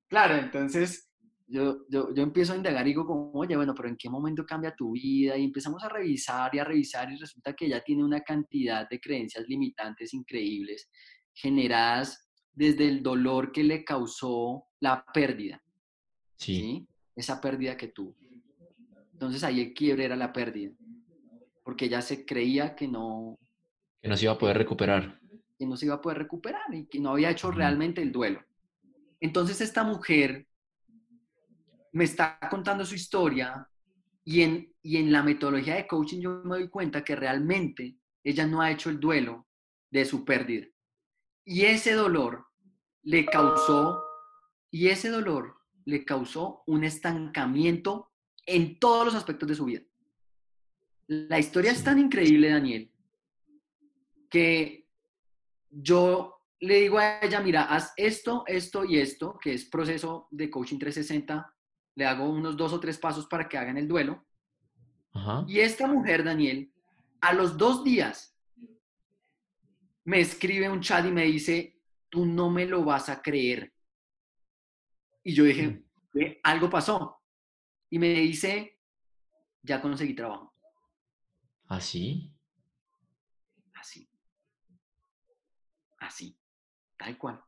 claro, 0.08 0.36
entonces 0.36 1.10
yo, 1.48 1.78
yo, 1.88 2.14
yo 2.14 2.22
empiezo 2.22 2.52
a 2.52 2.56
indagar 2.56 2.86
y 2.86 2.90
digo, 2.90 3.04
como, 3.04 3.32
oye, 3.32 3.56
bueno, 3.56 3.74
pero 3.74 3.88
¿en 3.88 3.96
qué 3.96 4.08
momento 4.08 4.46
cambia 4.46 4.72
tu 4.76 4.92
vida? 4.92 5.36
Y 5.36 5.42
empezamos 5.44 5.82
a 5.82 5.88
revisar 5.88 6.54
y 6.54 6.60
a 6.60 6.64
revisar 6.64 7.10
y 7.12 7.16
resulta 7.16 7.52
que 7.54 7.66
ella 7.66 7.82
tiene 7.82 8.04
una 8.04 8.20
cantidad 8.20 8.88
de 8.88 9.00
creencias 9.00 9.44
limitantes 9.48 10.14
increíbles 10.14 10.88
generadas 11.34 12.29
desde 12.60 12.86
el 12.88 13.02
dolor 13.02 13.52
que 13.52 13.64
le 13.64 13.84
causó 13.84 14.66
la 14.80 15.02
pérdida, 15.14 15.62
Sí. 16.36 16.54
¿sí? 16.60 16.88
Esa 17.16 17.40
pérdida 17.40 17.74
que 17.74 17.88
tuvo. 17.88 18.14
Entonces 19.14 19.42
ahí 19.44 19.60
el 19.62 19.72
quiebre 19.72 20.04
era 20.04 20.14
la 20.14 20.30
pérdida, 20.30 20.70
porque 21.64 21.86
ella 21.86 22.02
se 22.02 22.26
creía 22.26 22.76
que 22.76 22.86
no, 22.86 23.38
Que 24.02 24.08
no 24.10 24.16
se 24.16 24.26
iba 24.26 24.34
a 24.34 24.38
poder 24.38 24.58
recuperar. 24.58 25.18
que 25.58 25.64
no 25.66 25.74
se 25.76 25.86
iba 25.86 25.94
a 25.94 26.00
poder 26.02 26.18
recuperar 26.18 26.72
y 26.74 26.84
que 26.86 27.00
no 27.00 27.10
había 27.12 27.30
hecho 27.30 27.50
realmente 27.50 28.02
el 28.02 28.12
duelo. 28.12 28.42
Entonces 29.20 29.60
esta 29.62 29.82
mujer 29.82 30.46
me 31.92 32.04
está 32.04 32.38
contando 32.50 32.84
su 32.84 32.94
historia 32.94 33.66
y 34.22 34.42
en, 34.42 34.70
y 34.82 34.98
en 34.98 35.10
la 35.12 35.22
metodología 35.22 35.76
de 35.76 35.86
coaching 35.86 36.20
yo 36.20 36.42
me 36.44 36.58
doy 36.58 36.68
cuenta 36.68 37.02
que 37.04 37.16
realmente 37.16 37.96
ella 38.22 38.46
no 38.46 38.60
ha 38.60 38.70
hecho 38.70 38.90
el 38.90 39.00
duelo 39.00 39.46
de 39.90 40.04
su 40.04 40.24
pérdida. 40.26 40.66
Y 41.44 41.62
ese 41.64 41.92
dolor 41.94 42.46
le 43.02 43.26
causó, 43.26 44.02
y 44.70 44.88
ese 44.88 45.10
dolor 45.10 45.56
le 45.84 46.04
causó 46.04 46.62
un 46.66 46.84
estancamiento 46.84 48.10
en 48.46 48.78
todos 48.78 49.06
los 49.06 49.14
aspectos 49.14 49.48
de 49.48 49.54
su 49.54 49.64
vida. 49.64 49.82
La 51.06 51.38
historia 51.38 51.72
es 51.72 51.82
tan 51.82 51.98
increíble, 51.98 52.50
Daniel, 52.50 52.92
que 54.28 54.86
yo 55.70 56.40
le 56.60 56.80
digo 56.80 56.98
a 56.98 57.20
ella, 57.20 57.40
mira, 57.40 57.64
haz 57.64 57.92
esto, 57.96 58.44
esto 58.46 58.84
y 58.84 58.98
esto, 58.98 59.38
que 59.40 59.54
es 59.54 59.64
proceso 59.64 60.28
de 60.30 60.50
coaching 60.50 60.78
360, 60.78 61.54
le 61.96 62.06
hago 62.06 62.28
unos 62.28 62.56
dos 62.56 62.72
o 62.72 62.80
tres 62.80 62.98
pasos 62.98 63.26
para 63.26 63.48
que 63.48 63.58
hagan 63.58 63.76
el 63.76 63.88
duelo. 63.88 64.24
Ajá. 65.12 65.44
Y 65.48 65.58
esta 65.60 65.86
mujer, 65.86 66.22
Daniel, 66.22 66.72
a 67.20 67.32
los 67.32 67.56
dos 67.56 67.82
días 67.82 68.36
me 70.04 70.20
escribe 70.20 70.70
un 70.70 70.80
chat 70.80 71.04
y 71.06 71.10
me 71.10 71.24
dice, 71.24 71.79
tú 72.10 72.26
no 72.26 72.50
me 72.50 72.66
lo 72.66 72.84
vas 72.84 73.08
a 73.08 73.22
creer. 73.22 73.72
Y 75.22 75.32
yo 75.34 75.44
dije, 75.44 75.68
Mm. 75.68 75.84
"Ve, 76.12 76.40
algo 76.42 76.68
pasó. 76.68 77.20
Y 77.88 77.98
me 77.98 78.08
dice, 78.08 78.78
ya 79.62 79.80
conseguí 79.80 80.14
trabajo. 80.14 80.54
¿Así? 81.68 82.32
Así. 83.74 84.08
Así. 85.98 86.36
Tal 86.96 87.16
cual. 87.16 87.42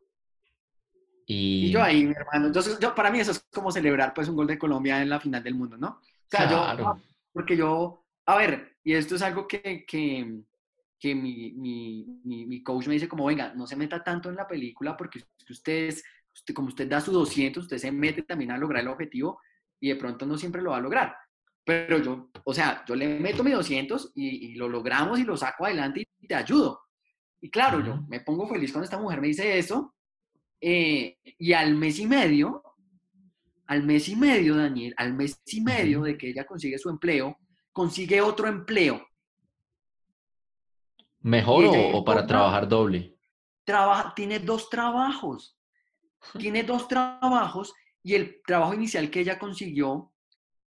Y, 1.27 1.67
Y 1.67 1.71
yo 1.71 1.83
ahí, 1.83 2.05
mi 2.05 2.15
hermano, 2.15 2.53
yo, 2.53 2.61
yo- 2.79 2.95
para 2.95 3.11
mí 3.11 3.21
eso 3.21 3.31
es 3.33 3.41
como 3.53 3.71
celebrar 3.71 4.13
pues 4.15 4.29
un 4.29 4.37
gol 4.37 4.47
de 4.47 4.59
Colombia 4.59 5.01
en 5.03 5.09
la 5.09 5.21
final 5.21 5.43
del 5.43 5.55
mundo, 5.55 5.77
¿no? 5.77 5.89
O 5.89 6.03
sea, 6.29 6.45
yo, 6.51 6.63
Claro. 6.63 7.01
porque 7.33 7.57
yo, 7.57 8.05
a 8.27 8.37
ver, 8.37 8.77
y 8.85 8.95
esto 8.95 9.15
es 9.17 9.23
algo 9.23 9.47
que, 9.47 9.85
que, 9.87 10.43
que 11.03 11.15
mi, 11.17 11.53
mi, 11.55 12.07
mi, 12.25 12.47
mi 12.47 12.65
coach 12.65 12.89
me 12.89 12.95
dice 12.95 13.09
como, 13.09 13.27
venga, 13.27 13.55
no 13.55 13.67
se 13.69 13.77
meta 13.77 14.05
tanto 14.05 14.31
en 14.31 14.37
la 14.37 14.49
película 14.49 14.97
porque 14.97 15.21
usted, 15.51 15.89
es- 15.89 16.05
usted, 16.35 16.55
como 16.55 16.69
usted 16.69 16.89
da 16.89 17.03
su 17.03 17.13
200, 17.13 17.65
usted 17.65 17.79
se 17.79 17.93
mete 17.93 18.23
también 18.25 18.53
a 18.53 18.59
lograr 18.59 18.83
el 18.83 18.89
objetivo 18.91 19.41
y 19.81 19.91
de 19.91 19.97
pronto 19.97 20.27
no 20.27 20.39
siempre 20.39 20.63
lo 20.63 20.73
va 20.73 20.79
a 20.79 20.83
lograr. 20.83 21.17
Pero 21.65 21.99
yo, 21.99 22.31
o 22.45 22.55
sea, 22.55 22.85
yo 22.87 22.97
le 22.97 23.21
meto 23.21 23.45
mi 23.45 23.53
200 23.53 24.13
y, 24.17 24.53
y 24.53 24.57
lo 24.57 24.69
logramos 24.69 25.21
y 25.21 25.25
lo 25.25 25.37
saco 25.39 25.67
adelante 25.67 26.07
y 26.21 26.29
te 26.29 26.35
ayudo. 26.37 26.83
Y 27.41 27.51
claro, 27.51 27.85
yo 27.85 28.03
me 28.09 28.21
pongo 28.21 28.49
feliz 28.49 28.73
cuando 28.73 28.85
esta 28.87 28.99
mujer 29.01 29.21
me 29.21 29.29
dice 29.29 29.59
eso. 29.59 29.95
eh, 30.61 31.19
y 31.25 31.53
al 31.55 31.75
mes 31.77 31.99
y 32.01 32.07
medio, 32.07 32.63
al 33.67 33.83
mes 33.85 34.09
y 34.09 34.17
medio, 34.17 34.57
Daniel, 34.57 34.95
al 34.97 35.15
mes 35.15 35.41
y 35.47 35.61
medio 35.63 36.03
de 36.03 36.17
que 36.19 36.29
ella 36.31 36.47
consigue 36.47 36.79
su 36.79 36.91
empleo, 36.91 37.39
consigue 37.73 38.21
otro 38.21 38.47
empleo. 38.49 39.07
¿Mejor 41.23 41.65
o, 41.95 42.05
para 42.05 42.27
trabajar 42.27 42.69
doble? 42.69 43.17
Trabaja, 43.65 44.13
tiene 44.15 44.39
dos 44.39 44.69
trabajos. 44.69 45.57
Tiene 46.39 46.63
dos 46.63 46.89
trabajos 46.89 47.73
y 48.03 48.15
el 48.15 48.43
trabajo 48.47 48.75
inicial 48.75 49.11
que 49.11 49.21
ella 49.21 49.39
consiguió 49.39 50.13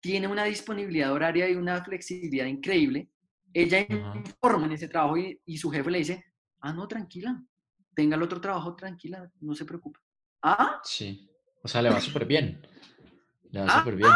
tiene 0.00 0.28
una 0.28 0.44
disponibilidad 0.44 1.12
horaria 1.12 1.48
y 1.48 1.54
una 1.54 1.82
flexibilidad 1.82 2.46
increíble. 2.46 3.10
Ella 3.52 3.80
informa 3.80 4.66
en 4.66 4.72
ese 4.72 4.88
trabajo 4.88 5.16
y, 5.16 5.40
y 5.46 5.56
su 5.56 5.70
jefe 5.70 5.90
le 5.90 5.98
dice, 5.98 6.24
ah, 6.60 6.72
no, 6.72 6.86
tranquila, 6.86 7.42
tenga 7.94 8.16
el 8.16 8.22
otro 8.22 8.40
trabajo, 8.40 8.76
tranquila, 8.76 9.30
no 9.40 9.54
se 9.54 9.64
preocupe. 9.64 9.98
Ah, 10.42 10.80
Sí. 10.84 11.28
O 11.62 11.68
sea, 11.68 11.82
le 11.82 11.90
va 11.90 12.00
súper 12.00 12.26
bien. 12.26 12.64
Le 13.50 13.60
va 13.60 13.66
Ah, 13.68 13.78
súper 13.78 13.96
bien. 13.96 14.12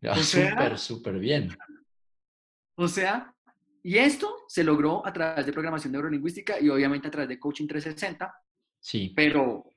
Le 0.00 0.08
va 0.08 0.16
súper, 0.16 0.78
súper 0.78 1.18
bien. 1.18 1.56
o 2.76 2.88
sea, 2.88 3.32
y 3.82 3.98
esto 3.98 4.44
se 4.48 4.64
logró 4.64 5.06
a 5.06 5.12
través 5.12 5.46
de 5.46 5.52
programación 5.52 5.92
neurolingüística 5.92 6.60
y 6.60 6.68
obviamente 6.68 7.08
a 7.08 7.10
través 7.10 7.28
de 7.28 7.38
coaching 7.38 7.66
360, 7.66 8.34
Sí. 8.80 9.12
pero, 9.16 9.44
o 9.44 9.74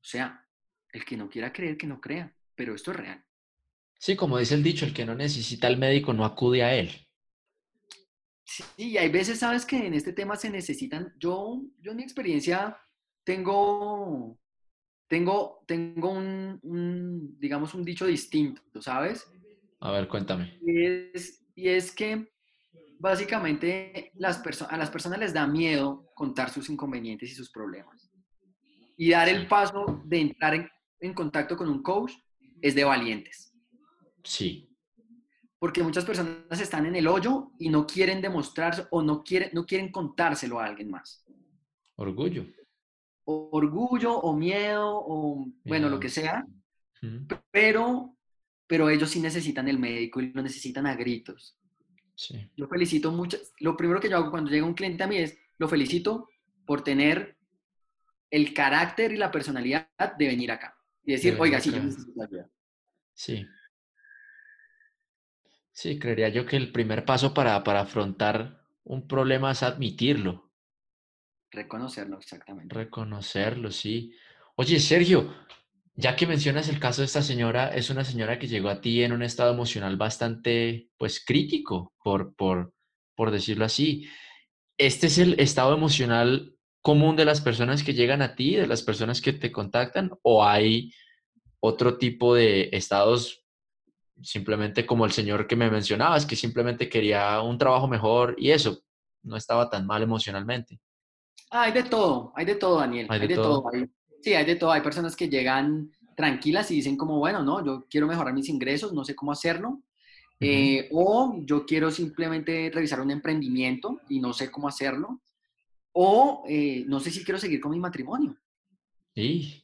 sea, 0.00 0.46
el 0.92 1.04
que 1.04 1.16
no 1.16 1.28
quiera 1.28 1.52
creer, 1.52 1.76
que 1.76 1.86
no 1.86 2.00
crea, 2.00 2.32
pero 2.54 2.74
esto 2.74 2.90
es 2.92 2.96
real. 2.98 3.24
Sí, 3.98 4.16
como 4.16 4.38
dice 4.38 4.54
el 4.54 4.62
dicho, 4.62 4.84
el 4.84 4.92
que 4.94 5.04
no 5.06 5.14
necesita 5.14 5.66
al 5.66 5.78
médico 5.78 6.12
no 6.12 6.24
acude 6.24 6.62
a 6.62 6.74
él. 6.74 6.90
Sí, 8.44 8.62
y 8.76 8.96
hay 8.98 9.08
veces, 9.08 9.38
sabes 9.38 9.64
que 9.64 9.86
en 9.86 9.94
este 9.94 10.12
tema 10.12 10.36
se 10.36 10.50
necesitan, 10.50 11.12
yo, 11.18 11.62
yo 11.80 11.90
en 11.92 11.96
mi 11.96 12.02
experiencia 12.02 12.76
tengo, 13.24 14.38
tengo, 15.08 15.64
tengo 15.66 16.10
un, 16.10 16.58
un, 16.62 17.38
digamos, 17.40 17.74
un 17.74 17.84
dicho 17.84 18.06
distinto, 18.06 18.62
¿sabes? 18.82 19.26
A 19.80 19.90
ver, 19.90 20.06
cuéntame. 20.08 20.58
Y 20.64 20.84
es, 21.14 21.44
y 21.54 21.68
es 21.68 21.90
que 21.92 22.32
básicamente 22.98 24.10
las 24.14 24.42
a 24.68 24.76
las 24.76 24.90
personas 24.90 25.18
les 25.18 25.32
da 25.32 25.46
miedo 25.46 26.10
contar 26.14 26.50
sus 26.50 26.68
inconvenientes 26.68 27.30
y 27.30 27.34
sus 27.34 27.50
problemas. 27.50 28.10
Y 28.96 29.10
dar 29.10 29.28
el 29.28 29.46
paso 29.48 30.02
de 30.04 30.20
entrar 30.20 30.54
en, 30.54 30.68
en 31.00 31.14
contacto 31.14 31.56
con 31.56 31.68
un 31.68 31.82
coach 31.82 32.12
es 32.60 32.74
de 32.74 32.84
valientes. 32.84 33.52
Sí. 34.22 34.70
Porque 35.58 35.82
muchas 35.82 36.04
personas 36.04 36.60
están 36.60 36.86
en 36.86 36.96
el 36.96 37.06
hoyo 37.06 37.52
y 37.58 37.68
no 37.70 37.86
quieren 37.86 38.20
demostrar 38.20 38.88
o 38.90 39.02
no 39.02 39.22
quieren, 39.22 39.50
no 39.52 39.64
quieren 39.66 39.90
contárselo 39.90 40.60
a 40.60 40.66
alguien 40.66 40.90
más. 40.90 41.24
Orgullo. 41.96 42.46
O 43.24 43.48
orgullo 43.52 44.18
o 44.18 44.36
miedo 44.36 44.92
o 44.94 45.46
bueno, 45.64 45.86
lo 45.88 45.96
Miedo. 45.96 46.00
que 46.00 46.08
sea, 46.10 46.46
pero, 47.50 48.16
pero 48.66 48.90
ellos 48.90 49.10
sí 49.10 49.20
necesitan 49.20 49.68
el 49.68 49.78
médico 49.78 50.20
y 50.20 50.32
lo 50.32 50.42
necesitan 50.42 50.86
a 50.86 50.94
gritos. 50.94 51.58
Sí. 52.14 52.50
Yo 52.56 52.66
felicito 52.68 53.10
mucho. 53.10 53.38
Lo 53.60 53.76
primero 53.76 54.00
que 54.00 54.08
yo 54.08 54.16
hago 54.16 54.30
cuando 54.30 54.50
llega 54.50 54.66
un 54.66 54.74
cliente 54.74 55.02
a 55.02 55.06
mí 55.06 55.16
es, 55.16 55.36
lo 55.58 55.68
felicito 55.68 56.28
por 56.66 56.82
tener 56.82 57.36
el 58.30 58.54
carácter 58.54 59.12
y 59.12 59.16
la 59.16 59.30
personalidad 59.30 59.88
de 60.18 60.26
venir 60.26 60.50
acá. 60.50 60.76
Y 61.04 61.12
decir, 61.12 61.36
oiga, 61.38 61.60
sí, 61.60 61.70
yo 61.70 61.82
necesito 61.82 62.22
ayuda. 62.22 62.48
Sí. 63.12 63.46
Sí, 65.72 65.98
creería 65.98 66.28
yo 66.28 66.46
que 66.46 66.56
el 66.56 66.72
primer 66.72 67.04
paso 67.04 67.34
para, 67.34 67.62
para 67.64 67.80
afrontar 67.80 68.64
un 68.84 69.08
problema 69.08 69.50
es 69.52 69.62
admitirlo, 69.62 70.44
Reconocerlo, 71.54 72.18
exactamente. 72.18 72.74
reconocerlo, 72.74 73.70
sí. 73.70 74.12
Oye, 74.56 74.80
Sergio, 74.80 75.32
ya 75.96 76.16
que 76.16 76.26
mencionas 76.26 76.68
el 76.68 76.80
caso 76.80 77.02
de 77.02 77.06
esta 77.06 77.22
señora, 77.22 77.68
es 77.68 77.90
una 77.90 78.04
señora 78.04 78.38
que 78.38 78.48
llegó 78.48 78.68
a 78.68 78.80
ti 78.80 79.02
en 79.02 79.12
un 79.12 79.22
estado 79.22 79.52
emocional 79.52 79.96
bastante, 79.96 80.88
pues, 80.98 81.24
crítico, 81.24 81.92
por, 82.02 82.34
por, 82.34 82.72
por 83.14 83.30
decirlo 83.30 83.64
así. 83.64 84.08
¿Este 84.76 85.06
es 85.06 85.18
el 85.18 85.38
estado 85.38 85.74
emocional 85.74 86.56
común 86.82 87.16
de 87.16 87.24
las 87.24 87.40
personas 87.40 87.82
que 87.82 87.94
llegan 87.94 88.22
a 88.22 88.34
ti, 88.34 88.56
de 88.56 88.66
las 88.66 88.82
personas 88.82 89.20
que 89.20 89.32
te 89.32 89.52
contactan, 89.52 90.10
o 90.22 90.44
hay 90.44 90.92
otro 91.60 91.96
tipo 91.96 92.34
de 92.34 92.68
estados 92.72 93.44
simplemente 94.22 94.86
como 94.86 95.04
el 95.06 95.12
señor 95.12 95.46
que 95.46 95.56
me 95.56 95.70
mencionabas, 95.70 96.26
que 96.26 96.36
simplemente 96.36 96.88
quería 96.88 97.40
un 97.40 97.58
trabajo 97.58 97.88
mejor 97.88 98.34
y 98.38 98.50
eso, 98.50 98.80
no 99.22 99.36
estaba 99.36 99.68
tan 99.70 99.86
mal 99.86 100.02
emocionalmente. 100.02 100.78
Ah, 101.50 101.62
hay 101.62 101.72
de 101.72 101.84
todo, 101.84 102.32
hay 102.36 102.44
de 102.44 102.54
todo, 102.56 102.78
Daniel. 102.80 103.06
¿Hay 103.08 103.20
Hay 103.20 103.28
de 103.28 103.34
de, 103.34 103.42
todo. 103.42 103.62
todo? 103.62 103.70
hay- 103.72 103.88
sí, 104.24 104.34
hay 104.34 104.44
de 104.46 104.56
todo. 104.56 104.72
Hay 104.72 104.80
personas 104.80 105.14
que 105.14 105.28
llegan 105.28 105.92
tranquilas 106.16 106.70
y 106.70 106.76
dicen 106.76 106.96
como, 106.96 107.18
bueno, 107.18 107.42
no, 107.42 107.64
yo 107.64 107.84
quiero 107.90 108.06
mejorar 108.06 108.32
mis 108.34 108.48
ingresos, 108.48 108.92
no 108.92 109.04
sé 109.04 109.14
cómo 109.14 109.32
hacerlo. 109.32 109.82
Eh, 110.40 110.88
o 110.92 111.36
yo 111.44 111.64
quiero 111.64 111.90
simplemente 111.90 112.70
revisar 112.74 113.00
un 113.00 113.10
emprendimiento 113.10 114.00
y 114.08 114.20
no 114.20 114.32
sé 114.32 114.50
cómo 114.50 114.68
hacerlo. 114.68 115.20
O 115.92 116.42
eh, 116.48 116.84
no 116.86 117.00
sé 117.00 117.10
si 117.10 117.24
quiero 117.24 117.38
seguir 117.38 117.60
con 117.60 117.70
mi 117.72 117.78
matrimonio. 117.80 118.36
Y, 119.14 119.60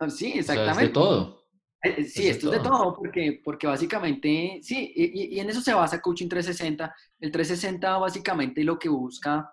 Ah, 0.00 0.08
Sí, 0.10 0.26
o 0.28 0.30
sea, 0.30 0.38
es 0.40 0.46
de 0.46 0.52
exactamente. 0.52 0.92
todo. 0.92 1.44
Eh, 1.82 1.94
eh, 1.98 2.04
Sí, 2.04 2.20
Es 2.20 2.24
de 2.24 2.30
esto 2.30 2.52
es 2.52 2.58
de 2.62 2.68
todo. 2.68 2.94
porque, 2.96 3.40
porque 3.44 3.66
básicamente, 3.66 4.60
sí, 4.62 4.92
y- 4.94 5.36
y 5.36 5.40
en 5.40 5.50
eso 5.50 5.60
se 5.60 5.74
basa 5.74 6.00
Coaching 6.00 6.28
360. 6.28 6.94
El 7.20 7.30
360 7.32 7.96
básicamente 7.98 8.62
lo 8.64 8.78
que 8.78 8.88
busca 8.88 9.52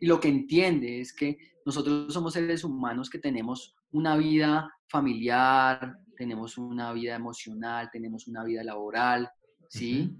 y 0.00 0.06
lo 0.06 0.18
que 0.20 0.28
entiende 0.28 1.00
es 1.00 1.12
que 1.12 1.36
nosotros 1.66 2.12
somos 2.12 2.32
seres 2.34 2.64
humanos 2.64 3.08
que 3.10 3.18
tenemos 3.18 3.74
una 3.92 4.16
vida 4.16 4.70
familiar, 4.88 5.98
tenemos 6.16 6.58
una 6.58 6.92
vida 6.92 7.14
emocional, 7.14 7.88
tenemos 7.92 8.26
una 8.28 8.44
vida 8.44 8.62
laboral, 8.64 9.30
¿sí? 9.68 10.14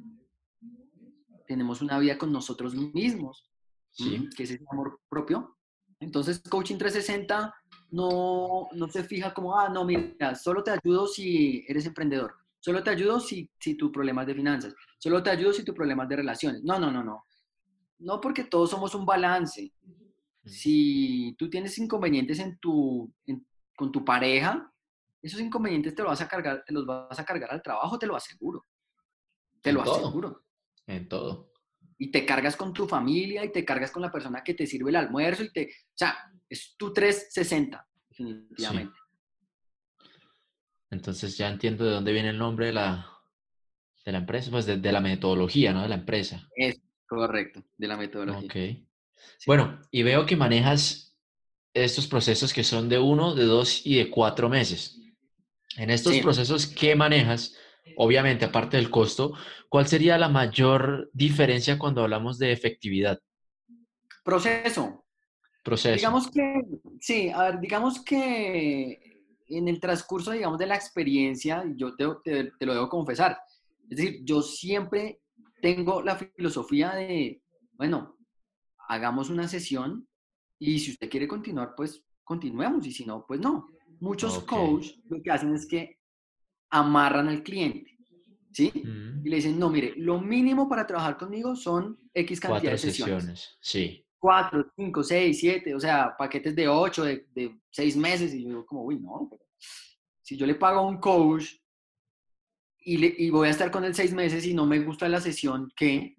Tenemos 1.46 1.82
una 1.82 1.98
vida 1.98 2.16
con 2.18 2.32
nosotros 2.32 2.74
mismos, 2.74 3.48
Sí, 3.94 4.26
que 4.34 4.44
es 4.44 4.50
el 4.52 4.64
amor 4.70 5.00
propio. 5.06 5.58
Entonces, 6.00 6.40
Coaching 6.48 6.78
360 6.78 7.54
no, 7.90 8.68
no 8.72 8.88
se 8.88 9.04
fija 9.04 9.34
como, 9.34 9.58
ah, 9.58 9.68
no, 9.68 9.84
mira, 9.84 10.34
solo 10.34 10.62
te 10.64 10.70
ayudo 10.70 11.06
si 11.06 11.62
eres 11.68 11.84
emprendedor, 11.84 12.34
solo 12.58 12.82
te 12.82 12.88
ayudo 12.88 13.20
si, 13.20 13.50
si 13.60 13.74
tu 13.74 13.92
problema 13.92 14.22
es 14.22 14.28
de 14.28 14.34
finanzas, 14.34 14.74
solo 14.98 15.22
te 15.22 15.28
ayudo 15.28 15.52
si 15.52 15.62
tu 15.62 15.74
problema 15.74 16.04
es 16.04 16.08
de 16.08 16.16
relaciones. 16.16 16.64
No, 16.64 16.78
no, 16.78 16.90
no, 16.90 17.04
no. 17.04 17.24
No 17.98 18.18
porque 18.18 18.44
todos 18.44 18.70
somos 18.70 18.94
un 18.94 19.04
balance. 19.04 19.70
Si 20.44 21.34
tú 21.38 21.50
tienes 21.50 21.76
inconvenientes 21.78 22.38
en 22.38 22.56
tu, 22.58 23.12
en- 23.26 23.46
con 23.82 23.90
tu 23.90 24.04
pareja, 24.04 24.72
esos 25.20 25.40
inconvenientes 25.40 25.92
te 25.94 26.02
los 26.02 26.10
vas 26.12 26.20
a 26.20 26.28
cargar, 26.28 26.62
te 26.64 26.72
los 26.72 26.86
vas 26.86 27.18
a 27.18 27.24
cargar 27.24 27.50
al 27.50 27.62
trabajo, 27.62 27.98
te 27.98 28.06
lo 28.06 28.14
aseguro. 28.14 28.64
Te 29.60 29.70
En 29.70 29.76
lo 29.76 29.82
todo. 29.82 29.94
aseguro 29.96 30.44
en 30.86 31.08
todo. 31.08 31.52
y 31.98 32.10
te 32.12 32.24
cargas 32.24 32.56
con 32.56 32.72
tu 32.72 32.86
familia 32.86 33.44
y 33.44 33.50
te 33.52 33.64
cargas 33.64 33.90
con 33.90 34.02
la 34.02 34.10
persona 34.12 34.42
que 34.44 34.54
te 34.54 34.66
sirve 34.66 34.90
el 34.90 34.96
almuerzo 34.96 35.42
y 35.44 35.52
te, 35.52 35.66
o 35.66 35.96
sea, 35.96 36.16
es 36.48 36.76
tu 36.76 36.92
360, 36.92 37.86
definitivamente. 38.08 38.98
Entonces 40.90 41.36
ya 41.36 41.48
entiendo 41.48 41.84
de 41.84 41.90
dónde 41.92 42.12
viene 42.12 42.30
el 42.30 42.38
nombre 42.38 42.66
de 42.66 42.72
la, 42.74 43.06
de 44.04 44.12
la 44.12 44.18
empresa, 44.18 44.50
pues 44.50 44.66
de, 44.66 44.76
de 44.78 44.92
la 44.92 45.00
metodología, 45.00 45.72
¿no? 45.72 45.82
De 45.82 45.88
la 45.88 45.96
empresa. 45.96 46.48
Es 46.56 46.80
correcto, 47.06 47.62
de 47.76 47.86
la 47.88 47.96
metodología. 47.96 48.46
Ok. 48.46 48.54
Sí. 49.38 49.46
Bueno, 49.46 49.80
y 49.90 50.02
veo 50.02 50.26
que 50.26 50.36
manejas 50.36 51.11
estos 51.74 52.06
procesos 52.06 52.52
que 52.52 52.64
son 52.64 52.88
de 52.88 52.98
uno, 52.98 53.34
de 53.34 53.44
dos 53.44 53.84
y 53.86 53.96
de 53.96 54.10
cuatro 54.10 54.48
meses. 54.48 55.00
En 55.76 55.90
estos 55.90 56.14
Sí. 56.14 56.20
procesos 56.20 56.66
que 56.66 56.94
manejas, 56.94 57.56
obviamente, 57.96 58.44
aparte 58.44 58.76
del 58.76 58.90
costo, 58.90 59.32
¿cuál 59.68 59.86
sería 59.86 60.18
la 60.18 60.28
mayor 60.28 61.10
diferencia 61.14 61.78
cuando 61.78 62.02
hablamos 62.02 62.38
de 62.38 62.52
efectividad? 62.52 63.18
Proceso. 64.24 65.04
Proceso. 65.64 65.96
Digamos 65.96 66.30
que, 66.30 66.60
sí, 67.00 67.30
a 67.30 67.44
ver, 67.44 67.60
digamos 67.60 68.02
que 68.04 69.00
en 69.48 69.68
el 69.68 69.80
transcurso, 69.80 70.32
digamos, 70.32 70.58
de 70.58 70.66
la 70.66 70.74
experiencia, 70.76 71.64
yo 71.76 71.94
te, 71.94 72.06
te- 72.24 72.52
te 72.58 72.66
lo 72.66 72.74
debo 72.74 72.88
confesar, 72.88 73.38
es 73.88 73.96
decir, 73.98 74.20
yo 74.24 74.42
siempre 74.42 75.20
tengo 75.60 76.02
la 76.02 76.16
filosofía 76.16 76.92
de, 76.94 77.42
bueno, 77.74 78.16
hagamos 78.88 79.30
una 79.30 79.46
sesión 79.48 80.08
y 80.64 80.78
si 80.78 80.90
usted 80.92 81.10
quiere 81.10 81.26
continuar, 81.28 81.74
pues 81.76 82.02
continuemos 82.24 82.86
y 82.86 82.92
si 82.92 83.04
no, 83.04 83.24
pues 83.26 83.40
no. 83.40 83.68
Muchos 84.00 84.38
coaches 84.44 84.98
lo 85.08 85.20
que 85.22 85.30
hacen 85.30 85.54
es 85.54 85.66
que 85.66 85.98
amarran 86.70 87.28
al 87.28 87.42
cliente, 87.42 87.96
¿sí? 88.52 88.70
Mm, 88.74 89.26
Y 89.26 89.30
le 89.30 89.36
dicen, 89.36 89.58
no, 89.58 89.68
mire, 89.70 89.94
lo 89.96 90.20
mínimo 90.20 90.68
para 90.68 90.86
trabajar 90.86 91.16
conmigo 91.18 91.54
son 91.54 91.98
X 92.14 92.40
cantidad 92.40 92.60
Cuatro 92.60 92.70
de 92.70 92.78
sesiones. 92.78 93.22
sesiones. 93.24 93.58
Sí. 93.60 94.06
Cuatro, 94.18 94.72
cinco, 94.76 95.02
seis, 95.02 95.38
siete, 95.40 95.74
o 95.74 95.80
sea, 95.80 96.16
paquetes 96.16 96.54
de 96.54 96.68
ocho, 96.68 97.04
de, 97.04 97.26
de 97.34 97.58
seis 97.70 97.96
meses. 97.96 98.32
Y 98.34 98.42
yo 98.42 98.48
digo 98.50 98.66
como, 98.66 98.82
uy, 98.84 98.98
no, 99.00 99.28
pero 99.30 99.42
si 100.22 100.36
yo 100.36 100.46
le 100.46 100.54
pago 100.54 100.78
a 100.80 100.86
un 100.86 100.98
coach 100.98 101.46
y, 102.84 102.96
le- 102.98 103.14
y 103.18 103.30
voy 103.30 103.48
a 103.48 103.50
estar 103.50 103.70
con 103.70 103.84
él 103.84 103.94
seis 103.94 104.12
meses 104.14 104.46
y 104.46 104.54
no 104.54 104.64
me 104.66 104.78
gusta 104.80 105.08
la 105.08 105.20
sesión, 105.20 105.70
¿qué? 105.76 106.16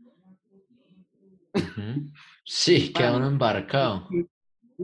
Sí, 2.43 2.91
queda 2.93 3.15
uno 3.17 3.27
embarcado. 3.27 4.07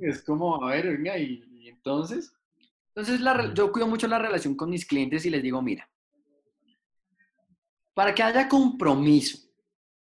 Es 0.01 0.23
como, 0.23 0.63
a 0.63 0.71
ver, 0.71 0.97
venga, 0.97 1.17
y, 1.17 1.43
entonces. 1.67 2.33
Entonces, 2.89 3.21
la, 3.21 3.53
yo 3.53 3.71
cuido 3.71 3.87
mucho 3.87 4.07
la 4.07 4.19
relación 4.19 4.55
con 4.55 4.69
mis 4.69 4.85
clientes 4.85 5.25
y 5.25 5.29
les 5.29 5.43
digo, 5.43 5.61
mira, 5.61 5.89
para 7.93 8.13
que 8.13 8.23
haya 8.23 8.47
compromiso 8.47 9.39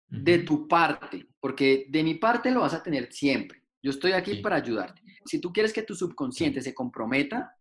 de 0.08 0.40
tu 0.40 0.68
parte, 0.68 1.28
porque 1.40 1.88
de 1.90 2.04
mi 2.04 2.16
parte 2.16 2.52
lo 2.52 2.62
vas 2.62 2.74
a 2.74 2.84
tener 2.84 3.12
siempre. 3.12 3.64
Yo 3.82 3.92
estoy 3.92 4.14
aquí 4.14 4.36
para 4.38 4.58
ayudarte. 4.58 5.02
Si 5.26 5.40
tú 5.40 5.52
quieres 5.52 5.74
que 5.74 5.84
tu 5.84 5.96
subconsciente 5.96 6.62
se 6.62 6.74
comprometa, 6.74 7.56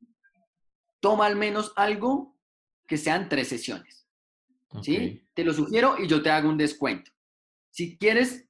toma 1.01 1.27
al 1.27 1.37
menos 1.37 1.73
algo 1.77 2.37
que 2.87 2.97
sean 2.97 3.29
tres 3.29 3.49
sesiones. 3.49 4.07
¿Sí? 4.83 5.25
Te 5.35 5.45
lo 5.45 5.53
sugiero 5.53 5.97
y 5.99 6.09
yo 6.09 6.23
te 6.23 6.31
hago 6.31 6.49
un 6.49 6.59
descuento. 6.59 7.11
Si 7.71 7.97
quieres 7.97 8.49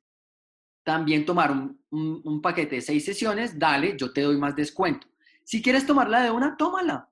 también 0.85 1.25
tomar 1.25 1.51
un, 1.91 2.41
paquete 2.43 2.77
de 2.77 2.83
seis 2.83 3.05
sesiones, 3.05 3.59
dale, 3.59 3.97
yo 3.97 4.13
te 4.13 4.21
doy 4.21 4.37
más 4.37 4.55
descuento. 4.55 5.09
Si 5.43 5.63
quieres 5.63 5.87
tomarla 5.87 6.23
de 6.23 6.31
una, 6.31 6.57
tómala. 6.57 7.11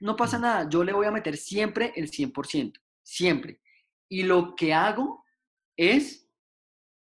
No 0.00 0.16
pasa 0.16 0.38
nada, 0.38 0.68
yo 0.68 0.82
le 0.82 0.92
voy 0.92 1.06
a 1.06 1.12
meter 1.12 1.36
siempre 1.36 1.92
el 1.94 2.10
100%, 2.10 2.80
siempre. 3.02 3.60
Y 4.08 4.24
lo 4.24 4.56
que 4.56 4.74
hago 4.74 5.24
es 5.76 6.28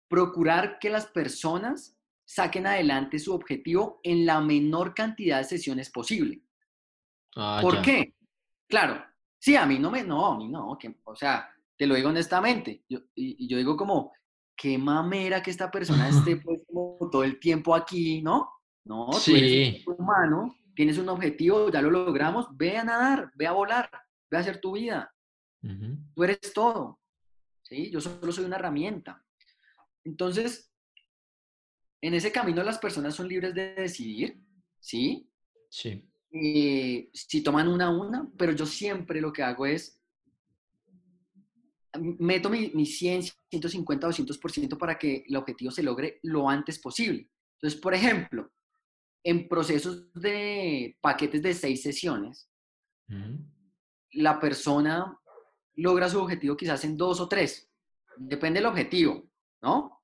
procurar 0.10 0.78
que 0.80 0.90
las 0.90 1.06
personas 1.06 1.98
saquen 2.26 2.68
adelante 2.68 3.20
su 3.20 3.34
objetivo 3.34 4.00
en 4.04 4.26
la 4.26 4.42
menor 4.42 4.94
cantidad 4.94 5.38
de 5.38 5.46
sesiones 5.46 5.90
posible. 5.90 6.42
Ah, 7.36 7.60
¿Por 7.62 7.82
qué? 7.82 8.14
Claro, 8.68 9.04
sí, 9.38 9.56
a 9.56 9.66
mí 9.66 9.80
no 9.80 9.92
me, 9.92 10.04
no, 10.04 10.26
a 10.26 10.38
mí 10.38 10.48
no, 10.50 10.78
que, 10.78 10.96
o 11.06 11.16
sea, 11.16 11.50
te 11.78 11.86
lo 11.88 11.96
digo 11.96 12.10
honestamente, 12.10 12.84
yo, 12.90 13.00
y, 13.16 13.48
yo 13.48 13.58
digo 13.58 13.78
como, 13.78 14.14
qué 14.56 14.78
mamera 14.78 15.42
que 15.42 15.52
esta 15.52 15.70
persona 15.72 16.10
esté 16.10 16.36
pues 16.44 16.62
como 16.68 17.10
todo 17.10 17.24
el 17.24 17.40
tiempo 17.40 17.76
aquí, 17.76 18.22
¿no? 18.22 18.50
No, 18.84 19.12
sí. 19.14 19.32
tú 19.32 19.38
eres 19.38 19.88
un 19.88 19.96
humano, 20.00 20.56
tienes 20.76 20.98
un 20.98 21.10
objetivo, 21.10 21.70
ya 21.70 21.82
lo 21.82 21.92
logramos, 21.92 22.48
ve 22.52 22.78
a 22.78 22.84
nadar, 22.84 23.32
ve 23.36 23.48
a 23.48 23.52
volar, 23.52 23.90
ve 24.30 24.38
a 24.38 24.40
hacer 24.40 24.60
tu 24.60 24.74
vida. 24.74 25.14
Tú 26.16 26.24
eres 26.24 26.54
todo, 26.56 27.00
¿sí? 27.62 27.92
Yo 27.92 28.02
solo 28.02 28.32
soy 28.32 28.46
una 28.46 28.56
herramienta. 28.56 29.24
Entonces, 30.04 30.74
en 32.02 32.16
ese 32.16 32.32
camino 32.32 32.64
las 32.64 32.80
personas 32.80 33.14
son 33.14 33.28
libres 33.28 33.54
de 33.54 33.76
decidir, 33.76 34.42
¿sí? 34.80 35.30
Sí. 35.70 36.10
Eh, 36.32 37.12
si 37.14 37.44
toman 37.44 37.68
una 37.68 37.88
a 37.88 37.90
una, 37.92 38.28
pero 38.38 38.54
yo 38.54 38.66
siempre 38.66 39.22
lo 39.22 39.32
que 39.32 39.44
hago 39.44 39.68
es 39.68 40.01
meto 42.00 42.50
mi, 42.50 42.72
mi 42.74 42.86
100, 42.86 43.24
150, 43.50 44.08
200% 44.08 44.78
para 44.78 44.98
que 44.98 45.24
el 45.28 45.36
objetivo 45.36 45.72
se 45.72 45.84
logre 45.84 46.20
lo 46.24 46.50
antes 46.50 46.80
posible. 46.80 47.30
Entonces, 47.56 47.80
por 47.80 47.94
ejemplo, 47.94 48.52
en 49.24 49.48
procesos 49.48 50.12
de 50.14 50.98
paquetes 51.02 51.42
de 51.42 51.54
seis 51.54 51.82
sesiones, 51.82 52.50
la 54.14 54.40
persona 54.40 55.18
logra 55.76 56.10
su 56.10 56.20
objetivo 56.20 56.56
quizás 56.56 56.84
en 56.86 56.98
dos 56.98 57.20
o 57.20 57.28
tres. 57.28 57.70
Depende 58.18 58.60
del 58.60 58.68
objetivo, 58.68 59.30
¿no? 59.62 60.02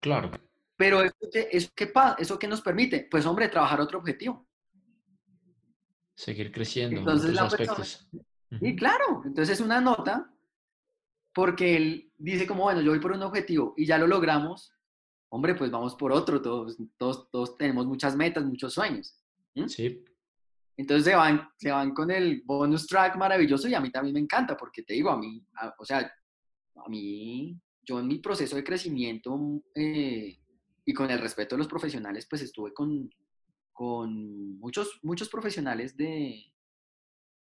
Claro. 0.00 0.30
Pero 0.76 1.02
eso, 1.02 1.14
eso, 1.32 1.70
¿qué, 1.74 1.92
¿eso 2.18 2.38
qué 2.38 2.48
nos 2.48 2.60
permite? 2.60 3.06
Pues, 3.10 3.24
hombre, 3.26 3.48
trabajar 3.48 3.80
otro 3.80 4.00
objetivo. 4.00 4.46
Seguir 6.14 6.50
creciendo 6.52 7.00
entonces, 7.00 7.30
en 7.30 7.38
otros 7.38 7.52
aspectos. 7.52 8.08
Y 8.60 8.76
claro, 8.76 9.22
entonces 9.24 9.58
es 9.58 9.64
una 9.64 9.80
nota 9.80 10.30
porque 11.34 11.76
él 11.76 12.12
dice 12.18 12.46
como, 12.46 12.64
bueno, 12.64 12.80
yo 12.80 12.90
voy 12.90 13.00
por 13.00 13.12
un 13.12 13.22
objetivo 13.22 13.74
y 13.76 13.86
ya 13.86 13.98
lo 13.98 14.06
logramos, 14.06 14.72
hombre, 15.30 15.54
pues 15.54 15.70
vamos 15.70 15.94
por 15.94 16.12
otro, 16.12 16.42
todos, 16.42 16.76
todos, 16.98 17.30
todos 17.30 17.56
tenemos 17.56 17.86
muchas 17.86 18.16
metas, 18.16 18.44
muchos 18.44 18.74
sueños. 18.74 19.18
Sí. 19.66 20.04
Entonces 20.76 21.04
se 21.04 21.14
van, 21.14 21.48
se 21.56 21.70
van 21.70 21.92
con 21.92 22.10
el 22.10 22.42
bonus 22.44 22.86
track 22.86 23.16
maravilloso 23.16 23.68
y 23.68 23.74
a 23.74 23.80
mí 23.80 23.90
también 23.90 24.14
me 24.14 24.20
encanta, 24.20 24.56
porque 24.56 24.82
te 24.82 24.94
digo, 24.94 25.10
a 25.10 25.18
mí, 25.18 25.44
o 25.78 25.84
sea, 25.84 26.12
a 26.76 26.88
mí, 26.88 27.58
yo 27.82 28.00
en 28.00 28.08
mi 28.08 28.18
proceso 28.18 28.56
de 28.56 28.64
crecimiento 28.64 29.38
eh, 29.74 30.38
y 30.84 30.94
con 30.94 31.10
el 31.10 31.18
respeto 31.18 31.54
de 31.54 31.58
los 31.58 31.68
profesionales, 31.68 32.26
pues 32.28 32.42
estuve 32.42 32.72
con, 32.72 33.10
con 33.72 34.58
muchos, 34.58 34.98
muchos 35.02 35.28
profesionales 35.28 35.96
de, 35.96 36.52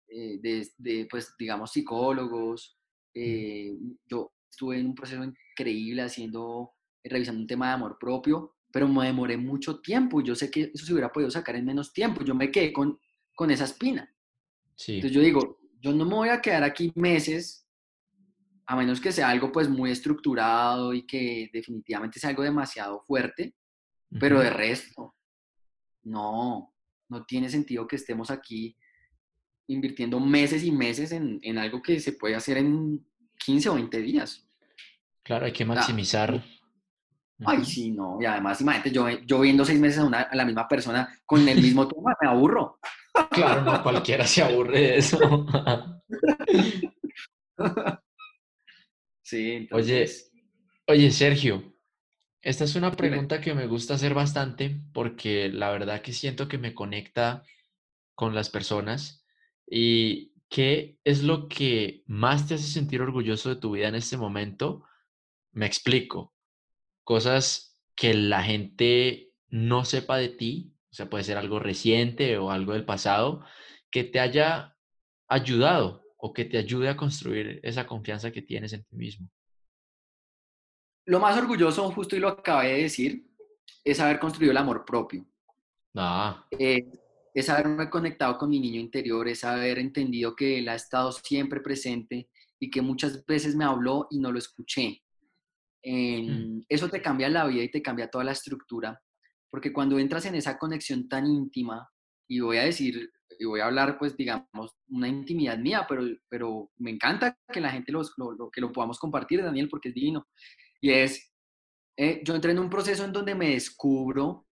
eh, 0.08 0.38
de, 0.40 0.68
de, 0.78 1.08
pues 1.10 1.34
digamos, 1.38 1.72
psicólogos, 1.72 2.75
eh, 3.18 3.74
yo 4.06 4.34
estuve 4.50 4.78
en 4.78 4.86
un 4.86 4.94
proceso 4.94 5.24
increíble 5.24 6.02
haciendo, 6.02 6.74
eh, 7.02 7.08
revisando 7.08 7.40
un 7.40 7.46
tema 7.46 7.68
de 7.68 7.72
amor 7.72 7.96
propio, 7.98 8.56
pero 8.70 8.86
me 8.88 9.06
demoré 9.06 9.38
mucho 9.38 9.80
tiempo. 9.80 10.20
Yo 10.20 10.34
sé 10.34 10.50
que 10.50 10.70
eso 10.74 10.84
se 10.84 10.92
hubiera 10.92 11.10
podido 11.10 11.30
sacar 11.30 11.56
en 11.56 11.64
menos 11.64 11.94
tiempo. 11.94 12.22
Yo 12.22 12.34
me 12.34 12.50
quedé 12.50 12.74
con, 12.74 13.00
con 13.34 13.50
esa 13.50 13.64
espina. 13.64 14.14
Sí. 14.74 14.96
Entonces 14.96 15.12
yo 15.12 15.22
digo, 15.22 15.60
yo 15.80 15.94
no 15.94 16.04
me 16.04 16.14
voy 16.14 16.28
a 16.28 16.42
quedar 16.42 16.62
aquí 16.62 16.92
meses, 16.94 17.66
a 18.66 18.76
menos 18.76 19.00
que 19.00 19.12
sea 19.12 19.30
algo 19.30 19.50
pues 19.50 19.68
muy 19.70 19.90
estructurado 19.90 20.92
y 20.92 21.06
que 21.06 21.48
definitivamente 21.52 22.20
sea 22.20 22.30
algo 22.30 22.42
demasiado 22.42 23.00
fuerte, 23.00 23.54
pero 24.20 24.40
de 24.40 24.50
resto, 24.50 25.14
no, 26.02 26.74
no 27.08 27.24
tiene 27.24 27.48
sentido 27.48 27.86
que 27.86 27.96
estemos 27.96 28.30
aquí 28.30 28.76
invirtiendo 29.68 30.20
meses 30.20 30.64
y 30.64 30.70
meses 30.70 31.12
en, 31.12 31.40
en, 31.42 31.58
algo 31.58 31.82
que 31.82 32.00
se 32.00 32.12
puede 32.12 32.34
hacer 32.34 32.58
en 32.58 33.04
15 33.38 33.68
o 33.70 33.74
20 33.74 34.00
días. 34.00 34.46
Claro, 35.22 35.46
hay 35.46 35.52
que 35.52 35.64
maximizar. 35.64 36.42
Ay, 37.44 37.64
sí, 37.64 37.90
no. 37.90 38.18
Y 38.20 38.24
además, 38.24 38.60
imagínate, 38.60 38.90
yo, 38.90 39.08
yo 39.26 39.40
viendo 39.40 39.64
seis 39.64 39.78
meses 39.78 39.98
a, 39.98 40.04
una, 40.04 40.22
a 40.22 40.36
la 40.36 40.44
misma 40.44 40.66
persona 40.68 41.08
con 41.26 41.46
el 41.48 41.60
mismo 41.60 41.86
tema, 41.88 42.16
me 42.20 42.28
aburro. 42.28 42.78
Claro, 43.30 43.62
no 43.62 43.82
cualquiera 43.82 44.26
se 44.26 44.42
aburre 44.42 44.80
de 44.80 44.96
eso. 44.98 45.18
sí, 49.22 49.52
entonces... 49.52 50.32
Oye, 50.86 50.98
oye, 50.98 51.10
Sergio, 51.10 51.74
esta 52.40 52.64
es 52.64 52.76
una 52.76 52.92
pregunta 52.92 53.40
que 53.40 53.54
me 53.54 53.66
gusta 53.66 53.94
hacer 53.94 54.14
bastante 54.14 54.80
porque 54.92 55.48
la 55.48 55.70
verdad 55.70 56.00
que 56.00 56.12
siento 56.12 56.46
que 56.46 56.58
me 56.58 56.74
conecta 56.74 57.42
con 58.14 58.34
las 58.34 58.50
personas 58.50 59.25
¿Y 59.66 60.32
qué 60.48 60.98
es 61.04 61.22
lo 61.22 61.48
que 61.48 62.04
más 62.06 62.46
te 62.46 62.54
hace 62.54 62.66
sentir 62.66 63.00
orgulloso 63.00 63.48
de 63.48 63.56
tu 63.56 63.72
vida 63.72 63.88
en 63.88 63.94
este 63.94 64.16
momento? 64.16 64.84
Me 65.52 65.66
explico. 65.66 66.34
Cosas 67.04 67.78
que 67.94 68.14
la 68.14 68.42
gente 68.42 69.32
no 69.48 69.84
sepa 69.84 70.16
de 70.18 70.28
ti, 70.28 70.74
o 70.90 70.94
sea, 70.94 71.08
puede 71.08 71.24
ser 71.24 71.38
algo 71.38 71.58
reciente 71.58 72.38
o 72.38 72.50
algo 72.50 72.72
del 72.72 72.84
pasado, 72.84 73.44
que 73.90 74.04
te 74.04 74.20
haya 74.20 74.76
ayudado 75.28 76.02
o 76.16 76.32
que 76.32 76.44
te 76.44 76.58
ayude 76.58 76.88
a 76.88 76.96
construir 76.96 77.60
esa 77.62 77.86
confianza 77.86 78.30
que 78.30 78.42
tienes 78.42 78.72
en 78.72 78.84
ti 78.84 78.96
mismo. 78.96 79.30
Lo 81.06 81.20
más 81.20 81.36
orgulloso, 81.38 81.90
justo 81.92 82.16
y 82.16 82.18
lo 82.18 82.28
acabé 82.28 82.72
de 82.72 82.82
decir, 82.82 83.30
es 83.84 84.00
haber 84.00 84.18
construido 84.18 84.50
el 84.50 84.56
amor 84.56 84.84
propio. 84.84 85.24
Ah. 85.94 86.46
Eh, 86.50 86.84
es 87.36 87.50
haberme 87.50 87.90
conectado 87.90 88.38
con 88.38 88.48
mi 88.48 88.58
niño 88.58 88.80
interior, 88.80 89.28
es 89.28 89.44
haber 89.44 89.78
entendido 89.78 90.34
que 90.34 90.58
él 90.58 90.70
ha 90.70 90.74
estado 90.74 91.12
siempre 91.12 91.60
presente 91.60 92.30
y 92.58 92.70
que 92.70 92.80
muchas 92.80 93.26
veces 93.26 93.54
me 93.54 93.66
habló 93.66 94.06
y 94.10 94.20
no 94.20 94.32
lo 94.32 94.38
escuché. 94.38 95.02
Mm. 95.84 96.62
Eso 96.66 96.88
te 96.88 97.02
cambia 97.02 97.28
la 97.28 97.46
vida 97.46 97.62
y 97.62 97.70
te 97.70 97.82
cambia 97.82 98.08
toda 98.08 98.24
la 98.24 98.32
estructura, 98.32 98.98
porque 99.50 99.70
cuando 99.70 99.98
entras 99.98 100.24
en 100.24 100.34
esa 100.34 100.56
conexión 100.56 101.10
tan 101.10 101.26
íntima, 101.26 101.86
y 102.26 102.40
voy 102.40 102.56
a 102.56 102.64
decir, 102.64 103.10
y 103.38 103.44
voy 103.44 103.60
a 103.60 103.66
hablar, 103.66 103.98
pues 103.98 104.16
digamos, 104.16 104.74
una 104.88 105.06
intimidad 105.06 105.58
mía, 105.58 105.84
pero, 105.86 106.04
pero 106.30 106.70
me 106.78 106.90
encanta 106.90 107.38
que 107.52 107.60
la 107.60 107.70
gente 107.70 107.92
lo, 107.92 108.02
que 108.50 108.62
lo 108.62 108.72
podamos 108.72 108.98
compartir, 108.98 109.42
Daniel, 109.42 109.68
porque 109.68 109.90
es 109.90 109.94
divino. 109.94 110.26
Y 110.80 110.90
es, 110.90 111.34
eh, 111.98 112.22
yo 112.24 112.34
entré 112.34 112.52
en 112.52 112.60
un 112.60 112.70
proceso 112.70 113.04
en 113.04 113.12
donde 113.12 113.34
me 113.34 113.50
descubro 113.50 114.46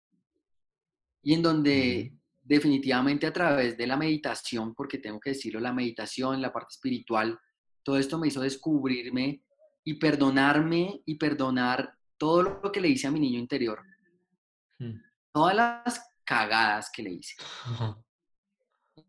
y 1.22 1.32
en 1.32 1.40
donde 1.40 2.12
definitivamente 2.44 3.26
a 3.26 3.32
través 3.32 3.76
de 3.76 3.86
la 3.86 3.96
meditación, 3.96 4.74
porque 4.74 4.98
tengo 4.98 5.18
que 5.18 5.30
decirlo, 5.30 5.60
la 5.60 5.72
meditación, 5.72 6.42
la 6.42 6.52
parte 6.52 6.72
espiritual, 6.72 7.38
todo 7.82 7.98
esto 7.98 8.18
me 8.18 8.28
hizo 8.28 8.42
descubrirme 8.42 9.42
y 9.82 9.94
perdonarme 9.94 11.02
y 11.04 11.14
perdonar 11.16 11.94
todo 12.18 12.42
lo 12.42 12.72
que 12.72 12.80
le 12.80 12.88
hice 12.88 13.06
a 13.06 13.10
mi 13.10 13.18
niño 13.18 13.38
interior. 13.38 13.82
Hmm. 14.78 15.00
Todas 15.32 15.56
las 15.56 16.06
cagadas 16.24 16.90
que 16.90 17.02
le 17.02 17.12
hice. 17.12 17.34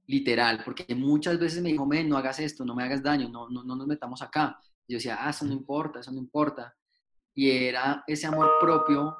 Literal, 0.07 0.61
porque 0.63 0.95
muchas 0.95 1.38
veces 1.38 1.61
me 1.61 1.69
dijo, 1.69 1.86
no 1.86 2.17
hagas 2.17 2.39
esto, 2.39 2.63
no 2.65 2.73
me 2.73 2.83
hagas 2.83 3.03
daño, 3.03 3.29
no, 3.29 3.49
no, 3.49 3.63
no 3.63 3.75
nos 3.75 3.88
metamos 3.88 4.21
acá. 4.21 4.59
yo 4.88 4.97
decía, 4.97 5.17
ah, 5.19 5.29
eso 5.29 5.45
no 5.45 5.51
hmm. 5.51 5.57
importa, 5.57 5.99
eso 5.99 6.11
no 6.11 6.19
importa. 6.19 6.73
Y 7.33 7.49
era 7.51 8.03
ese 8.07 8.27
amor 8.27 8.49
propio, 8.61 9.17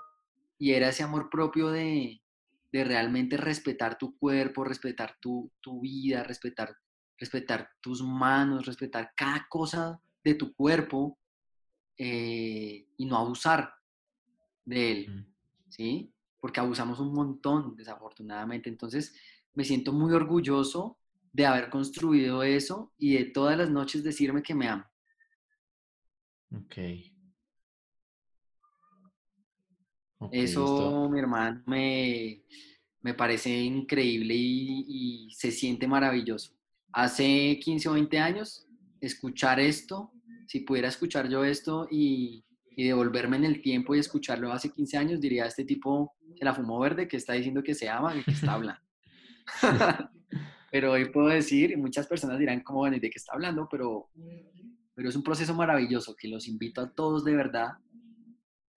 y 0.58 0.72
era 0.72 0.90
ese 0.90 1.04
amor 1.04 1.30
propio 1.30 1.70
de, 1.70 2.22
de 2.76 2.84
realmente 2.84 3.38
respetar 3.38 3.98
tu 3.98 4.18
cuerpo, 4.18 4.66
respetar 4.66 5.16
tu, 5.22 5.50
vida, 5.82 6.24
respetar, 6.24 6.76
respetar 7.18 7.70
tus 7.80 8.04
manos, 8.04 8.66
respetar 8.66 9.14
cada 9.16 9.48
cosa 9.50 10.02
de 10.22 10.34
tu 10.34 10.54
cuerpo 10.54 11.18
eh, 11.98 12.86
y 12.98 13.06
no 13.06 13.16
abusar 13.16 13.76
de 14.66 14.92
él, 14.92 15.26
¿sí? 15.70 16.12
porque 16.42 16.60
abusamos 16.60 17.00
un 17.00 17.14
montón, 17.14 17.78
desafortunadamente. 17.78 18.70
Entonces, 18.70 19.16
me 19.54 19.64
siento 19.64 19.94
muy 19.94 20.12
orgulloso 20.12 20.98
de 21.32 21.46
haber 21.46 21.70
construido 21.70 22.44
eso 22.44 22.92
y 22.98 23.14
de 23.14 23.24
todas 23.24 23.58
las 23.58 23.70
noches 23.70 24.04
decirme 24.04 24.44
que 24.44 24.54
me 24.54 24.68
amo. 24.68 24.84
Ok. 26.52 26.76
Eso, 30.32 31.10
mi 31.10 31.20
hermano, 31.20 31.62
me, 31.66 32.44
me 33.02 33.14
parece 33.14 33.50
increíble 33.50 34.34
y, 34.36 35.30
se 35.32 35.52
siente 35.52 35.88
maravilloso. 35.88 36.54
Hace 36.92 37.60
15 37.62 37.90
o 37.90 37.94
20 37.94 38.20
años, 38.20 38.68
escuchar 39.02 39.60
esto, 39.60 40.12
si 40.48 40.62
pudiera 40.62 40.88
escuchar 40.88 41.30
yo 41.30 41.44
esto 41.44 41.88
y, 41.92 42.46
y 42.72 42.86
devolverme 42.86 43.38
en 43.38 43.46
el 43.46 43.62
tiempo 43.62 43.96
y 43.96 44.00
escucharlo 44.00 44.52
hace 44.52 44.72
15 44.72 44.98
años, 44.98 45.22
diría, 45.22 45.46
este 45.46 45.66
tipo 45.66 46.16
se 46.38 46.46
la 46.46 46.54
fumó 46.54 46.80
verde 46.80 47.08
que 47.08 47.18
está 47.18 47.34
diciendo 47.34 47.64
que 47.64 47.76
se 47.76 47.90
ama 47.90 48.16
y 48.16 48.24
que 48.24 48.32
está 48.32 48.54
hablando. 48.54 48.82
pero 50.72 50.92
hoy 50.92 51.10
puedo 51.10 51.28
decir, 51.28 51.78
muchas 51.78 52.08
personas 52.08 52.40
dirán, 52.40 52.62
¿cómo 52.62 52.80
bueno, 52.80 52.98
de 53.00 53.10
qué 53.10 53.18
está 53.18 53.34
hablando? 53.34 53.68
Pero, 53.70 54.10
pero 54.94 55.10
es 55.10 55.16
un 55.16 55.24
proceso 55.24 55.54
maravilloso 55.54 56.16
que 56.16 56.28
los 56.28 56.48
invito 56.48 56.82
a 56.82 56.92
todos 56.92 57.24
de 57.24 57.36
verdad 57.36 57.74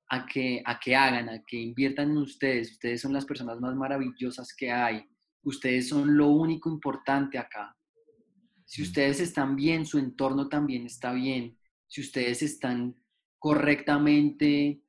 a 0.08 0.26
que, 0.26 0.62
a 0.64 0.78
que 0.78 0.96
hagan, 0.96 1.28
a 1.28 1.44
que 1.44 1.56
inviertan 1.56 2.10
en 2.10 2.18
ustedes. 2.18 2.72
Ustedes 2.72 3.00
son 3.00 3.12
las 3.12 3.24
personas 3.24 3.60
más 3.60 3.74
maravillosas 3.74 4.54
que 4.54 4.70
hay. 4.70 5.04
Ustedes 5.42 5.88
son 5.88 6.16
lo 6.16 6.28
único 6.28 6.70
importante 6.70 7.38
acá. 7.38 7.76
Si 8.64 8.82
ustedes 8.82 9.20
están 9.20 9.56
bien, 9.56 9.86
su 9.86 9.98
entorno 9.98 10.48
también 10.48 10.86
está 10.86 11.12
bien. 11.12 11.58
Si 11.86 12.00
ustedes 12.00 12.42
están 12.42 12.96
correctamente 13.38 14.82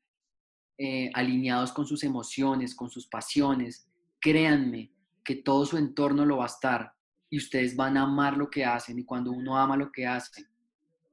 eh, 0.77 1.11
alineados 1.13 1.71
con 1.71 1.85
sus 1.85 2.03
emociones, 2.03 2.75
con 2.75 2.89
sus 2.89 3.07
pasiones, 3.07 3.89
créanme 4.19 4.91
que 5.23 5.35
todo 5.35 5.65
su 5.65 5.77
entorno 5.77 6.25
lo 6.25 6.37
va 6.37 6.45
a 6.45 6.47
estar 6.47 6.93
y 7.29 7.37
ustedes 7.37 7.75
van 7.75 7.97
a 7.97 8.03
amar 8.03 8.35
lo 8.37 8.49
que 8.49 8.65
hacen 8.65 8.97
y 8.97 9.05
cuando 9.05 9.31
uno 9.31 9.57
ama 9.57 9.77
lo 9.77 9.91
que 9.91 10.07
hace, 10.07 10.45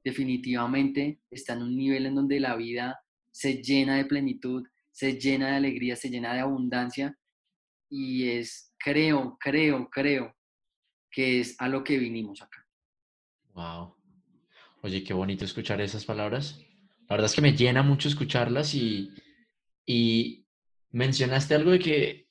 definitivamente 0.03 1.21
está 1.29 1.53
en 1.53 1.63
un 1.63 1.77
nivel 1.77 2.05
en 2.05 2.15
donde 2.15 2.39
la 2.39 2.55
vida 2.55 2.99
se 3.37 3.61
llena 3.61 3.97
de 3.97 4.05
plenitud, 4.05 4.63
se 4.89 5.19
llena 5.19 5.51
de 5.51 5.57
alegría, 5.57 5.95
se 5.95 6.09
llena 6.09 6.33
de 6.33 6.39
abundancia 6.39 7.15
y 7.87 8.29
es, 8.29 8.73
creo, 8.79 9.37
creo, 9.39 9.87
creo 9.91 10.35
que 11.11 11.41
es 11.41 11.55
a 11.59 11.69
lo 11.69 11.83
que 11.83 11.99
vinimos 11.99 12.41
acá. 12.41 12.65
Wow. 13.53 13.95
Oye, 14.81 15.03
qué 15.03 15.13
bonito 15.13 15.45
escuchar 15.45 15.79
esas 15.81 16.03
palabras. 16.03 16.59
La 17.07 17.15
verdad 17.15 17.27
es 17.27 17.35
que 17.35 17.43
me 17.43 17.53
llena 17.55 17.83
mucho 17.83 18.07
escucharlas 18.07 18.73
y, 18.73 19.11
y 19.85 20.47
mencionaste 20.89 21.53
algo 21.53 21.69
de 21.69 21.79
que, 21.79 22.29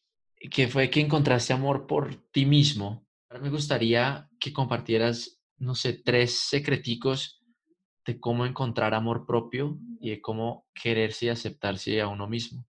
que 0.51 0.67
fue 0.67 0.91
que 0.91 1.01
encontraste 1.01 1.53
amor 1.53 1.87
por 1.87 2.17
ti 2.33 2.47
mismo. 2.47 3.07
Ahora 3.29 3.45
me 3.45 3.51
gustaría 3.51 4.29
que 4.41 4.53
compartieras, 4.53 5.41
no 5.59 5.77
sé, 5.77 5.93
tres 5.93 6.37
secreticos 6.41 7.36
de 8.07 8.21
cómo 8.21 8.47
encontrar 8.47 8.95
amor 8.95 9.27
propio 9.27 9.79
y 10.01 10.11
de 10.11 10.21
cómo 10.21 10.67
quererse 10.73 11.27
y 11.27 11.29
aceptarse 11.29 12.01
a 12.01 12.07
uno 12.07 12.29
mismo. 12.29 12.65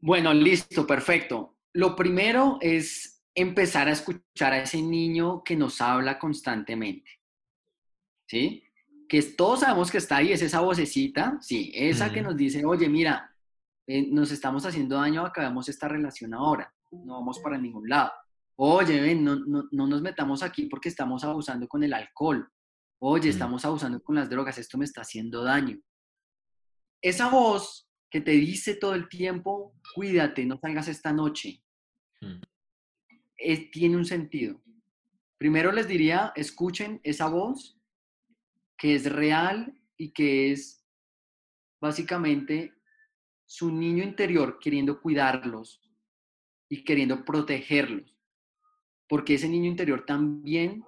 Bueno, 0.00 0.34
listo, 0.34 0.86
perfecto. 0.86 1.56
Lo 1.72 1.94
primero 1.94 2.58
es 2.60 3.22
empezar 3.32 3.86
a 3.86 3.92
escuchar 3.92 4.52
a 4.52 4.62
ese 4.62 4.82
niño 4.82 5.44
que 5.44 5.56
nos 5.56 5.80
habla 5.80 6.18
constantemente. 6.18 7.10
¿Sí? 8.26 8.64
Que 9.08 9.22
todos 9.22 9.60
sabemos 9.60 9.90
que 9.90 9.98
está 9.98 10.16
ahí, 10.16 10.32
es 10.32 10.42
esa 10.42 10.60
vocecita, 10.60 11.38
sí, 11.40 11.72
esa 11.74 12.12
que 12.12 12.22
nos 12.22 12.36
dice, 12.36 12.64
oye, 12.64 12.88
mira, 12.88 13.34
eh, 13.86 14.06
nos 14.08 14.30
estamos 14.30 14.64
haciendo 14.66 14.96
daño, 14.96 15.26
acabamos 15.26 15.68
esta 15.68 15.88
relación 15.88 16.32
ahora, 16.32 16.72
no 16.92 17.14
vamos 17.14 17.40
para 17.40 17.58
ningún 17.58 17.88
lado. 17.88 18.12
Oye, 18.56 19.00
ven, 19.00 19.24
no, 19.24 19.36
no, 19.36 19.64
no 19.72 19.86
nos 19.86 20.00
metamos 20.00 20.44
aquí 20.44 20.66
porque 20.66 20.88
estamos 20.88 21.24
abusando 21.24 21.66
con 21.66 21.82
el 21.82 21.92
alcohol 21.92 22.48
oye, 23.00 23.28
mm. 23.28 23.32
estamos 23.32 23.64
abusando 23.64 24.02
con 24.02 24.14
las 24.14 24.30
drogas, 24.30 24.58
esto 24.58 24.78
me 24.78 24.84
está 24.84 25.00
haciendo 25.00 25.42
daño. 25.42 25.78
Esa 27.02 27.28
voz 27.28 27.88
que 28.10 28.20
te 28.20 28.32
dice 28.32 28.74
todo 28.74 28.94
el 28.94 29.08
tiempo, 29.08 29.74
cuídate, 29.94 30.44
no 30.44 30.58
salgas 30.58 30.88
esta 30.88 31.12
noche, 31.12 31.62
mm. 32.20 32.40
tiene 33.72 33.96
un 33.96 34.04
sentido. 34.04 34.62
Primero 35.38 35.72
les 35.72 35.88
diría, 35.88 36.32
escuchen 36.36 37.00
esa 37.02 37.28
voz 37.28 37.80
que 38.76 38.94
es 38.94 39.10
real 39.10 39.74
y 39.96 40.12
que 40.12 40.52
es 40.52 40.84
básicamente 41.80 42.74
su 43.46 43.72
niño 43.72 44.04
interior 44.04 44.58
queriendo 44.60 45.00
cuidarlos 45.00 45.80
y 46.68 46.84
queriendo 46.84 47.24
protegerlos. 47.24 48.16
Porque 49.08 49.34
ese 49.34 49.48
niño 49.48 49.68
interior 49.68 50.04
también 50.06 50.84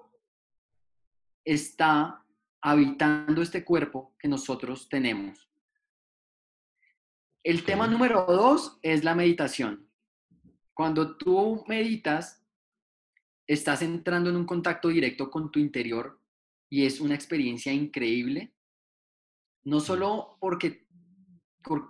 está 1.44 2.24
habitando 2.60 3.42
este 3.42 3.64
cuerpo 3.64 4.14
que 4.18 4.28
nosotros 4.28 4.88
tenemos. 4.88 5.48
El 7.42 7.64
tema 7.64 7.88
número 7.88 8.24
dos 8.26 8.78
es 8.82 9.02
la 9.02 9.16
meditación. 9.16 9.88
Cuando 10.72 11.16
tú 11.16 11.64
meditas, 11.66 12.46
estás 13.46 13.82
entrando 13.82 14.30
en 14.30 14.36
un 14.36 14.46
contacto 14.46 14.88
directo 14.88 15.28
con 15.28 15.50
tu 15.50 15.58
interior 15.58 16.20
y 16.70 16.86
es 16.86 17.00
una 17.00 17.14
experiencia 17.14 17.72
increíble, 17.72 18.54
no 19.64 19.80
solo 19.80 20.38
porque, 20.40 20.86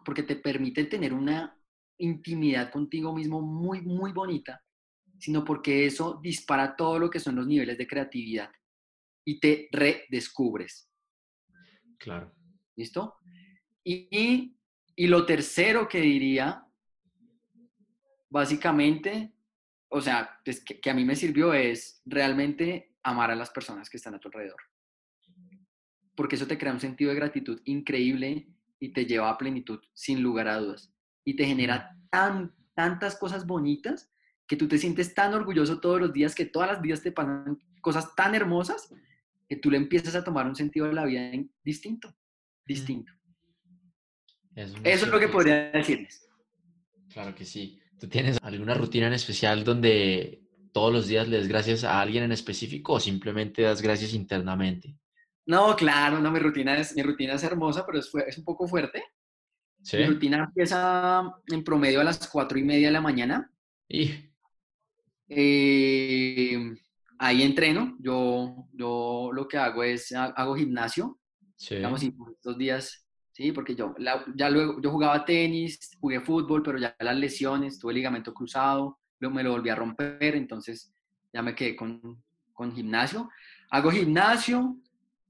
porque 0.05 0.23
te 0.23 0.37
permite 0.37 0.85
tener 0.85 1.13
una 1.13 1.57
intimidad 1.99 2.73
contigo 2.73 3.15
mismo 3.15 3.43
muy, 3.43 3.83
muy 3.83 4.13
bonita, 4.13 4.65
sino 5.19 5.45
porque 5.45 5.87
eso 5.87 6.19
dispara 6.23 6.75
todo 6.75 6.99
lo 6.99 7.11
que 7.11 7.21
son 7.21 7.37
los 7.37 7.47
niveles 7.47 7.77
de 7.79 7.87
creatividad 7.87 8.51
y 9.25 9.41
te 9.41 9.69
redescubres. 9.71 10.91
Claro. 11.99 12.33
¿Listo? 12.77 13.17
Y, 13.85 14.57
lo 14.97 15.27
tercero 15.27 15.89
que 15.89 16.01
diría, 16.01 16.65
básicamente, 18.29 19.35
o 19.89 20.01
sea, 20.01 20.41
que, 20.45 20.81
que, 20.81 20.91
a 20.91 20.95
mí 20.95 21.05
me 21.05 21.17
sirvió 21.17 21.55
es 21.55 22.03
realmente 22.05 22.95
amar 23.03 23.31
a 23.31 23.37
las 23.37 23.51
personas 23.51 23.91
que 23.91 23.97
están 23.97 24.15
a 24.15 24.21
tu 24.21 24.29
alrededor. 24.29 24.61
Porque 26.15 26.37
eso 26.37 26.47
te 26.47 26.59
crea 26.59 26.73
un 26.73 26.81
sentido 26.81 27.11
de 27.11 27.17
gratitud 27.17 27.61
increíble 27.65 28.49
y 28.79 28.93
te 28.93 29.07
lleva 29.07 29.31
a 29.31 29.39
plenitud 29.39 29.81
sin 29.95 30.23
lugar 30.23 30.49
a 30.49 30.59
dudas. 30.59 30.93
Y 31.25 31.37
te 31.37 31.47
genera 31.47 31.97
tan, 32.11 32.55
tantas 32.75 33.17
cosas 33.17 33.47
bonitas 33.47 34.13
que 34.47 34.57
tú 34.57 34.69
te 34.69 34.79
sientes 34.79 35.15
tan 35.15 35.35
orgulloso 35.35 35.81
todos 35.81 36.01
los 36.01 36.13
días 36.13 36.35
que 36.35 36.45
todas 36.45 36.71
las 36.71 36.83
días 36.83 37.03
te 37.03 37.13
pasan 37.13 37.59
cosas 37.81 38.15
tan 38.15 38.35
hermosas 38.35 38.93
que 39.53 39.59
tú 39.59 39.71
le 39.71 39.77
empiezas 39.77 40.15
a 40.15 40.25
tomar 40.25 40.47
un 40.47 40.57
sentido 40.57 40.87
de 40.87 40.95
la 40.95 41.05
vida 41.05 41.31
distinto, 41.63 42.17
distinto. 42.65 43.13
Eso, 44.55 44.79
es 44.83 45.07
lo 45.09 45.21
que 45.21 45.29
podría 45.29 45.71
decirles. 45.71 46.27
Claro 47.13 47.35
que 47.35 47.45
sí. 47.45 47.79
¿Tú 48.01 48.09
tienes 48.09 48.39
alguna 48.41 48.73
rutina 48.73 49.09
en 49.09 49.13
especial 49.13 49.63
donde 49.63 50.41
todos 50.73 50.91
los 50.91 51.07
días 51.07 51.29
le 51.29 51.37
des 51.37 51.49
gracias 51.49 51.85
a 51.85 52.01
alguien 52.01 52.25
en 52.25 52.33
específico 52.33 52.95
o 52.95 53.01
simplemente 53.01 53.61
das 53.61 53.83
gracias 53.83 54.15
internamente? 54.15 54.97
No, 55.45 55.77
claro, 55.77 56.19
no, 56.19 56.31
mi 56.31 56.39
rutina 56.39 56.79
es, 56.79 56.97
mi 56.97 57.03
rutina 57.03 57.35
es 57.35 57.45
hermosa, 57.45 57.85
pero 57.85 57.99
es, 57.99 58.11
es 58.27 58.39
un 58.39 58.45
poco 58.45 58.67
fuerte. 58.67 59.05
Mi 59.93 60.07
rutina 60.07 60.45
empieza 60.45 61.31
en 61.47 61.63
promedio 61.63 62.01
a 62.01 62.05
las 62.05 62.27
cuatro 62.27 62.59
y 62.59 62.65
media 62.65 62.87
de 62.87 62.93
la 62.95 63.03
mañana. 63.03 63.53
Y... 63.87 64.13
Eh, 65.29 66.75
ahí 67.23 67.43
entreno. 67.43 67.97
Yo, 68.01 68.67
yo 68.73 69.31
lo 69.33 69.47
que 69.47 69.57
hago 69.57 69.83
es, 69.85 70.13
hago 70.13 70.57
gimnasio. 70.57 71.19
Sí. 71.57 71.77
Digamos, 71.77 72.03
estos 72.03 72.59
días, 72.59 73.07
sí, 73.31 73.53
porque 73.53 73.77
yo 73.77 73.95
ya 74.35 74.51
luego, 74.51 74.81
yo 74.83 74.91
jugaba 74.91 75.25
tenis, 75.25 75.97
jugué 76.01 76.21
fútbol, 76.21 76.63
pero 76.63 76.79
ya 76.79 76.95
las 76.99 77.17
lesiones, 77.17 77.79
tuve 77.79 77.95
ligamento 77.95 78.35
cruzado, 78.35 78.99
luego 79.21 79.37
me 79.37 79.45
lo 79.45 79.53
volví 79.53 79.71
a 79.71 79.77
romper, 79.77 80.35
entonces 80.35 80.93
ya 81.33 81.41
me 81.43 81.55
quedé 81.55 81.77
con, 81.77 82.21
con 82.53 82.75
gimnasio. 82.75 83.31
Hago 83.71 83.93
gimnasio, 83.93 84.77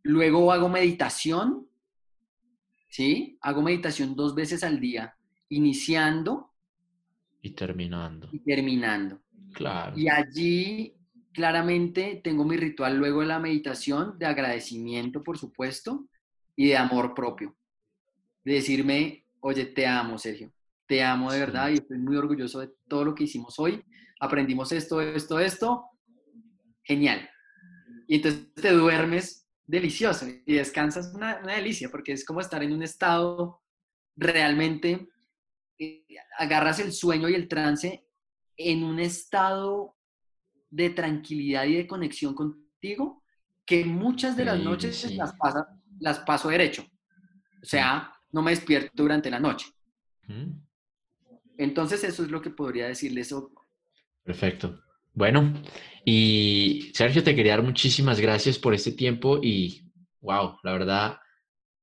luego 0.02 0.50
hago 0.50 0.70
meditación, 0.70 1.68
¿sí? 2.88 3.36
Hago 3.42 3.60
meditación 3.60 4.16
dos 4.16 4.34
veces 4.34 4.64
al 4.64 4.80
día, 4.80 5.14
iniciando. 5.50 6.50
Y 7.42 7.50
terminando. 7.50 8.30
Y 8.32 8.38
terminando. 8.38 9.20
Claro. 9.52 9.98
Y 9.98 10.08
allí 10.08 10.96
claramente 11.32 12.20
tengo 12.22 12.44
mi 12.44 12.56
ritual 12.56 12.96
luego 12.96 13.20
de 13.20 13.26
la 13.26 13.38
meditación 13.38 14.18
de 14.18 14.26
agradecimiento, 14.26 15.22
por 15.22 15.38
supuesto, 15.38 16.08
y 16.56 16.68
de 16.68 16.76
amor 16.76 17.14
propio. 17.14 17.56
De 18.44 18.54
decirme, 18.54 19.26
oye, 19.40 19.66
te 19.66 19.86
amo, 19.86 20.18
Sergio. 20.18 20.52
Te 20.86 21.02
amo 21.02 21.32
de 21.32 21.40
verdad 21.40 21.70
y 21.70 21.74
estoy 21.74 21.98
muy 21.98 22.16
orgulloso 22.16 22.60
de 22.60 22.70
todo 22.88 23.04
lo 23.04 23.14
que 23.14 23.24
hicimos 23.24 23.58
hoy. 23.58 23.82
Aprendimos 24.20 24.72
esto, 24.72 25.00
esto, 25.00 25.40
esto. 25.40 25.84
Genial. 26.82 27.28
Y 28.06 28.16
entonces 28.16 28.52
te 28.54 28.72
duermes 28.72 29.48
delicioso 29.66 30.26
y 30.44 30.54
descansas 30.54 31.12
una, 31.14 31.40
delicia 31.40 31.88
porque 31.88 32.12
es 32.12 32.24
como 32.24 32.40
estar 32.40 32.62
en 32.62 32.72
un 32.72 32.82
estado 32.82 33.62
realmente 34.16 35.08
eh, 35.78 36.04
agarras 36.36 36.80
el 36.80 36.92
sueño 36.92 37.28
y 37.28 37.34
el 37.34 37.48
trance 37.48 38.04
en 38.56 38.84
un 38.84 39.00
estado 39.00 39.96
de 40.72 40.90
tranquilidad 40.90 41.66
y 41.66 41.74
de 41.74 41.86
conexión 41.86 42.34
contigo 42.34 43.22
que 43.64 43.84
muchas 43.84 44.36
de 44.36 44.46
las 44.46 44.58
noches 44.58 45.14
las, 45.14 45.34
las 46.00 46.18
paso 46.20 46.48
derecho. 46.48 46.82
O 47.62 47.64
sea, 47.64 48.12
no 48.32 48.42
me 48.42 48.50
despierto 48.50 49.02
durante 49.02 49.30
la 49.30 49.38
noche. 49.38 49.66
Entonces 51.58 52.02
eso 52.04 52.24
es 52.24 52.30
lo 52.30 52.40
que 52.40 52.50
podría 52.50 52.88
decirles. 52.88 53.34
Perfecto. 54.24 54.82
Bueno, 55.12 55.52
y 56.04 56.90
Sergio, 56.94 57.22
te 57.22 57.36
quería 57.36 57.52
dar 57.52 57.62
muchísimas 57.62 58.18
gracias 58.18 58.58
por 58.58 58.72
este 58.72 58.92
tiempo 58.92 59.38
y, 59.42 59.92
wow, 60.22 60.56
la 60.62 60.72
verdad, 60.72 61.18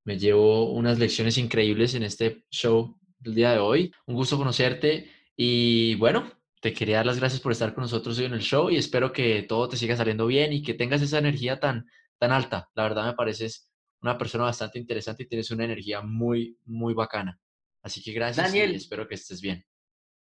me 0.04 0.18
llevo 0.18 0.72
unas 0.72 0.98
lecciones 0.98 1.38
increíbles 1.38 1.94
en 1.94 2.02
este 2.02 2.44
show 2.50 2.98
del 3.20 3.36
día 3.36 3.52
de 3.52 3.58
hoy. 3.60 3.92
Un 4.06 4.16
gusto 4.16 4.36
conocerte 4.36 5.08
y, 5.36 5.94
bueno, 5.94 6.39
te 6.60 6.74
quería 6.74 6.96
dar 6.98 7.06
las 7.06 7.18
gracias 7.18 7.40
por 7.40 7.52
estar 7.52 7.74
con 7.74 7.82
nosotros 7.82 8.18
hoy 8.18 8.26
en 8.26 8.34
el 8.34 8.40
show 8.40 8.70
y 8.70 8.76
espero 8.76 9.12
que 9.12 9.42
todo 9.42 9.68
te 9.68 9.76
siga 9.76 9.96
saliendo 9.96 10.26
bien 10.26 10.52
y 10.52 10.62
que 10.62 10.74
tengas 10.74 11.00
esa 11.00 11.18
energía 11.18 11.58
tan, 11.58 11.86
tan 12.18 12.32
alta. 12.32 12.68
La 12.74 12.82
verdad 12.82 13.06
me 13.06 13.14
pareces 13.14 13.70
una 14.02 14.18
persona 14.18 14.44
bastante 14.44 14.78
interesante 14.78 15.22
y 15.22 15.26
tienes 15.26 15.50
una 15.50 15.64
energía 15.64 16.02
muy, 16.02 16.58
muy 16.66 16.92
bacana. 16.92 17.40
Así 17.82 18.02
que 18.02 18.12
gracias 18.12 18.46
Daniel, 18.46 18.72
y 18.72 18.76
espero 18.76 19.08
que 19.08 19.14
estés 19.14 19.40
bien. 19.40 19.64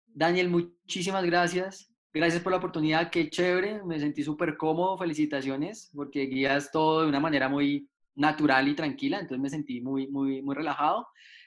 Daniel, 0.06 0.48
muchísimas 0.48 1.24
gracias. 1.24 1.92
Gracias 2.12 2.42
por 2.42 2.50
la 2.50 2.58
oportunidad, 2.58 3.10
qué 3.10 3.30
chévere, 3.30 3.84
me 3.84 4.00
sentí 4.00 4.24
súper 4.24 4.56
cómodo, 4.56 4.98
felicitaciones, 4.98 5.90
porque 5.94 6.22
guías 6.22 6.72
todo 6.72 7.02
de 7.02 7.08
una 7.08 7.20
manera 7.20 7.48
muy 7.48 7.88
natural 8.16 8.66
y 8.66 8.74
tranquila, 8.74 9.20
entonces 9.20 9.40
me 9.40 9.48
sentí 9.48 9.80
muy, 9.80 10.08
muy, 10.08 10.42
muy 10.42 10.56
relajado. 10.56 11.06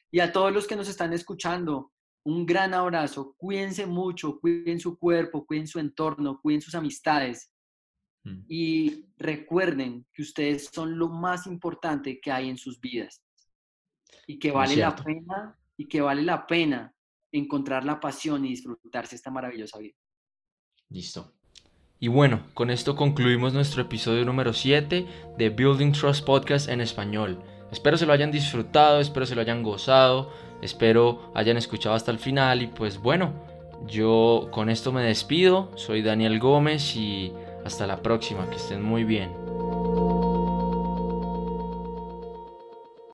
Y 0.09 0.21
a 0.21 0.31
todos 0.31 0.53
los 0.53 0.65
que 0.65 0.77
nos 0.77 0.87
están 0.87 1.11
escuchando, 1.11 1.91
un 2.25 2.45
gran 2.45 2.73
abrazo, 2.73 3.35
cuídense 3.37 3.85
mucho, 3.85 4.39
cuiden 4.39 4.79
su 4.79 4.97
cuerpo, 4.97 5.45
cuiden 5.45 5.67
su 5.67 5.79
entorno, 5.79 6.39
cuiden 6.41 6.61
sus 6.61 6.75
amistades. 6.75 7.51
Mm. 8.23 8.45
Y 8.47 9.05
recuerden 9.17 10.05
que 10.13 10.21
ustedes 10.21 10.69
son 10.71 10.97
lo 10.97 11.09
más 11.09 11.45
importante 11.47 12.19
que 12.21 12.31
hay 12.31 12.49
en 12.49 12.57
sus 12.57 12.79
vidas 12.79 13.21
y 14.25 14.39
que 14.39 14.51
vale 14.51 14.77
la 14.77 14.95
pena 14.95 15.59
y 15.75 15.87
que 15.87 16.01
vale 16.01 16.21
la 16.21 16.47
pena 16.47 16.93
encontrar 17.31 17.83
la 17.83 17.99
pasión 17.99 18.45
y 18.45 18.49
disfrutarse 18.49 19.15
esta 19.15 19.31
maravillosa 19.31 19.79
vida. 19.79 19.95
Listo. 20.89 21.33
Y 21.99 22.07
bueno, 22.09 22.45
con 22.53 22.69
esto 22.69 22.95
concluimos 22.95 23.53
nuestro 23.53 23.81
episodio 23.81 24.23
número 24.25 24.53
7 24.53 25.07
de 25.37 25.49
Building 25.49 25.93
Trust 25.93 26.25
Podcast 26.25 26.69
en 26.69 26.81
español. 26.81 27.41
Espero 27.73 27.97
se 27.97 28.05
lo 28.05 28.13
hayan 28.13 28.31
disfrutado, 28.31 28.99
espero 28.99 29.25
se 29.25 29.33
lo 29.33 29.41
hayan 29.41 29.63
gozado, 29.63 30.29
espero 30.61 31.31
hayan 31.33 31.57
escuchado 31.57 31.95
hasta 31.95 32.11
el 32.11 32.19
final 32.19 32.61
y 32.61 32.67
pues 32.67 32.99
bueno, 32.99 33.33
yo 33.87 34.47
con 34.51 34.69
esto 34.69 34.91
me 34.91 35.01
despido, 35.01 35.71
soy 35.75 36.03
Daniel 36.03 36.39
Gómez 36.39 36.95
y 36.95 37.33
hasta 37.65 37.87
la 37.87 37.97
próxima, 38.03 38.47
que 38.47 38.57
estén 38.57 38.83
muy 38.83 39.03
bien. 39.03 39.42